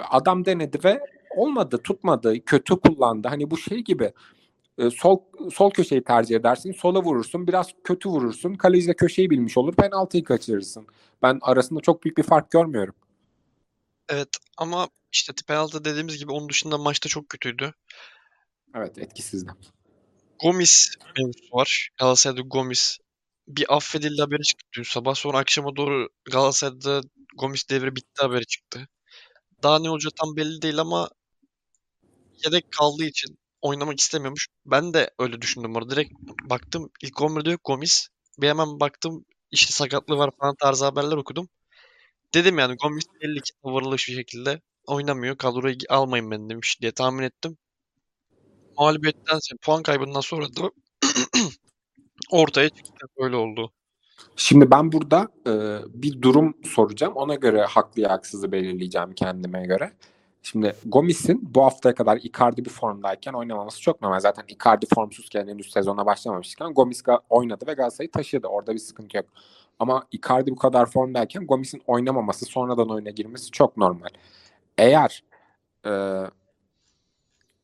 Adam 0.09 0.45
denedi 0.45 0.79
ve 0.83 0.99
olmadı, 1.35 1.77
tutmadı, 1.83 2.45
kötü 2.45 2.79
kullandı. 2.79 3.27
Hani 3.27 3.51
bu 3.51 3.57
şey 3.57 3.77
gibi 3.79 4.11
e, 4.77 4.89
sol 4.89 5.19
sol 5.51 5.71
köşeyi 5.71 6.03
tercih 6.03 6.35
edersin, 6.35 6.71
sola 6.71 7.03
vurursun, 7.03 7.47
biraz 7.47 7.67
kötü 7.83 8.09
vurursun, 8.09 8.53
kaleci 8.53 8.87
de 8.87 8.93
köşeyi 8.93 9.29
bilmiş 9.29 9.57
olur, 9.57 9.73
penaltıyı 9.73 10.23
kaçırırsın. 10.23 10.87
Ben 11.21 11.39
arasında 11.41 11.79
çok 11.79 12.03
büyük 12.03 12.17
bir 12.17 12.23
fark 12.23 12.51
görmüyorum. 12.51 12.95
Evet 14.09 14.29
ama 14.57 14.87
işte 15.12 15.34
penaltı 15.47 15.86
dediğimiz 15.86 16.18
gibi 16.18 16.32
onun 16.32 16.49
dışında 16.49 16.78
maçta 16.78 17.10
çok 17.10 17.30
kötüydü. 17.30 17.74
Evet, 18.76 18.97
etkisizdi. 18.97 19.51
Gomis 20.43 20.89
mevzusu 21.18 21.55
var. 21.55 21.89
Galatasaray'da 21.99 22.41
Gomis 22.41 22.97
bir 23.47 23.76
affedildi 23.76 24.22
haberi 24.22 24.43
çıktı 24.43 24.66
dün 24.78 24.84
sabah. 24.84 25.16
Sonra 25.16 25.38
akşama 25.38 25.76
doğru 25.76 26.10
Galatasaray'da 26.32 27.01
Gomis 27.38 27.70
devri 27.70 27.95
bitti 27.95 28.22
haberi 28.22 28.45
çıktı. 28.45 28.88
Daha 29.64 29.80
ne 29.80 29.89
olacağı 29.89 30.12
tam 30.12 30.36
belli 30.36 30.62
değil 30.62 30.80
ama 30.80 31.10
yedek 32.45 32.72
kaldığı 32.72 33.05
için 33.05 33.38
oynamak 33.62 33.99
istemiyormuş. 33.99 34.47
Ben 34.66 34.93
de 34.93 35.12
öyle 35.20 35.41
düşündüm 35.41 35.76
orada. 35.76 35.89
Direkt 35.89 36.14
baktım 36.43 36.89
ilk 37.03 37.22
11'de 37.22 37.51
yok 37.51 37.62
Gomis. 37.64 38.07
Bir 38.38 38.47
hemen 38.47 38.80
baktım 38.80 39.26
işte 39.51 39.74
sakatlığı 39.74 40.18
var 40.18 40.32
falan 40.39 40.55
tarzı 40.55 40.86
haberler 40.86 41.18
okudum. 41.18 41.49
Dedim 42.34 42.60
yani 42.60 42.76
Gomis 42.84 43.05
belli 43.22 43.41
ki 43.41 43.51
tavırlı 43.64 43.91
bir 43.91 43.97
şekilde 43.97 44.62
oynamıyor. 44.89 45.37
Kadroya 45.37 45.75
almayın 45.89 46.31
beni 46.31 46.49
demiş 46.49 46.81
diye 46.81 46.91
tahmin 46.91 47.23
ettim. 47.23 47.57
Mağlubiyetten 48.77 49.39
puan 49.61 49.83
kaybından 49.83 50.21
sonra 50.21 50.45
da 50.45 50.71
ortaya 52.31 52.69
çıktı. 52.69 53.07
Böyle 53.19 53.35
oldu. 53.35 53.71
Şimdi 54.35 54.71
ben 54.71 54.91
burada 54.91 55.27
e, 55.47 55.51
bir 56.03 56.21
durum 56.21 56.57
soracağım. 56.65 57.13
Ona 57.15 57.35
göre 57.35 57.61
haklı 57.61 58.05
haksızı 58.05 58.51
belirleyeceğim 58.51 59.13
kendime 59.13 59.65
göre. 59.65 59.93
Şimdi 60.43 60.75
Gomis'in 60.85 61.55
bu 61.55 61.63
haftaya 61.63 61.95
kadar 61.95 62.17
Icardi 62.17 62.65
bir 62.65 62.69
formdayken 62.69 63.33
oynamaması 63.33 63.81
çok 63.81 64.01
normal. 64.01 64.19
Zaten 64.19 64.43
Icardi 64.47 64.85
formsuzken 64.95 65.47
henüz 65.47 65.71
sezona 65.71 66.05
başlamamışken 66.05 66.73
Gomis 66.73 67.03
oynadı 67.29 67.67
ve 67.67 67.73
Galatasaray'ı 67.73 68.11
taşıdı. 68.11 68.47
Orada 68.47 68.73
bir 68.73 68.79
sıkıntı 68.79 69.17
yok. 69.17 69.25
Ama 69.79 70.07
Icardi 70.11 70.51
bu 70.51 70.55
kadar 70.55 70.85
formdayken 70.85 71.47
Gomis'in 71.47 71.81
oynamaması, 71.87 72.45
sonradan 72.45 72.89
oyuna 72.89 73.09
girmesi 73.09 73.51
çok 73.51 73.77
normal. 73.77 74.09
Eğer 74.80 75.23
e, 75.86 75.91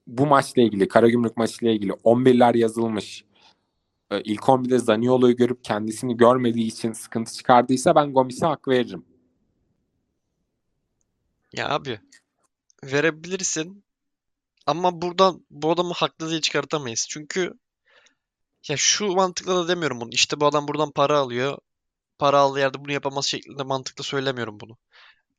bu 0.08 0.26
maçla 0.26 0.62
ilgili, 0.62 0.88
Karagümrük 0.88 1.38
maçıyla 1.38 1.74
ilgili 1.74 1.92
11'ler 1.92 2.58
yazılmış, 2.58 3.26
e, 4.12 4.22
ilk 4.22 4.42
11'de 4.42 4.80
Zaniolo'yu 4.80 5.36
görüp 5.36 5.64
kendisini 5.64 6.18
görmediği 6.18 6.68
için 6.68 6.94
sıkıntı 6.94 7.34
çıkardıysa 7.34 7.96
ben 7.96 8.14
Gomis'e 8.14 8.46
hak 8.46 8.68
veririm. 8.68 9.06
Ya 11.54 11.70
abi 11.70 12.00
verebilirsin 12.84 13.84
ama 14.66 15.02
buradan 15.02 15.46
bu 15.50 15.72
adamı 15.72 15.94
haklı 15.94 16.30
diye 16.30 16.42
çıkartamayız. 16.42 17.08
Çünkü 17.10 17.54
ya 18.70 18.78
şu 18.78 19.08
mantıkla 19.08 19.56
da 19.56 19.68
demiyorum 19.68 20.02
bunu. 20.02 20.10
İşte 20.12 20.40
bu 20.40 20.46
adam 20.46 20.68
buradan 20.68 20.92
para 20.92 21.18
alıyor. 21.20 21.58
Para 22.20 22.40
aldığı 22.40 22.60
yerde 22.60 22.80
bunu 22.80 22.92
yapamaz 22.92 23.26
şeklinde 23.26 23.64
mantıklı 23.64 24.04
söylemiyorum 24.04 24.60
bunu. 24.60 24.78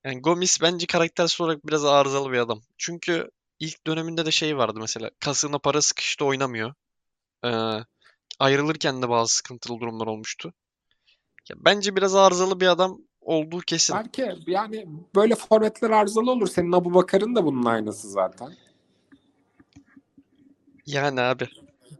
Yani 0.06 0.20
Gomis 0.20 0.62
bence 0.62 0.86
karaktersel 0.86 1.44
olarak 1.44 1.66
biraz 1.66 1.84
arızalı 1.84 2.32
bir 2.32 2.38
adam. 2.38 2.60
Çünkü 2.78 3.30
ilk 3.58 3.86
döneminde 3.86 4.26
de 4.26 4.30
şey 4.30 4.56
vardı 4.56 4.80
mesela. 4.80 5.10
Kasığına 5.20 5.58
para 5.58 5.82
sıkıştı 5.82 6.24
oynamıyor. 6.24 6.74
Ee, 7.44 7.80
ayrılırken 8.38 9.02
de 9.02 9.08
bazı 9.08 9.34
sıkıntılı 9.34 9.80
durumlar 9.80 10.06
olmuştu. 10.06 10.52
Ya 11.50 11.56
bence 11.58 11.96
biraz 11.96 12.14
arızalı 12.14 12.60
bir 12.60 12.66
adam 12.66 12.98
olduğu 13.20 13.60
kesin. 13.60 13.96
Belki 13.96 14.32
yani 14.46 14.86
böyle 15.14 15.34
forvetler 15.34 15.90
arızalı 15.90 16.30
olur. 16.30 16.46
Senin 16.46 16.72
Abu 16.72 16.94
Bakar'ın 16.94 17.34
da 17.34 17.44
bunun 17.44 17.64
aynısı 17.64 18.10
zaten. 18.10 18.56
Yani 20.86 21.20
abi 21.20 21.48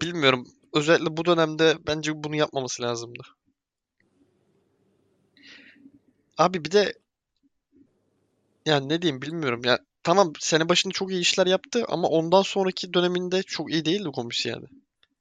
bilmiyorum. 0.03 0.49
Özellikle 0.73 1.17
bu 1.17 1.25
dönemde 1.25 1.79
bence 1.87 2.25
bunu 2.25 2.37
yapmaması 2.37 2.83
lazımdı. 2.83 3.23
Abi 6.39 6.65
bir 6.65 6.73
de 6.73 6.95
yani 8.67 8.89
ne 8.89 9.03
diyeyim 9.03 9.23
bilmiyorum. 9.23 9.61
Ya 9.64 9.79
tamam 10.03 10.33
sene 10.39 10.69
başında 10.69 10.93
çok 10.93 11.11
iyi 11.11 11.21
işler 11.21 11.47
yaptı 11.47 11.85
ama 11.89 12.09
ondan 12.09 12.43
sonraki 12.43 12.95
döneminde 12.95 13.43
çok 13.43 13.73
iyi 13.73 13.85
değildi 13.85 14.09
Gomis 14.09 14.47
yani. 14.47 14.64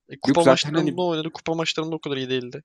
E, 0.09 0.19
kupa 0.19 0.41
zaten 0.41 0.51
maçlarında 0.51 0.79
hani- 0.79 1.01
oynadı. 1.01 1.29
Kupa 1.29 1.53
maçlarında 1.53 1.95
o 1.95 1.99
kadar 1.99 2.17
iyi 2.17 2.29
değildi. 2.29 2.63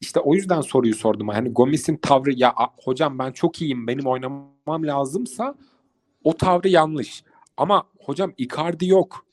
İşte 0.00 0.20
o 0.20 0.34
yüzden 0.34 0.60
soruyu 0.60 0.94
sordum. 0.94 1.28
Hani 1.28 1.48
Gomis'in 1.48 1.96
tavrı 1.96 2.32
ya 2.32 2.54
hocam 2.84 3.18
ben 3.18 3.32
çok 3.32 3.62
iyiyim 3.62 3.86
benim 3.86 4.06
oynamam 4.06 4.86
lazımsa 4.86 5.54
o 6.24 6.36
tavrı 6.36 6.68
yanlış. 6.68 7.22
Ama 7.56 7.84
hocam 7.98 8.32
Icardi 8.36 8.86
yok. 8.86 9.26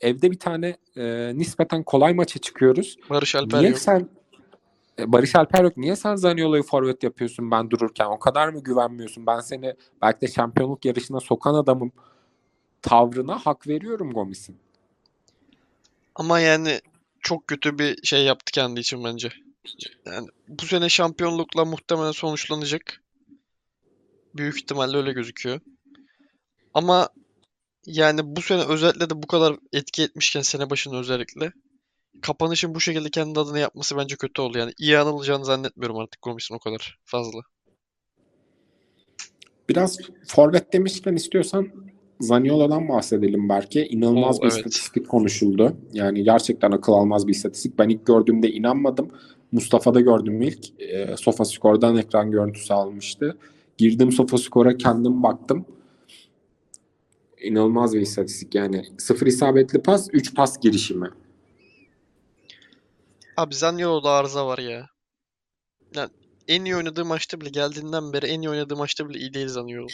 Evde 0.00 0.30
bir 0.30 0.38
tane 0.38 0.76
e, 0.96 1.32
nispeten 1.34 1.82
kolay 1.82 2.14
maça 2.14 2.38
çıkıyoruz. 2.40 2.96
Barış 3.10 3.34
Alper 3.34 3.58
Niye 3.58 3.70
yok. 3.70 3.78
sen 3.78 4.08
Barış 4.98 5.36
Alper 5.36 5.64
yok. 5.64 5.76
Niye 5.76 5.96
sen 5.96 6.16
Zaniolo'yu 6.16 6.62
forvet 6.62 7.02
yapıyorsun 7.02 7.50
ben 7.50 7.70
dururken? 7.70 8.06
O 8.06 8.18
kadar 8.18 8.48
mı 8.48 8.62
güvenmiyorsun? 8.62 9.26
Ben 9.26 9.40
seni 9.40 9.74
belki 10.02 10.20
de 10.20 10.28
şampiyonluk 10.28 10.84
yarışına 10.84 11.20
sokan 11.20 11.54
adamım 11.54 11.92
tavrına 12.82 13.38
hak 13.38 13.68
veriyorum 13.68 14.12
Gomis'in. 14.12 14.56
Ama 16.14 16.40
yani 16.40 16.80
çok 17.20 17.46
kötü 17.46 17.78
bir 17.78 18.02
şey 18.02 18.24
yaptı 18.24 18.52
kendi 18.52 18.80
için 18.80 19.04
bence. 19.04 19.32
Yani 20.06 20.28
bu 20.48 20.66
sene 20.66 20.88
şampiyonlukla 20.88 21.64
muhtemelen 21.64 22.12
sonuçlanacak. 22.12 23.02
Büyük 24.34 24.56
ihtimalle 24.56 24.96
öyle 24.96 25.12
gözüküyor. 25.12 25.60
Ama 26.74 27.08
yani 27.86 28.36
bu 28.36 28.42
sene 28.42 28.64
özellikle 28.64 29.10
de 29.10 29.22
bu 29.22 29.26
kadar 29.26 29.56
etki 29.72 30.02
etmişken 30.02 30.40
sene 30.40 30.70
başında 30.70 30.96
özellikle 30.96 31.52
kapanışın 32.20 32.74
bu 32.74 32.80
şekilde 32.80 33.10
kendi 33.10 33.40
adına 33.40 33.58
yapması 33.58 33.96
bence 33.96 34.16
kötü 34.16 34.42
oldu. 34.42 34.58
Yani 34.58 34.72
iyi 34.78 34.98
anılacağını 34.98 35.44
zannetmiyorum 35.44 35.98
artık 35.98 36.22
Gomis'in 36.22 36.54
o 36.54 36.58
kadar 36.58 36.98
fazla. 37.04 37.40
Biraz 39.68 39.98
forvet 40.26 40.72
demişken 40.72 41.14
istiyorsan 41.14 41.68
Zaniolo'dan 42.20 42.88
bahsedelim 42.88 43.48
belki. 43.48 43.86
İnanılmaz 43.86 44.38
Oo, 44.38 44.42
bir 44.42 44.46
evet. 44.46 44.56
istatistik 44.56 45.08
konuşuldu. 45.08 45.76
Yani 45.92 46.24
gerçekten 46.24 46.70
akıl 46.70 46.92
almaz 46.92 47.26
bir 47.26 47.32
istatistik. 47.32 47.78
Ben 47.78 47.88
ilk 47.88 48.06
gördüğümde 48.06 48.50
inanmadım. 48.50 49.10
Mustafa'da 49.52 50.00
gördüm 50.00 50.42
ilk. 50.42 50.80
E, 50.80 51.16
Sofascore'dan 51.16 51.96
ekran 51.96 52.30
görüntüsü 52.30 52.74
almıştı. 52.74 53.38
Girdim 53.78 54.12
Sofascore'a 54.12 54.76
kendim 54.76 55.22
baktım. 55.22 55.64
İnanılmaz 57.42 57.94
bir 57.94 58.00
istatistik 58.00 58.54
yani. 58.54 58.84
Sıfır 58.98 59.26
isabetli 59.26 59.82
pas, 59.82 60.08
3 60.12 60.34
pas 60.34 60.60
girişimi. 60.60 61.08
Abi 63.36 63.54
Zaniolo'da 63.54 64.10
arıza 64.10 64.46
var 64.46 64.58
ya. 64.58 64.88
Yani 65.94 66.10
en 66.48 66.64
iyi 66.64 66.76
oynadığı 66.76 67.04
maçta 67.04 67.40
bile 67.40 67.48
geldiğinden 67.48 68.12
beri 68.12 68.26
en 68.26 68.40
iyi 68.40 68.50
oynadığı 68.50 68.76
maçta 68.76 69.08
bile 69.08 69.18
iyi 69.18 69.34
değil 69.34 69.48
Zaniolo. 69.48 69.86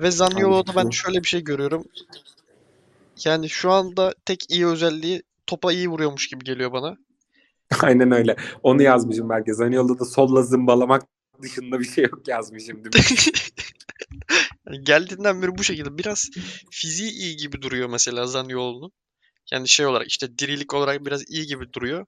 Ve 0.00 0.10
Zaniolo'da 0.10 0.76
ben 0.76 0.90
şöyle 0.90 1.22
bir 1.22 1.28
şey 1.28 1.44
görüyorum. 1.44 1.84
Yani 3.24 3.48
şu 3.48 3.70
anda 3.70 4.14
tek 4.24 4.50
iyi 4.50 4.66
özelliği 4.66 5.22
topa 5.46 5.72
iyi 5.72 5.88
vuruyormuş 5.88 6.28
gibi 6.28 6.44
geliyor 6.44 6.72
bana. 6.72 6.96
Aynen 7.82 8.10
öyle. 8.10 8.36
Onu 8.62 8.82
yazmışım 8.82 9.28
belki. 9.28 9.54
Zaniolo'da 9.54 9.98
da 9.98 10.04
solla 10.04 10.42
zımbalamak 10.42 11.02
dışında 11.42 11.80
bir 11.80 11.84
şey 11.84 12.04
yok 12.04 12.28
yazmışım. 12.28 12.84
Değil 12.84 13.10
mi? 13.10 13.16
Yani 14.66 14.84
geldiğinden 14.84 15.42
beri 15.42 15.58
bu 15.58 15.64
şekilde 15.64 15.98
biraz 15.98 16.30
fiziği 16.70 17.10
iyi 17.10 17.36
gibi 17.36 17.62
duruyor 17.62 17.88
mesela 17.88 18.26
Zaniolo'nun. 18.26 18.92
Yani 19.52 19.68
şey 19.68 19.86
olarak 19.86 20.08
işte 20.08 20.38
dirilik 20.38 20.74
olarak 20.74 21.06
biraz 21.06 21.30
iyi 21.30 21.46
gibi 21.46 21.72
duruyor. 21.72 22.06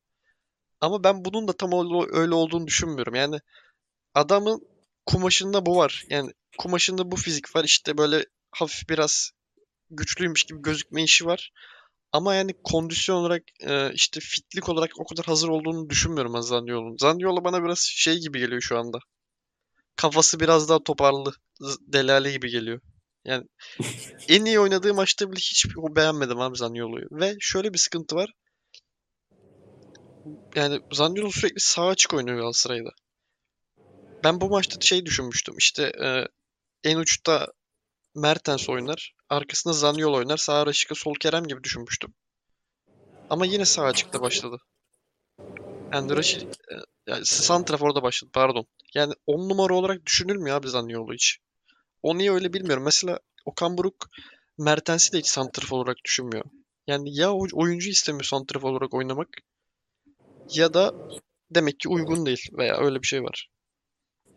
Ama 0.82 1.04
ben 1.04 1.24
bunun 1.24 1.48
da 1.48 1.52
tam 1.52 1.70
öyle 2.12 2.34
olduğunu 2.34 2.66
düşünmüyorum. 2.66 3.14
Yani 3.14 3.38
adamın 4.14 4.60
kumaşında 5.06 5.66
bu 5.66 5.76
var. 5.76 6.04
Yani 6.10 6.30
kumaşında 6.58 7.10
bu 7.10 7.16
fizik 7.16 7.56
var. 7.56 7.64
İşte 7.64 7.98
böyle 7.98 8.26
hafif 8.50 8.88
biraz 8.88 9.30
güçlüymüş 9.90 10.44
gibi 10.44 10.62
gözükme 10.62 11.04
işi 11.04 11.26
var. 11.26 11.52
Ama 12.12 12.34
yani 12.34 12.54
kondisyon 12.64 13.16
olarak 13.16 13.42
e, 13.60 13.92
işte 13.94 14.20
fitlik 14.20 14.68
olarak 14.68 14.90
o 14.98 15.04
kadar 15.04 15.26
hazır 15.26 15.48
olduğunu 15.48 15.90
düşünmüyorum 15.90 16.34
ben 16.34 16.40
Zaniolo'nun. 16.40 16.96
Zaniolo 16.96 17.44
bana 17.44 17.64
biraz 17.64 17.78
şey 17.78 18.18
gibi 18.18 18.38
geliyor 18.38 18.60
şu 18.60 18.78
anda. 18.78 18.98
Kafası 19.96 20.40
biraz 20.40 20.68
daha 20.68 20.82
toparlı. 20.84 21.32
Delali 21.80 22.32
gibi 22.32 22.50
geliyor. 22.50 22.80
Yani 23.24 23.44
en 24.28 24.44
iyi 24.44 24.60
oynadığı 24.60 24.94
maçta 24.94 25.32
bile 25.32 25.38
hiç 25.38 25.66
beğenmedim 25.76 26.40
abi 26.40 26.56
Zaniolo'yu. 26.56 27.06
Ve 27.10 27.36
şöyle 27.40 27.72
bir 27.72 27.78
sıkıntı 27.78 28.16
var. 28.16 28.32
Yani 30.56 30.80
Zaniolo 30.92 31.30
sürekli 31.30 31.60
sağ 31.60 31.86
açık 31.86 32.14
oynuyor 32.14 32.36
Galatasaray'da. 32.38 32.90
Ben 34.24 34.40
bu 34.40 34.48
maçta 34.48 34.76
şey 34.80 35.06
düşünmüştüm. 35.06 35.54
İşte 35.58 35.82
e, 36.04 36.26
en 36.84 36.96
uçta 36.96 37.52
Mertens 38.14 38.68
oynar. 38.68 39.14
Arkasında 39.28 39.74
Zaniolo 39.74 40.16
oynar. 40.16 40.36
Sağ 40.36 40.62
açıkta 40.62 40.94
Sol 40.94 41.14
Kerem 41.20 41.44
gibi 41.44 41.64
düşünmüştüm. 41.64 42.14
Ama 43.28 43.46
yine 43.46 43.64
sağ 43.64 43.84
açıkta 43.84 44.20
başladı. 44.20 44.56
Yani 45.94 46.16
Raşit, 46.16 46.42
e, 46.72 46.74
yani 47.06 47.22
Santrafor'da 47.24 48.02
başladı 48.02 48.30
pardon. 48.34 48.66
Yani 48.94 49.14
10 49.26 49.48
numara 49.48 49.74
olarak 49.74 50.06
düşünülmüyor 50.06 50.56
abi 50.56 50.68
Zaniolo 50.68 51.12
hiç. 51.12 51.38
O 52.02 52.18
niye 52.18 52.32
öyle 52.32 52.52
bilmiyorum. 52.52 52.84
Mesela 52.84 53.18
Okan 53.44 53.78
Buruk 53.78 54.08
Mertens'i 54.58 55.12
de 55.12 55.18
hiç 55.18 55.26
santrafor 55.26 55.76
olarak 55.78 55.96
düşünmüyor. 56.04 56.44
Yani 56.86 57.18
ya 57.18 57.32
oy- 57.32 57.50
oyuncu 57.52 57.90
istemiyor 57.90 58.24
santrafor 58.24 58.70
olarak 58.70 58.94
oynamak 58.94 59.28
ya 60.54 60.74
da 60.74 60.94
demek 61.50 61.80
ki 61.80 61.88
uygun 61.88 62.26
değil 62.26 62.48
veya 62.58 62.76
öyle 62.76 63.02
bir 63.02 63.06
şey 63.06 63.22
var. 63.22 63.48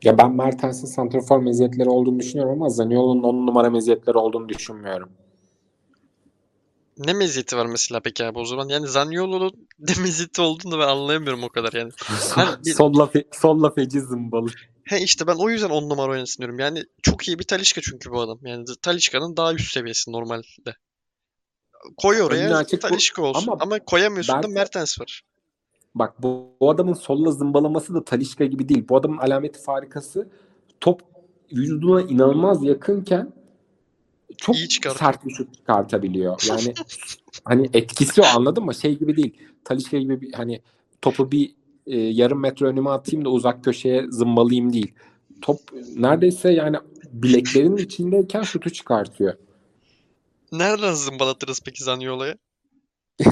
Ya 0.04 0.18
ben 0.18 0.32
Mertens'in 0.36 0.88
santrafor 0.88 1.40
meziyetleri 1.40 1.90
olduğunu 1.90 2.20
düşünüyorum 2.20 2.54
ama 2.54 2.70
Zaniolo'nun 2.70 3.24
10 3.24 3.48
numara 3.48 3.70
meziyetleri 3.70 4.18
olduğunu 4.18 4.50
düşünmüyorum. 4.50 5.12
Ne 6.98 7.14
meziyeti 7.14 7.58
var 7.58 7.66
mesela 7.66 8.00
peki 8.00 8.26
abi 8.26 8.40
o 8.40 8.46
zaman? 8.46 8.70
Yani 8.70 8.88
Zaniolo'nun 8.88 9.68
ne 9.80 9.94
meziyeti 10.02 10.42
olduğunu 10.42 10.80
ben 10.80 10.88
anlayamıyorum 10.88 11.44
o 11.44 11.50
kadar 11.50 11.74
yani. 11.74 11.92
Ben 12.38 12.48
bir- 12.66 12.74
solla, 12.74 13.04
fe- 13.04 13.28
solla 13.42 13.70
feci 13.72 14.02
zımbalı. 14.02 14.48
He 14.84 15.00
işte 15.00 15.28
ben 15.28 15.36
o 15.36 15.50
yüzden 15.50 15.70
10 15.70 15.90
numara 15.90 16.12
oynasın 16.12 16.38
diyorum. 16.42 16.60
Yani 16.60 16.84
çok 17.02 17.28
iyi 17.28 17.40
bir 17.40 17.44
Talisca 17.44 17.82
çünkü 17.82 18.12
bu 18.12 18.22
adam. 18.22 18.40
Yani 18.44 18.66
Talisca'nın 18.82 19.38
daha 19.38 19.54
üst 19.54 19.72
seviyesi 19.74 20.12
normalde. 20.12 20.76
Koy 21.98 22.22
oraya 22.22 22.64
Talisca 22.80 23.22
olsun 23.22 23.52
ama 23.52 23.58
ama, 23.64 23.80
koyamıyorsun 23.80 24.34
da 24.36 24.42
belki- 24.42 24.54
Mertens 24.54 25.00
var. 25.00 25.22
Bak 25.96 26.24
bu, 26.24 26.48
bu 26.62 26.70
adamın 26.70 26.94
solla 26.94 27.32
zımbalaması 27.32 27.94
da 27.94 28.04
Talişka 28.04 28.46
gibi 28.46 28.70
değil. 28.70 28.86
Bu 28.90 28.98
adamın 28.98 29.18
alameti 29.18 29.60
farikası 29.62 30.30
top 30.82 31.02
vücuduna 31.54 32.02
inanılmaz 32.02 32.64
yakınken 32.64 33.34
çok 34.38 34.56
sert 34.98 35.26
bir 35.26 35.34
şut 35.34 35.54
çıkartabiliyor. 35.54 36.42
Yani 36.50 36.74
hani 37.44 37.70
etkisi 37.74 38.22
o 38.22 38.26
anladın 38.26 38.66
mı? 38.66 38.76
Şey 38.76 39.00
gibi 39.00 39.18
değil. 39.18 39.38
Talişka 39.64 39.98
gibi 39.98 40.22
bir, 40.22 40.34
hani 40.34 40.62
topu 41.02 41.32
bir 41.32 41.56
e, 41.88 41.98
yarım 41.98 42.40
metre 42.40 42.66
önüme 42.66 42.90
atayım 42.90 43.26
da 43.26 43.30
uzak 43.30 43.64
köşeye 43.64 44.06
zımbalayayım 44.10 44.74
değil. 44.74 44.94
Top 45.42 45.60
neredeyse 45.96 46.52
yani 46.52 46.78
bileklerinin 47.04 47.78
içindeyken 47.78 48.42
şutu 48.42 48.70
çıkartıyor. 48.70 49.34
Nereden 50.52 50.94
zımbalatırız 50.94 51.60
peki 51.66 51.84
Zaniolo'ya? 51.84 52.36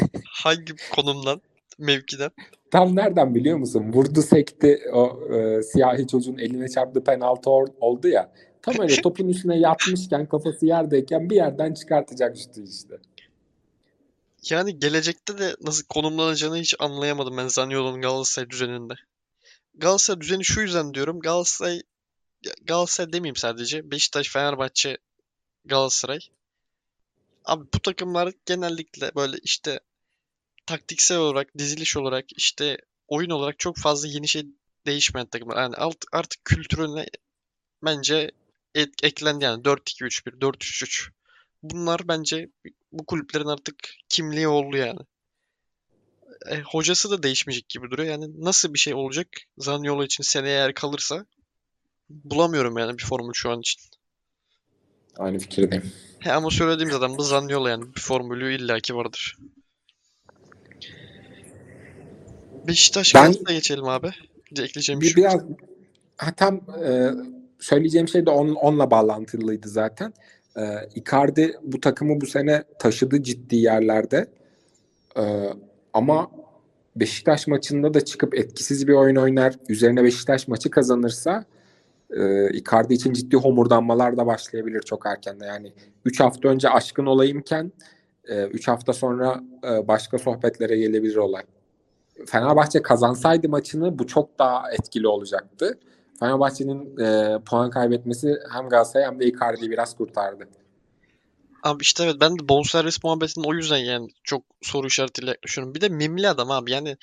Hangi 0.44 0.74
konumdan? 0.96 1.42
Mevkiden? 1.80 2.32
Tam 2.72 2.96
nereden 2.96 3.36
biliyor 3.36 3.58
musun? 3.58 3.94
Vurdu 3.94 4.22
sekti 4.22 4.80
o 4.94 5.34
e, 5.34 5.64
siyahi 5.64 6.08
çocuğun 6.08 6.38
eline 6.38 6.70
çarptı 6.70 7.04
penaltı 7.04 7.50
or- 7.50 7.74
oldu 7.80 8.08
ya. 8.08 8.34
Tam 8.62 8.76
öyle 8.80 8.96
topun 9.02 9.28
üstüne 9.28 9.60
yatmışken 9.60 10.26
kafası 10.26 10.66
yerdeyken 10.66 11.30
bir 11.30 11.36
yerden 11.36 11.74
çıkartacak 11.74 12.38
şutu 12.38 12.62
işte. 12.62 13.00
Yani 14.50 14.80
gelecekte 14.80 15.38
de 15.38 15.56
nasıl 15.62 15.86
konumlanacağını 15.86 16.58
hiç 16.58 16.76
anlayamadım 16.80 17.38
ben 17.38 17.48
Zaniolo'nun 17.48 18.02
Galatasaray 18.02 18.50
düzeninde. 18.50 18.94
Galatasaray 19.76 20.22
düzeni 20.22 20.44
şu 20.44 20.62
yüzden 20.62 20.94
diyorum. 20.94 21.20
Galatasaray 21.20 21.82
Galatasaray 22.66 23.14
demeyeyim 23.14 23.36
sadece. 23.36 23.92
Beşiktaş, 23.92 24.30
Fenerbahçe, 24.30 24.98
Galatasaray. 25.66 26.20
Abi 27.46 27.66
bu 27.74 27.80
takımlar 27.80 28.34
genellikle 28.46 29.12
böyle 29.16 29.38
işte 29.44 29.80
taktiksel 30.66 31.18
olarak, 31.18 31.58
diziliş 31.58 31.98
olarak, 31.98 32.26
işte 32.38 32.78
oyun 33.08 33.30
olarak 33.30 33.60
çok 33.60 33.78
fazla 33.78 34.08
yeni 34.08 34.28
şey 34.28 34.46
değişmeyen 34.86 35.28
takımlar. 35.28 35.58
Yani 35.58 35.76
alt- 35.76 36.06
artık 36.12 36.46
kültürüne 36.46 37.06
bence 37.84 38.32
et- 38.76 39.04
eklendi 39.04 39.44
yani 39.44 39.64
4-2-3-1, 39.64 40.42
4-3-3. 40.42 41.12
Bunlar 41.64 42.08
bence 42.08 42.50
bu 42.92 43.06
kulüplerin 43.06 43.46
artık 43.48 43.76
kimliği 44.10 44.48
oldu 44.48 44.78
yani. 44.78 45.00
E, 46.50 46.62
hocası 46.62 47.12
da 47.12 47.24
değişmeyecek 47.24 47.70
gibi 47.70 47.92
duruyor. 47.92 48.10
Yani 48.10 48.44
nasıl 48.46 48.74
bir 48.74 48.80
şey 48.80 48.94
olacak 48.94 49.28
Zaniolo 49.58 50.04
için 50.04 50.24
seneye 50.24 50.56
eğer 50.56 50.74
kalırsa 50.74 51.26
bulamıyorum 52.10 52.78
yani 52.78 52.98
bir 52.98 53.04
formül 53.04 53.34
şu 53.34 53.52
an 53.52 53.60
için. 53.60 53.82
Aynı 55.18 55.40
fikirdeyim. 55.40 55.92
He 56.20 56.34
ama 56.34 56.50
söylediğimiz 56.50 56.96
adam 56.96 57.18
da 57.18 57.24
Zaniolo 57.24 57.68
yani 57.68 57.96
bir 57.96 58.02
formülü 58.02 58.56
illaki 58.56 58.96
vardır. 58.96 59.38
Beşiktaş 62.68 63.16
Ben- 63.16 63.34
geçelim 63.48 63.88
abi. 63.88 64.12
De 64.56 64.64
ekleyeceğim 64.64 65.02
bir 65.02 65.06
Bir, 65.06 65.12
şey 65.12 65.24
biraz 65.24 65.42
ha, 66.18 66.32
tam 66.38 66.56
e, 66.86 67.12
söyleyeceğim 67.60 68.08
şey 68.08 68.26
de 68.26 68.30
on, 68.30 68.50
onunla 68.56 68.92
bağlantılıydı 68.92 69.70
zaten. 69.70 70.14
E, 70.58 70.62
Icardi 70.96 71.58
bu 71.64 71.80
takımı 71.82 72.22
bu 72.22 72.26
sene 72.26 72.64
taşıdı 72.80 73.24
ciddi 73.24 73.56
yerlerde. 73.56 74.28
E, 75.18 75.24
ama 75.94 76.32
Beşiktaş 76.96 77.48
maçında 77.48 77.94
da 77.94 78.06
çıkıp 78.06 78.36
etkisiz 78.36 78.88
bir 78.88 78.94
oyun 78.94 79.16
oynar. 79.16 79.54
Üzerine 79.70 80.04
Beşiktaş 80.04 80.48
maçı 80.48 80.70
kazanırsa 80.70 81.46
e, 82.18 82.50
Icardi 82.54 82.94
için 82.94 83.14
ciddi 83.14 83.36
homurdanmalar 83.38 84.18
da 84.18 84.26
başlayabilir 84.26 84.82
çok 84.82 85.06
erkenden. 85.06 85.48
Yani 85.48 85.74
3 86.06 86.20
hafta 86.20 86.50
önce 86.50 86.70
aşkın 86.70 87.06
olayımken 87.06 87.72
3 88.52 88.68
hafta 88.68 88.94
sonra 88.94 89.44
e, 89.64 89.88
başka 89.88 90.18
sohbetlere 90.18 90.78
gelebilir 90.78 91.16
olay. 91.16 91.44
Fenerbahçe 92.28 92.82
kazansaydı 92.82 93.50
maçını 93.50 94.00
bu 94.00 94.08
çok 94.08 94.40
daha 94.40 94.72
etkili 94.72 95.08
olacaktı. 95.08 95.80
Fenerbahçe'nin 96.20 96.98
e, 96.98 97.40
puan 97.46 97.70
kaybetmesi 97.70 98.40
hem 98.54 98.70
Galatasaray 98.70 99.06
hem 99.06 99.20
de 99.20 99.26
Icardi'yi 99.26 99.72
biraz 99.72 99.98
kurtardı. 99.98 100.48
Abi 101.64 101.82
işte 101.82 102.04
evet 102.04 102.16
ben 102.22 102.40
de 102.40 102.50
bonservis 102.50 103.04
muhabbetinin 103.04 103.46
o 103.46 103.54
yüzden 103.54 103.78
yani 103.78 104.08
çok 104.24 104.44
soru 104.62 104.88
işaretiyle 104.88 105.30
yaklaşıyorum. 105.30 105.76
Bir 105.76 105.82
de 105.82 105.90
mimli 105.90 106.30
adam 106.30 106.52
abi 106.52 106.72
yani 106.72 106.98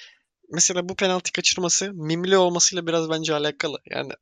mesela 0.53 0.89
bu 0.89 0.97
penaltı 0.97 1.33
kaçırması 1.33 1.93
mimli 1.93 2.37
olmasıyla 2.37 2.87
biraz 2.87 3.11
bence 3.11 3.35
alakalı. 3.35 3.79
Yani 3.91 4.13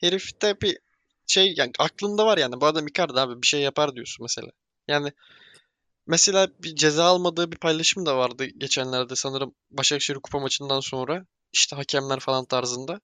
herifte 0.00 0.60
bir 0.60 0.78
şey 1.26 1.54
yani 1.56 1.72
aklında 1.78 2.26
var 2.26 2.38
yani 2.38 2.60
bu 2.60 2.66
adam 2.66 2.86
Icardi 2.86 3.20
abi 3.20 3.42
bir 3.42 3.46
şey 3.46 3.60
yapar 3.60 3.94
diyorsun 3.94 4.24
mesela. 4.24 4.48
Yani 4.88 5.12
mesela 6.10 6.48
bir 6.62 6.76
ceza 6.76 7.04
almadığı 7.04 7.52
bir 7.52 7.56
paylaşım 7.58 8.06
da 8.06 8.16
vardı 8.18 8.44
geçenlerde 8.44 9.16
sanırım 9.16 9.54
Başakşehir 9.70 10.18
kupa 10.18 10.38
maçından 10.38 10.80
sonra 10.80 11.26
işte 11.52 11.76
hakemler 11.76 12.20
falan 12.20 12.44
tarzında. 12.44 13.00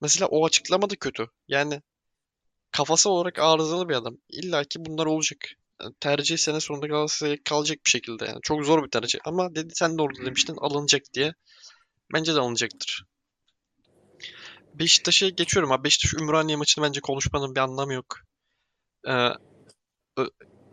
Mesela 0.00 0.26
o 0.26 0.46
açıklama 0.46 0.90
da 0.90 0.96
kötü. 0.96 1.26
Yani 1.48 1.82
kafası 2.72 3.10
olarak 3.10 3.38
arızalı 3.38 3.88
bir 3.88 3.94
adam. 3.94 4.16
İlla 4.28 4.64
ki 4.64 4.78
bunlar 4.84 5.06
olacak. 5.06 5.38
Yani 5.82 5.94
tercih 6.00 6.36
sene 6.36 6.60
sonunda 6.60 6.86
Galatasaray'a 6.86 7.36
kalacak 7.44 7.78
bir 7.86 7.90
şekilde 7.90 8.24
yani. 8.24 8.38
Çok 8.42 8.64
zor 8.64 8.84
bir 8.84 8.90
tercih. 8.90 9.18
Ama 9.24 9.54
dedi 9.54 9.72
sen 9.74 9.98
de 9.98 10.02
orada 10.02 10.26
demiştin 10.26 10.56
alınacak 10.60 11.02
diye. 11.14 11.34
Bence 12.14 12.34
de 12.34 12.40
alınacaktır. 12.40 13.04
Beşiktaş'a 14.74 15.28
geçiyorum 15.28 15.72
abi. 15.72 15.84
Beşiktaş 15.84 16.14
Ümraniye 16.22 16.56
maçını 16.56 16.84
bence 16.84 17.00
konuşmanın 17.00 17.54
bir 17.54 17.60
anlamı 17.60 17.94
yok. 17.94 18.16
Ee, 19.08 19.30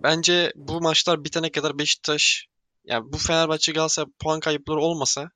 bence 0.04 0.52
bu 0.56 0.82
maçlar 0.82 1.24
bitene 1.24 1.52
kadar 1.52 1.80
Beşiktaş 1.80 2.48
yani 2.86 3.14
bu 3.14 3.18
Fenerbahçe 3.18 3.72
Galatasaray 3.72 4.12
puan 4.20 4.40
kayıpları 4.40 4.80
olmasa 4.80 5.32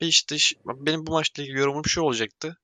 Beşiktaş 0.00 0.54
benim 0.66 1.06
bu 1.06 1.12
maçla 1.12 1.42
ilgili 1.42 1.58
yorumum 1.58 1.84
şu 1.86 2.00
olacaktı. 2.02 2.58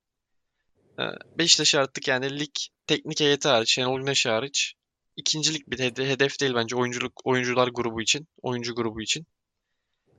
Ee, 0.98 1.02
Beşiktaş 1.38 1.74
artık 1.74 2.08
yani 2.08 2.40
lig 2.40 2.54
teknik 2.86 3.20
heyeti 3.20 3.48
hariç, 3.48 3.74
Şenol 3.74 3.98
Güneş 3.98 4.26
hariç 4.26 4.74
ikincilik 5.16 5.70
bir 5.70 5.78
hedef 5.78 6.40
değil 6.40 6.54
bence 6.54 6.76
oyunculuk 6.76 7.20
oyuncular 7.24 7.68
grubu 7.68 8.02
için, 8.02 8.28
oyuncu 8.42 8.74
grubu 8.74 9.02
için. 9.02 9.26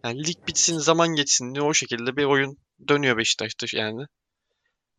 Yani 0.03 0.28
lig 0.28 0.47
bitsin, 0.47 0.78
zaman 0.78 1.07
geçsin 1.07 1.55
diye 1.55 1.63
o 1.63 1.74
şekilde 1.74 2.18
bir 2.18 2.24
oyun 2.24 2.57
dönüyor 2.88 3.18
Beşiktaş'ta 3.18 3.78
yani. 3.78 4.05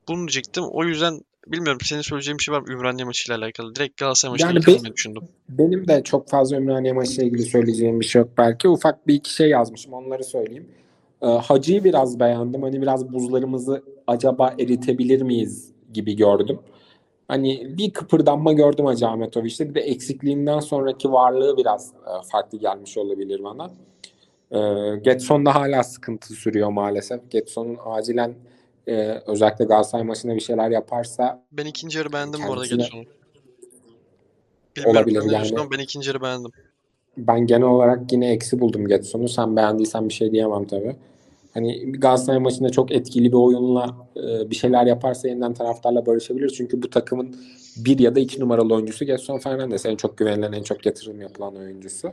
Bunu 0.09 0.19
diyecektim. 0.19 0.64
O 0.67 0.85
yüzden 0.85 1.21
bilmiyorum 1.47 1.78
senin 1.84 2.01
söyleyeceğin 2.01 2.38
bir 2.38 2.42
şey 2.42 2.55
var 2.55 2.61
mı 2.61 2.72
Ümraniye 2.72 3.05
maçıyla 3.05 3.38
alakalı? 3.38 3.74
Direkt 3.74 3.97
Galatasaray 3.97 4.32
maçıyla 4.32 4.53
Yani 4.53 4.59
ilgili 4.59 4.90
be- 4.90 4.94
düşündüm. 4.94 5.22
Benim 5.49 5.88
de 5.88 6.03
çok 6.05 6.28
fazla 6.28 6.57
Ümraniye 6.57 6.92
maçıyla 6.92 7.24
ilgili 7.24 7.42
söyleyeceğim 7.42 8.01
bir 8.01 8.05
şey 8.05 8.20
yok 8.22 8.28
belki. 8.38 8.68
Ufak 8.68 9.07
bir 9.07 9.14
iki 9.14 9.34
şey 9.34 9.49
yazmışım 9.49 9.92
onları 9.92 10.24
söyleyeyim. 10.24 10.68
Ee, 11.22 11.26
Hacı'yı 11.26 11.84
biraz 11.84 12.20
beğendim. 12.20 12.62
Hani 12.62 12.82
biraz 12.82 13.12
buzlarımızı 13.12 13.82
acaba 14.07 14.55
eritebilir 14.59 15.22
miyiz 15.22 15.70
gibi 15.92 16.16
gördüm. 16.16 16.59
Hani 17.28 17.78
bir 17.78 17.90
kıpırdanma 17.90 18.53
gördüm 18.53 18.86
Hacı 18.86 19.07
Ahmetoviç'te. 19.07 19.68
Bir 19.68 19.74
de 19.74 19.80
eksikliğinden 19.80 20.61
sonraki 20.61 21.12
varlığı 21.12 21.57
biraz 21.57 21.88
e, 21.88 22.28
farklı 22.32 22.59
gelmiş 22.59 22.99
olabilir 22.99 23.44
bana. 23.44 23.70
Ee, 24.51 24.97
Getson'da 25.03 25.55
hala 25.55 25.82
sıkıntı 25.84 26.32
sürüyor 26.34 26.68
maalesef. 26.70 27.30
Getson'un 27.30 27.76
acilen 27.84 28.34
e, 28.87 29.22
özellikle 29.26 29.64
Galatasaray 29.64 30.05
maçında 30.05 30.34
bir 30.34 30.41
şeyler 30.41 30.70
yaparsa 30.70 31.45
Ben 31.53 31.66
ikinci 31.66 31.99
yarı 31.99 32.12
beğendim 32.12 32.41
bu 32.49 32.53
arada. 32.53 32.64
Bilmiyorum 32.64 33.07
Olabilir 34.87 35.22
yani. 35.32 35.70
ben 35.72 35.78
ikinci 35.78 36.09
yarı 36.09 36.22
beğendim. 36.22 36.51
Ben 37.16 37.47
genel 37.47 37.66
olarak 37.66 38.12
yine 38.12 38.30
eksi 38.30 38.61
buldum 38.61 38.89
Getson'u. 38.89 39.28
Sen 39.28 39.57
beğendiysen 39.57 40.09
bir 40.09 40.14
şey 40.14 40.32
diyemem 40.32 40.64
tabii. 40.64 40.97
Hani 41.55 41.93
Galatasaray 41.93 42.39
maçında 42.39 42.70
çok 42.70 42.93
etkili 42.93 43.32
bir 43.32 43.37
oyunla 43.37 43.97
e, 44.16 44.51
bir 44.51 44.57
şeyler 44.57 44.87
yaparsa 44.87 45.28
yeniden 45.28 45.55
taraftarla 45.55 46.07
barışabilir. 46.07 46.49
Çünkü 46.49 46.82
bu 46.82 46.91
takımın 46.91 47.37
bir 47.76 47.99
ya 47.99 48.14
da 48.14 48.20
iki 48.20 48.41
numaralı 48.41 48.74
oyuncusu 48.74 49.05
Getson 49.05 49.39
Fernandes. 49.39 49.87
En 49.87 49.97
çok 49.97 50.18
güvenilen, 50.18 50.53
en 50.53 50.62
çok 50.62 50.87
yatırım 50.87 51.20
yapılan 51.20 51.57
oyuncusu. 51.57 52.12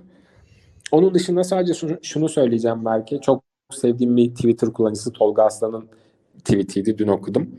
Onun 0.92 1.14
dışında 1.14 1.44
sadece 1.44 1.74
şunu, 1.74 1.98
şunu 2.02 2.30
söyleyeceğim 2.30 2.86
belki. 2.86 3.22
Çok 3.22 3.44
sevdiğim 3.72 4.18
bir 4.18 4.36
Twitter 4.36 4.74
kullanıcısı 4.74 5.12
Tolga 5.12 5.44
Aslan'ın 5.44 5.86
tweetiydi. 6.46 6.98
Dün 6.98 7.08
okudum. 7.08 7.50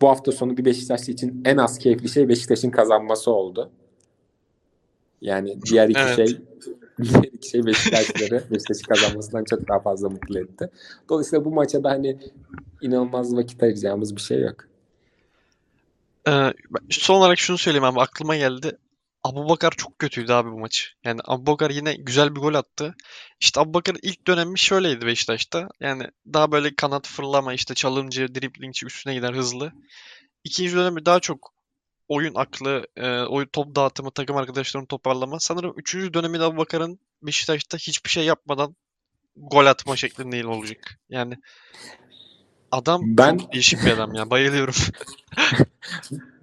Bu 0.00 0.08
hafta 0.08 0.32
sonu 0.32 0.56
bir 0.56 0.64
Beşiktaşlı 0.64 1.12
için 1.12 1.42
en 1.44 1.56
az 1.56 1.78
keyifli 1.78 2.08
şey 2.08 2.28
Beşiktaş'ın 2.28 2.70
kazanması 2.70 3.30
oldu. 3.30 3.70
Yani 5.20 5.62
diğer 5.62 5.88
iki 5.88 6.00
Evet. 6.00 6.16
şey 6.16 6.26
diğer 7.02 7.32
iki 7.32 7.48
şey 7.48 7.66
Beşiktaşları 7.66 8.44
Beşiktaş'ın 8.50 8.94
kazanmasından 8.94 9.44
çok 9.44 9.68
daha 9.68 9.80
fazla 9.80 10.08
mutlu 10.08 10.38
etti. 10.38 10.70
Dolayısıyla 11.08 11.44
bu 11.44 11.50
maça 11.50 11.84
da 11.84 11.90
hani 11.90 12.18
inanılmaz 12.82 13.36
vakit 13.36 13.62
ayıracağımız 13.62 14.16
bir 14.16 14.20
şey 14.20 14.40
yok. 14.40 14.56
Ee, 16.28 16.52
son 16.90 17.14
olarak 17.14 17.38
şunu 17.38 17.58
söyleyeyim 17.58 17.84
abi 17.84 18.00
aklıma 18.00 18.36
geldi. 18.36 18.78
Abubakar 19.26 19.70
çok 19.70 19.98
kötüydü 19.98 20.32
abi 20.32 20.50
bu 20.50 20.58
maç. 20.58 20.94
Yani 21.04 21.20
Abubakar 21.24 21.70
yine 21.70 21.94
güzel 21.94 22.36
bir 22.36 22.40
gol 22.40 22.54
attı. 22.54 22.94
İşte 23.40 23.60
Abubakar'ın 23.60 23.98
ilk 24.02 24.26
dönemi 24.26 24.58
şöyleydi 24.58 25.06
Beşiktaş'ta. 25.06 25.68
Yani 25.80 26.04
daha 26.32 26.52
böyle 26.52 26.74
kanat 26.76 27.06
fırlama 27.06 27.54
işte 27.54 27.74
çalımcı, 27.74 28.34
driblingçi 28.34 28.86
üstüne 28.86 29.14
gider 29.14 29.34
hızlı. 29.34 29.72
İkinci 30.44 30.76
dönemi 30.76 31.06
daha 31.06 31.20
çok 31.20 31.52
oyun 32.08 32.34
aklı, 32.34 32.86
e, 32.96 33.20
oyun 33.20 33.48
top 33.52 33.76
dağıtımı, 33.76 34.10
takım 34.10 34.36
arkadaşlarını 34.36 34.86
toparlama. 34.86 35.40
Sanırım 35.40 35.74
üçüncü 35.76 36.14
dönemi 36.14 36.40
de 36.40 36.44
Abubakar'ın 36.44 36.98
Beşiktaş'ta 37.22 37.78
hiçbir 37.78 38.10
şey 38.10 38.24
yapmadan 38.24 38.76
gol 39.36 39.66
atma 39.66 39.96
şeklinde 39.96 40.46
olacak. 40.46 41.00
Yani 41.08 41.36
adam 42.72 43.00
Ben- 43.04 43.38
çok 43.38 43.52
değişik 43.52 43.84
bir 43.86 43.90
adam 43.90 44.14
ya. 44.14 44.30
Bayılıyorum. 44.30 44.74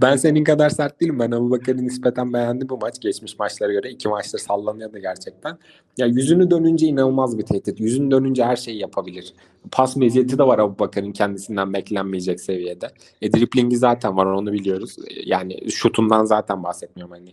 Ben 0.02 0.16
senin 0.16 0.44
kadar 0.44 0.70
sert 0.70 1.02
değilim. 1.02 1.20
Ben 1.20 1.32
Abubakar'ı 1.32 1.78
nispeten 1.86 2.34
beğendim 2.34 2.70
bu 2.70 2.78
maç. 2.78 3.00
Geçmiş 3.02 3.40
maçlara 3.40 3.72
göre. 3.72 3.90
iki 3.90 4.08
maçta 4.08 4.38
sallanıyordu 4.38 4.98
gerçekten. 5.00 5.58
Ya 5.98 6.06
yüzünü 6.08 6.52
dönünce 6.52 6.88
inanılmaz 6.88 7.38
bir 7.38 7.44
tehdit. 7.46 7.80
Yüzünü 7.80 8.12
dönünce 8.12 8.46
her 8.46 8.56
şeyi 8.56 8.80
yapabilir. 8.80 9.34
Pas 9.72 9.96
meziyeti 9.96 10.38
de 10.38 10.44
var 10.44 10.60
Abubakar'ın 10.60 11.12
kendisinden 11.12 11.74
beklenmeyecek 11.74 12.40
seviyede. 12.42 12.88
E, 13.22 13.34
driplingi 13.34 13.78
zaten 13.78 14.18
var 14.18 14.26
onu 14.26 14.54
biliyoruz. 14.54 14.96
E, 15.08 15.22
Yani 15.26 15.72
şutundan 15.72 16.26
zaten 16.26 16.64
bahsetmiyorum 16.64 17.16
hani 17.16 17.30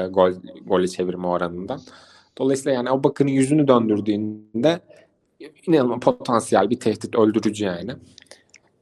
e, 0.00 0.06
gol 0.06 0.32
golü 0.66 0.88
çevirme 0.88 1.26
oranından. 1.26 1.80
Dolayısıyla 2.38 2.72
yani 2.72 2.90
Abubakar'ın 2.90 3.30
yüzünü 3.30 3.68
döndürdüğünde 3.68 4.80
inanılmaz 5.66 6.00
potansiyel 6.00 6.70
bir 6.70 6.80
tehdit 6.80 7.14
öldürücü 7.14 7.64
yani. 7.64 7.92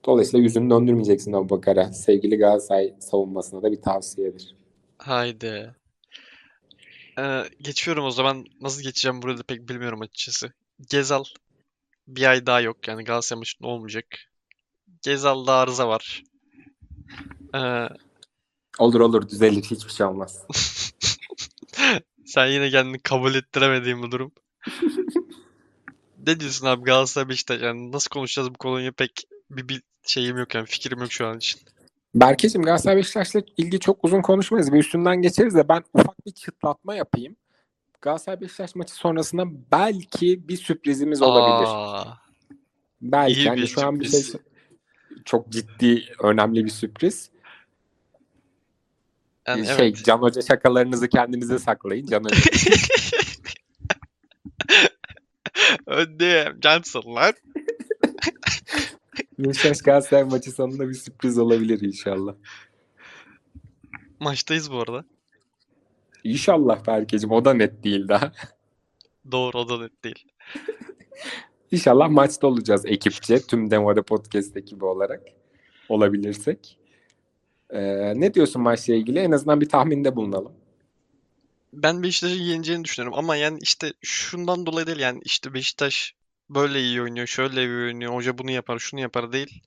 Dolayısıyla 0.09 0.45
yüzünü 0.45 0.71
döndürmeyeceksin 0.71 1.33
Abubakar'a. 1.33 1.93
Sevgili 1.93 2.37
Galatasaray 2.37 2.95
savunmasına 3.01 3.63
da 3.63 3.73
bir 3.73 3.83
tavsiyedir. 3.83 4.55
Haydi. 4.99 5.75
Ee, 7.19 7.43
geçiyorum 7.61 8.05
o 8.05 8.11
zaman. 8.11 8.47
Nasıl 8.61 8.83
geçeceğim 8.83 9.23
burada 9.23 9.43
pek 9.43 9.69
bilmiyorum 9.69 10.01
açıkçası. 10.01 10.53
Gezal 10.91 11.25
bir 12.07 12.31
ay 12.31 12.47
daha 12.47 12.61
yok 12.61 12.89
yani 12.89 13.05
Galatasaray 13.05 13.39
maçında 13.39 13.69
olmayacak. 13.69 14.05
Gezal'da 15.03 15.55
arıza 15.55 15.89
var. 15.89 16.23
Ee, 17.55 17.89
Olur 18.79 19.01
olur 19.01 19.29
düzelir 19.29 19.63
hiçbir 19.63 19.93
şey 19.93 20.07
olmaz. 20.07 20.43
sen 22.27 22.47
yine 22.47 22.71
kendini 22.71 22.99
kabul 22.99 23.35
ettiremediğin 23.35 24.03
bu 24.03 24.11
durum. 24.11 24.33
Ne 26.27 26.41
diyorsun 26.41 26.67
abi 26.67 26.85
Galatasaray 26.85 27.29
Beşiktaş 27.29 27.63
yani 27.63 27.93
nasıl 27.93 28.09
konuşacağız 28.11 28.51
bu 28.51 28.59
konuyu 28.59 28.93
pek 28.93 29.25
bir, 29.51 29.69
bir 29.69 29.83
şeyim 30.03 30.39
yok 30.39 30.55
yani 30.55 30.67
fikrim 30.67 30.99
yok 30.99 31.13
şu 31.13 31.27
an 31.27 31.37
için. 31.37 31.61
Berke'cim 32.15 32.63
Galatasaray 32.63 32.97
Beşiktaş'la 32.97 33.43
ilgili 33.57 33.81
çok 33.81 34.05
uzun 34.05 34.23
konuşmayız. 34.23 34.73
Bir 34.73 34.79
üstünden 34.79 35.23
geçeriz 35.23 35.55
de 35.55 35.69
ben 35.69 35.85
ufak 35.95 36.27
bir 36.27 36.33
çıtlatma 36.33 36.95
yapayım. 36.95 37.37
Galatasaray 38.01 38.41
Beşiktaş 38.41 38.75
maçı 38.75 38.95
sonrasında 38.95 39.45
belki 39.73 40.49
bir 40.49 40.57
sürprizimiz 40.57 41.23
olabilir. 41.23 41.71
Aa, 41.71 42.19
belki 43.01 43.41
yani 43.41 43.69
şu 43.69 43.87
an 43.87 44.01
bir 44.01 44.09
şey 44.09 44.23
çok 45.25 45.49
ciddi 45.49 46.05
önemli 46.23 46.65
bir 46.65 46.71
sürpriz. 46.71 47.31
yani 49.47 49.67
şey 49.67 49.75
evet. 49.79 50.05
Can 50.05 50.19
Hoca 50.19 50.43
şakalarınızı 50.43 51.09
kendinize 51.09 51.59
saklayın. 51.59 52.07
Can 52.07 52.25
Hoca 52.25 52.37
Öndeyim 55.87 56.61
Cansın 56.61 57.15
lan. 57.15 57.33
Beşiktaş 59.39 59.83
Galatasaray 59.83 60.25
maçı 60.25 60.51
sonunda 60.51 60.89
bir 60.89 60.95
sürpriz 60.95 61.39
olabilir 61.39 61.81
inşallah. 61.81 62.35
Maçtayız 64.21 64.73
bu 64.73 64.79
arada. 64.81 65.05
İnşallah 66.25 66.87
Berke'cim 66.87 67.31
o 67.31 67.45
da 67.45 67.55
net 67.55 67.85
değil 67.85 68.09
daha. 68.09 68.33
Doğru 69.31 69.59
o 69.59 69.69
da 69.69 69.83
net 69.83 70.05
değil. 70.05 70.25
İnşallah 71.71 72.09
maçta 72.09 72.47
olacağız 72.47 72.87
ekipçe. 72.87 73.41
Tüm 73.41 73.71
Demode 73.71 74.03
Podcast 74.03 74.57
ekibi 74.57 74.85
olarak. 74.85 75.23
Olabilirsek. 75.89 76.79
Ee, 77.71 78.21
ne 78.21 78.35
diyorsun 78.35 78.63
maçla 78.63 78.95
ilgili? 78.95 79.19
En 79.19 79.31
azından 79.31 79.61
bir 79.61 79.69
tahminde 79.69 80.17
bulunalım. 80.17 80.53
Ben 81.73 82.03
Beşiktaş'ın 82.03 82.43
yeneceğini 82.43 82.85
düşünüyorum 82.85 83.19
ama 83.19 83.37
yani 83.37 83.59
işte 83.63 83.93
şundan 84.01 84.67
dolayı 84.67 84.87
değil 84.87 84.99
yani 84.99 85.21
işte 85.25 85.55
Beşiktaş 85.55 86.15
böyle 86.51 86.81
iyi 86.81 87.03
oynuyor, 87.03 87.27
şöyle 87.27 87.65
iyi 87.65 87.87
oynuyor, 87.87 88.15
hoca 88.15 88.39
bunu 88.39 88.51
yapar, 88.51 88.79
şunu 88.79 89.01
yapar 89.01 89.33
değil. 89.33 89.63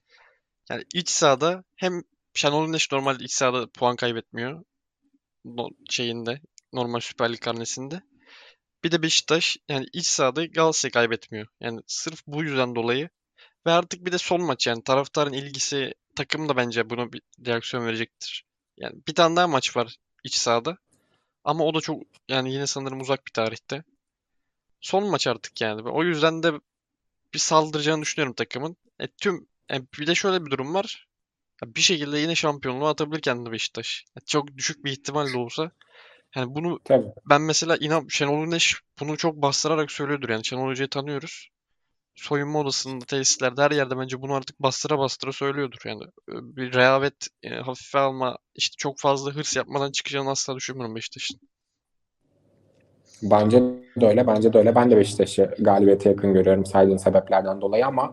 Yani 0.70 0.84
iç 0.94 1.08
sahada 1.08 1.64
hem 1.76 2.02
Şenol 2.34 2.66
Güneş 2.66 2.92
normalde 2.92 3.24
iç 3.24 3.32
sahada 3.32 3.66
puan 3.70 3.96
kaybetmiyor. 3.96 4.64
No- 5.44 5.70
şeyinde, 5.90 6.40
normal 6.72 7.00
Süper 7.00 7.32
Lig 7.32 7.40
karnesinde. 7.40 8.02
Bir 8.84 8.92
de 8.92 9.02
Beşiktaş 9.02 9.56
yani 9.68 9.86
iç 9.92 10.06
sahada 10.06 10.44
Galatasaray 10.44 10.92
kaybetmiyor. 10.92 11.46
Yani 11.60 11.80
sırf 11.86 12.22
bu 12.26 12.44
yüzden 12.44 12.74
dolayı 12.74 13.08
ve 13.66 13.72
artık 13.72 14.06
bir 14.06 14.12
de 14.12 14.18
son 14.18 14.42
maç 14.42 14.66
yani 14.66 14.84
taraftarın 14.84 15.32
ilgisi 15.32 15.94
takım 16.16 16.48
da 16.48 16.56
bence 16.56 16.90
buna 16.90 17.12
bir 17.12 17.22
reaksiyon 17.46 17.86
verecektir. 17.86 18.44
Yani 18.76 18.94
bir 19.08 19.14
tane 19.14 19.36
daha 19.36 19.48
maç 19.48 19.76
var 19.76 19.96
iç 20.24 20.34
sahada. 20.34 20.78
Ama 21.44 21.64
o 21.64 21.74
da 21.74 21.80
çok 21.80 22.02
yani 22.28 22.52
yine 22.54 22.66
sanırım 22.66 23.00
uzak 23.00 23.26
bir 23.26 23.32
tarihte. 23.32 23.84
Son 24.80 25.10
maç 25.10 25.26
artık 25.26 25.60
yani. 25.60 25.82
O 25.90 26.04
yüzden 26.04 26.42
de 26.42 26.52
bir 27.34 27.38
saldıracağını 27.38 28.02
düşünüyorum 28.02 28.34
takımın. 28.34 28.76
E, 29.00 29.06
tüm 29.08 29.46
e, 29.72 29.82
bir 29.98 30.06
de 30.06 30.14
şöyle 30.14 30.44
bir 30.46 30.50
durum 30.50 30.74
var. 30.74 31.08
Ya 31.62 31.74
bir 31.74 31.80
şekilde 31.80 32.18
yine 32.18 32.34
şampiyonluğu 32.34 32.86
atabilir 32.86 33.20
kendini 33.22 33.52
Beşiktaş. 33.52 34.04
Ya 34.16 34.22
çok 34.26 34.56
düşük 34.56 34.84
bir 34.84 34.92
ihtimal 34.92 35.32
de 35.32 35.38
olsa. 35.38 35.70
Yani 36.36 36.54
bunu 36.54 36.80
Tabii. 36.84 37.06
ben 37.30 37.42
mesela 37.42 37.76
inan 37.76 38.06
Şenol 38.08 38.44
Güneş 38.44 38.82
bunu 39.00 39.16
çok 39.16 39.36
bastırarak 39.36 39.90
söylüyordur 39.92 40.28
yani. 40.28 40.44
Şenol 40.44 40.68
Hoca'yı 40.68 40.88
tanıyoruz. 40.90 41.48
soyunma 42.14 42.60
odasında, 42.60 43.04
tesislerde 43.04 43.62
her 43.62 43.70
yerde 43.70 43.98
bence 43.98 44.22
bunu 44.22 44.34
artık 44.34 44.60
bastıra 44.60 44.98
bastıra 44.98 45.32
söylüyordur. 45.32 45.78
Yani 45.84 46.02
e, 46.04 46.34
bir 46.56 46.72
rehavet 46.74 47.28
e, 47.42 47.54
hafife 47.54 47.98
alma, 47.98 48.38
işte 48.54 48.74
çok 48.78 48.98
fazla 48.98 49.30
hırs 49.30 49.56
yapmadan 49.56 49.92
çıkacağını 49.92 50.30
asla 50.30 50.56
düşünmüyorum 50.56 50.96
Beşiktaş'ın. 50.96 51.40
Bence 53.22 53.62
de 54.00 54.06
öyle, 54.06 54.26
bence 54.26 54.52
de 54.52 54.58
öyle. 54.58 54.74
Ben 54.74 54.90
de 54.90 54.96
Beşiktaş'ı 54.96 55.54
galibiyete 55.58 56.08
yakın 56.08 56.34
görüyorum 56.34 56.66
saydığın 56.66 56.96
sebeplerden 56.96 57.60
dolayı 57.60 57.86
ama 57.86 58.12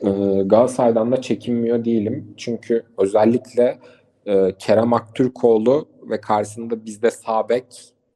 e, 0.00 0.08
Galatasaray'dan 0.46 1.12
da 1.12 1.22
çekinmiyor 1.22 1.84
değilim. 1.84 2.34
Çünkü 2.36 2.82
özellikle 2.98 3.78
e, 4.26 4.54
Kerem 4.58 4.92
Aktürkoğlu 4.92 5.88
ve 6.10 6.20
karşısında 6.20 6.86
bizde 6.86 7.10
sağ 7.10 7.48
bek 7.48 7.64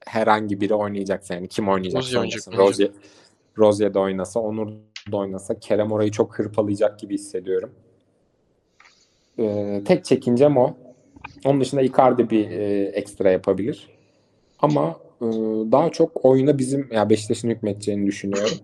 herhangi 0.06 0.60
biri 0.60 0.74
oynayacaksa 0.74 1.34
yani 1.34 1.48
kim 1.48 1.68
oynayacaksa 1.68 2.06
Rozier 2.06 2.20
oynayacak 2.20 2.48
oynasın. 2.48 2.62
Rozier, 2.62 2.90
Rozier 3.58 3.94
de 3.94 3.98
oynasa, 3.98 4.40
Onur 4.40 4.68
da 5.12 5.16
oynasa 5.16 5.58
Kerem 5.58 5.92
orayı 5.92 6.10
çok 6.10 6.38
hırpalayacak 6.38 6.98
gibi 6.98 7.14
hissediyorum. 7.14 7.70
E, 9.38 9.82
tek 9.84 10.04
çekincem 10.04 10.56
o. 10.56 10.74
Onun 11.44 11.60
dışında 11.60 11.82
Icardi 11.82 12.30
bir 12.30 12.50
e, 12.50 12.84
ekstra 12.84 13.30
yapabilir. 13.30 13.88
Ama 14.58 14.96
e, 15.20 15.26
daha 15.72 15.90
çok 15.90 16.24
oyuna 16.24 16.58
bizim 16.58 16.92
ya 16.92 17.10
Beşiktaş'ın 17.10 17.50
hükmedeceğini 17.50 18.06
düşünüyorum. 18.06 18.58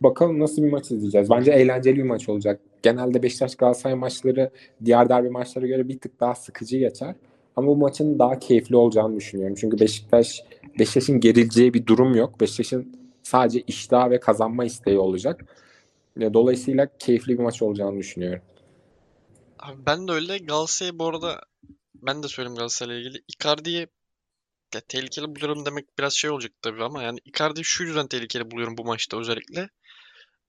Bakalım 0.00 0.40
nasıl 0.40 0.62
bir 0.62 0.72
maç 0.72 0.90
izleyeceğiz. 0.90 1.30
Bence 1.30 1.52
eğlenceli 1.52 1.96
bir 1.96 2.02
maç 2.02 2.28
olacak. 2.28 2.60
Genelde 2.82 3.22
Beşiktaş 3.22 3.54
Galatasaray 3.54 3.96
maçları 3.96 4.50
diğer 4.84 5.08
derbi 5.08 5.30
maçlara 5.30 5.66
göre 5.66 5.88
bir 5.88 5.98
tık 5.98 6.20
daha 6.20 6.34
sıkıcı 6.34 6.78
geçer. 6.78 7.14
Ama 7.56 7.66
bu 7.66 7.76
maçın 7.76 8.18
daha 8.18 8.38
keyifli 8.38 8.76
olacağını 8.76 9.16
düşünüyorum. 9.16 9.56
Çünkü 9.60 9.80
Beşiktaş 9.80 10.42
Beşiktaş'ın 10.78 11.20
gerileceği 11.20 11.74
bir 11.74 11.86
durum 11.86 12.14
yok. 12.14 12.40
Beşiktaş'ın 12.40 12.96
sadece 13.22 13.60
iştah 13.60 14.10
ve 14.10 14.20
kazanma 14.20 14.64
isteği 14.64 14.98
olacak. 14.98 15.44
Dolayısıyla 16.20 16.88
keyifli 16.98 17.38
bir 17.38 17.42
maç 17.42 17.62
olacağını 17.62 17.98
düşünüyorum. 17.98 18.42
Abi 19.58 19.76
ben 19.86 20.08
de 20.08 20.12
öyle. 20.12 20.38
Galatasaray 20.38 20.98
bu 20.98 21.06
arada 21.06 21.40
ben 21.94 22.22
de 22.22 22.28
söyleyeyim 22.28 22.56
Galatasaray'la 22.56 23.00
ilgili. 23.00 23.22
Icardi'yi 23.28 23.86
ya 24.76 24.80
tehlikeli 24.80 25.26
buluyorum 25.36 25.66
demek 25.66 25.98
biraz 25.98 26.14
şey 26.14 26.30
olacak 26.30 26.52
tabii 26.62 26.84
ama 26.84 27.02
yani 27.02 27.18
Icardi'yi 27.24 27.64
şu 27.64 27.84
yüzden 27.84 28.08
tehlikeli 28.08 28.50
buluyorum 28.50 28.78
bu 28.78 28.84
maçta 28.84 29.18
özellikle. 29.18 29.68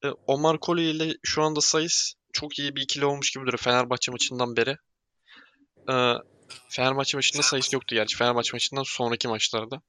E, 0.04 0.08
Omar 0.28 0.58
Colley 0.62 0.92
ile 0.92 1.14
şu 1.24 1.44
anda 1.44 1.62
Sayıs 1.62 2.14
çok 2.34 2.60
iyi 2.60 2.76
bir 2.76 2.82
ikili 2.82 3.06
olmuş 3.06 3.32
gibi 3.32 3.42
duruyor 3.42 3.60
Fenerbahçe 3.60 4.12
maçından 4.12 4.56
beri. 4.56 4.78
E, 5.90 5.96
Fenerbahçe 6.70 7.18
maçında 7.18 7.44
Sayıs 7.44 7.74
yoktu 7.74 7.96
gerçi. 7.96 8.18
Fenerbahçe 8.18 8.50
maçından 8.54 8.84
sonraki 8.84 9.28
maçlarda. 9.28 9.82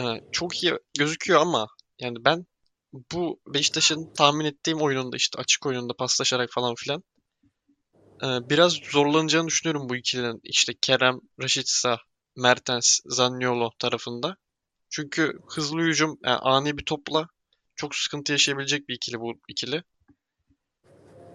E, 0.00 0.02
çok 0.32 0.62
iyi 0.62 0.78
gözüküyor 0.98 1.40
ama 1.40 1.66
yani 2.00 2.24
ben 2.24 2.46
bu 3.12 3.40
Beşiktaş'ın 3.46 4.12
tahmin 4.14 4.44
ettiğim 4.44 4.82
oyununda 4.82 5.16
işte 5.16 5.38
açık 5.38 5.66
oyununda 5.66 5.92
paslaşarak 5.92 6.50
falan 6.52 6.74
filan 6.74 7.02
e, 8.22 8.26
biraz 8.50 8.72
zorlanacağını 8.72 9.46
düşünüyorum 9.46 9.88
bu 9.88 9.96
ikilinin. 9.96 10.40
İşte 10.44 10.72
Kerem, 10.80 11.20
Rashica, 11.42 11.98
Mertens, 12.36 13.00
Zaniolo 13.06 13.70
tarafında. 13.78 14.36
Çünkü 14.90 15.38
hızlı 15.48 15.80
hücum, 15.80 16.18
yani 16.24 16.38
ani 16.38 16.78
bir 16.78 16.84
topla 16.84 17.28
çok 17.76 17.94
sıkıntı 17.94 18.32
yaşayabilecek 18.32 18.88
bir 18.88 18.94
ikili 18.94 19.20
bu 19.20 19.34
ikili. 19.48 19.82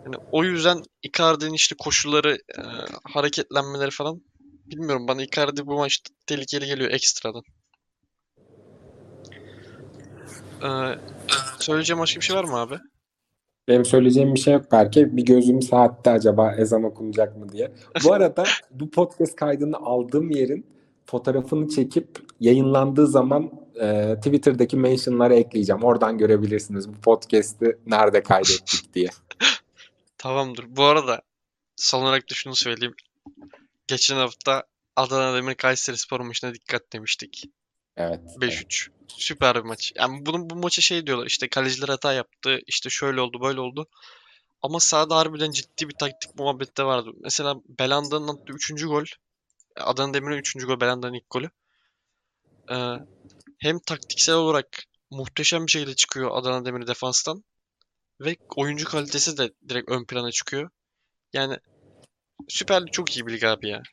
Yani 0.05 0.15
o 0.31 0.43
yüzden 0.43 0.83
Icardi'nin 1.03 1.53
işte 1.53 1.75
koşulları, 1.79 2.37
e, 2.57 2.61
hareketlenmeleri 3.03 3.91
falan 3.91 4.21
bilmiyorum 4.65 5.07
bana 5.07 5.23
Icardi 5.23 5.67
bu 5.67 5.77
maçta 5.77 6.13
tehlikeli 6.27 6.65
geliyor 6.65 6.91
ekstradan. 6.91 7.43
E, 10.63 10.69
söyleyeceğim 11.59 11.99
başka 11.99 12.19
bir 12.19 12.25
şey 12.25 12.35
var 12.35 12.43
mı 12.43 12.55
abi? 12.55 12.75
Benim 13.67 13.85
söyleyeceğim 13.85 14.35
bir 14.35 14.39
şey 14.39 14.53
yok 14.53 14.65
belki. 14.71 15.17
Bir 15.17 15.25
gözüm 15.25 15.61
saatte 15.61 16.11
acaba 16.11 16.55
ezan 16.55 16.83
okunacak 16.83 17.37
mı 17.37 17.49
diye. 17.49 17.71
Bu 18.03 18.13
arada 18.13 18.43
bu 18.71 18.89
podcast 18.89 19.35
kaydını 19.35 19.77
aldığım 19.77 20.31
yerin 20.31 20.78
fotoğrafını 21.09 21.69
çekip 21.69 22.07
yayınlandığı 22.39 23.07
zaman 23.07 23.51
e, 23.81 24.15
Twitter'daki 24.15 24.77
mentionlara 24.77 25.35
ekleyeceğim. 25.35 25.83
Oradan 25.83 26.17
görebilirsiniz 26.17 26.89
bu 26.89 27.01
podcast'i 27.01 27.77
nerede 27.85 28.23
kaydettik 28.23 28.93
diye. 28.93 29.09
Tamamdır. 30.17 30.65
Bu 30.75 30.83
arada 30.83 31.21
son 31.75 32.01
olarak 32.01 32.29
da 32.29 32.33
şunu 32.33 32.55
söyleyeyim. 32.55 32.95
Geçen 33.87 34.15
hafta 34.15 34.63
Adana 34.95 35.35
Demir 35.35 35.55
Kayserispor 35.55 36.19
maçına 36.19 36.53
dikkat 36.53 36.93
demiştik. 36.93 37.43
Evet. 37.97 38.19
5-3. 38.41 38.89
Süper 39.07 39.55
bir 39.55 39.61
maç. 39.61 39.93
Yani 39.95 40.25
bunun 40.25 40.49
bu 40.49 40.55
maça 40.55 40.81
şey 40.81 41.07
diyorlar 41.07 41.25
işte 41.25 41.49
kaleciler 41.49 41.87
hata 41.87 42.13
yaptı, 42.13 42.59
işte 42.67 42.89
şöyle 42.89 43.21
oldu, 43.21 43.41
böyle 43.41 43.59
oldu. 43.59 43.87
Ama 44.61 44.79
sahada 44.79 45.15
harbiden 45.15 45.51
ciddi 45.51 45.89
bir 45.89 45.95
taktik 45.95 46.35
muhabbette 46.35 46.83
vardı. 46.83 47.09
Mesela 47.23 47.55
Belanda'nın 47.79 48.27
attığı 48.27 48.53
3. 48.53 48.83
gol, 48.85 49.05
Adana 49.79 50.13
Demir'in 50.13 50.37
3. 50.37 50.65
gol, 50.65 50.79
Belanda'nın 50.79 51.13
ilk 51.13 51.29
golü. 51.29 51.49
Ee, 52.71 52.93
hem 53.57 53.79
taktiksel 53.79 54.35
olarak 54.35 54.83
muhteşem 55.11 55.65
bir 55.65 55.71
şekilde 55.71 55.95
çıkıyor 55.95 56.29
Adana 56.33 56.65
Demir 56.65 56.87
defanstan 56.87 57.43
ve 58.21 58.35
oyuncu 58.55 58.85
kalitesi 58.85 59.37
de 59.37 59.51
direkt 59.69 59.89
ön 59.91 60.05
plana 60.05 60.31
çıkıyor. 60.31 60.69
Yani 61.33 61.57
Süper 62.47 62.81
Lig 62.81 62.91
çok 62.91 63.17
iyi 63.17 63.27
bir 63.27 63.33
lig 63.33 63.43
abi 63.43 63.69
ya. 63.69 63.83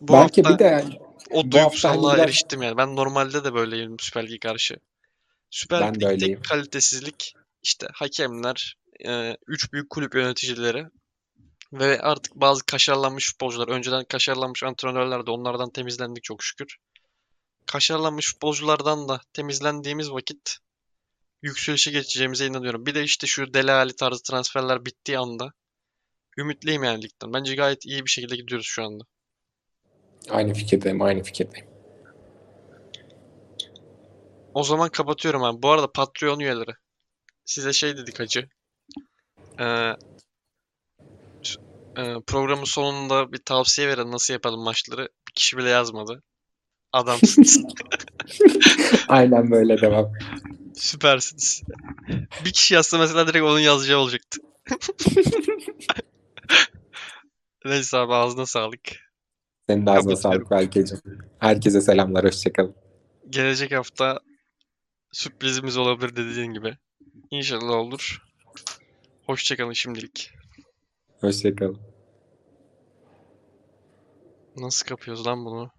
Bu 0.00 0.12
Belki 0.12 0.42
hafta 0.42 0.54
bir 0.54 0.64
de 0.64 0.98
o 1.30 1.38
hani 1.40 1.52
duygusallığa 1.52 2.14
biraz- 2.14 2.24
eriştim 2.26 2.62
yani. 2.62 2.76
Ben 2.76 2.96
normalde 2.96 3.44
de 3.44 3.54
böyleyim 3.54 3.96
Süper 4.00 4.26
Lig'e 4.26 4.38
karşı. 4.38 4.76
Süper 5.50 5.80
Ben 5.80 5.94
Lig'de 5.94 6.40
kalitesizlik 6.42 7.34
işte 7.62 7.88
hakemler, 7.92 8.76
e, 9.06 9.36
üç 9.46 9.72
büyük 9.72 9.90
kulüp 9.90 10.14
yöneticileri 10.14 10.86
ve 11.72 12.00
artık 12.00 12.34
bazı 12.34 12.66
kaşarlanmış 12.66 13.30
futbolcular. 13.30 13.68
Önceden 13.68 14.04
kaşarlanmış 14.04 14.62
antrenörler 14.62 15.26
de 15.26 15.30
onlardan 15.30 15.70
temizlendik 15.70 16.24
çok 16.24 16.42
şükür. 16.42 16.76
Kaşarlanmış 17.66 18.32
futbolculardan 18.32 19.08
da 19.08 19.20
temizlendiğimiz 19.32 20.10
vakit 20.10 20.56
yükselişe 21.42 21.90
geçeceğimize 21.90 22.46
inanıyorum. 22.46 22.86
Bir 22.86 22.94
de 22.94 23.02
işte 23.02 23.26
şu 23.26 23.54
Dele 23.54 23.72
Alli 23.72 23.96
tarzı 23.96 24.22
transferler 24.22 24.84
bittiği 24.84 25.18
anda 25.18 25.52
ümitliyim 26.38 26.84
yani 26.84 27.02
ligden. 27.02 27.32
Bence 27.32 27.54
gayet 27.54 27.86
iyi 27.86 28.04
bir 28.04 28.10
şekilde 28.10 28.36
gidiyoruz 28.36 28.66
şu 28.66 28.84
anda. 28.84 29.04
aynı 30.30 30.54
fikirdeyim, 30.54 31.02
aynı 31.02 31.22
fikirdeyim. 31.22 31.66
O 34.54 34.62
zaman 34.62 34.88
kapatıyorum 34.88 35.42
abi. 35.42 35.62
Bu 35.62 35.70
arada 35.70 35.92
Patreon 35.92 36.40
üyeleri. 36.40 36.72
Size 37.44 37.72
şey 37.72 37.96
dedik 37.96 38.20
hacı. 38.20 38.48
Ee, 39.60 39.92
programın 42.26 42.64
sonunda 42.64 43.32
bir 43.32 43.38
tavsiye 43.38 43.88
verin 43.88 44.12
nasıl 44.12 44.34
yapalım 44.34 44.64
maçları. 44.64 45.08
Bir 45.28 45.32
kişi 45.34 45.56
bile 45.56 45.68
yazmadı. 45.68 46.22
Adamsınız. 46.92 47.60
Aynen 49.08 49.50
böyle 49.50 49.80
devam. 49.80 50.12
Süpersiniz. 50.74 51.62
Bir 52.44 52.52
kişi 52.52 52.74
yazsa 52.74 52.98
mesela 52.98 53.26
direkt 53.26 53.44
onun 53.44 53.58
yazacağı 53.58 53.98
olacaktı. 53.98 54.40
Neyse 57.64 57.96
abi 57.96 58.14
ağzına 58.14 58.46
sağlık. 58.46 58.80
Senin 59.68 59.86
de 59.86 59.90
ağzına 59.90 60.16
sağlık 60.16 60.50
Belkeciğim. 60.50 61.02
Herkese 61.38 61.80
selamlar, 61.80 62.24
hoşçakalın. 62.24 62.74
Gelecek 63.30 63.72
hafta 63.72 64.20
sürprizimiz 65.12 65.76
olabilir 65.76 66.16
dediğin 66.16 66.52
gibi. 66.52 66.76
İnşallah 67.30 67.74
olur. 67.74 68.22
Hoşçakalın 69.26 69.72
şimdilik. 69.72 70.32
Hoşçakalın. 71.26 71.78
Nasıl 74.56 74.86
kapıyoruz 74.86 75.26
lan 75.26 75.44
bunu? 75.44 75.70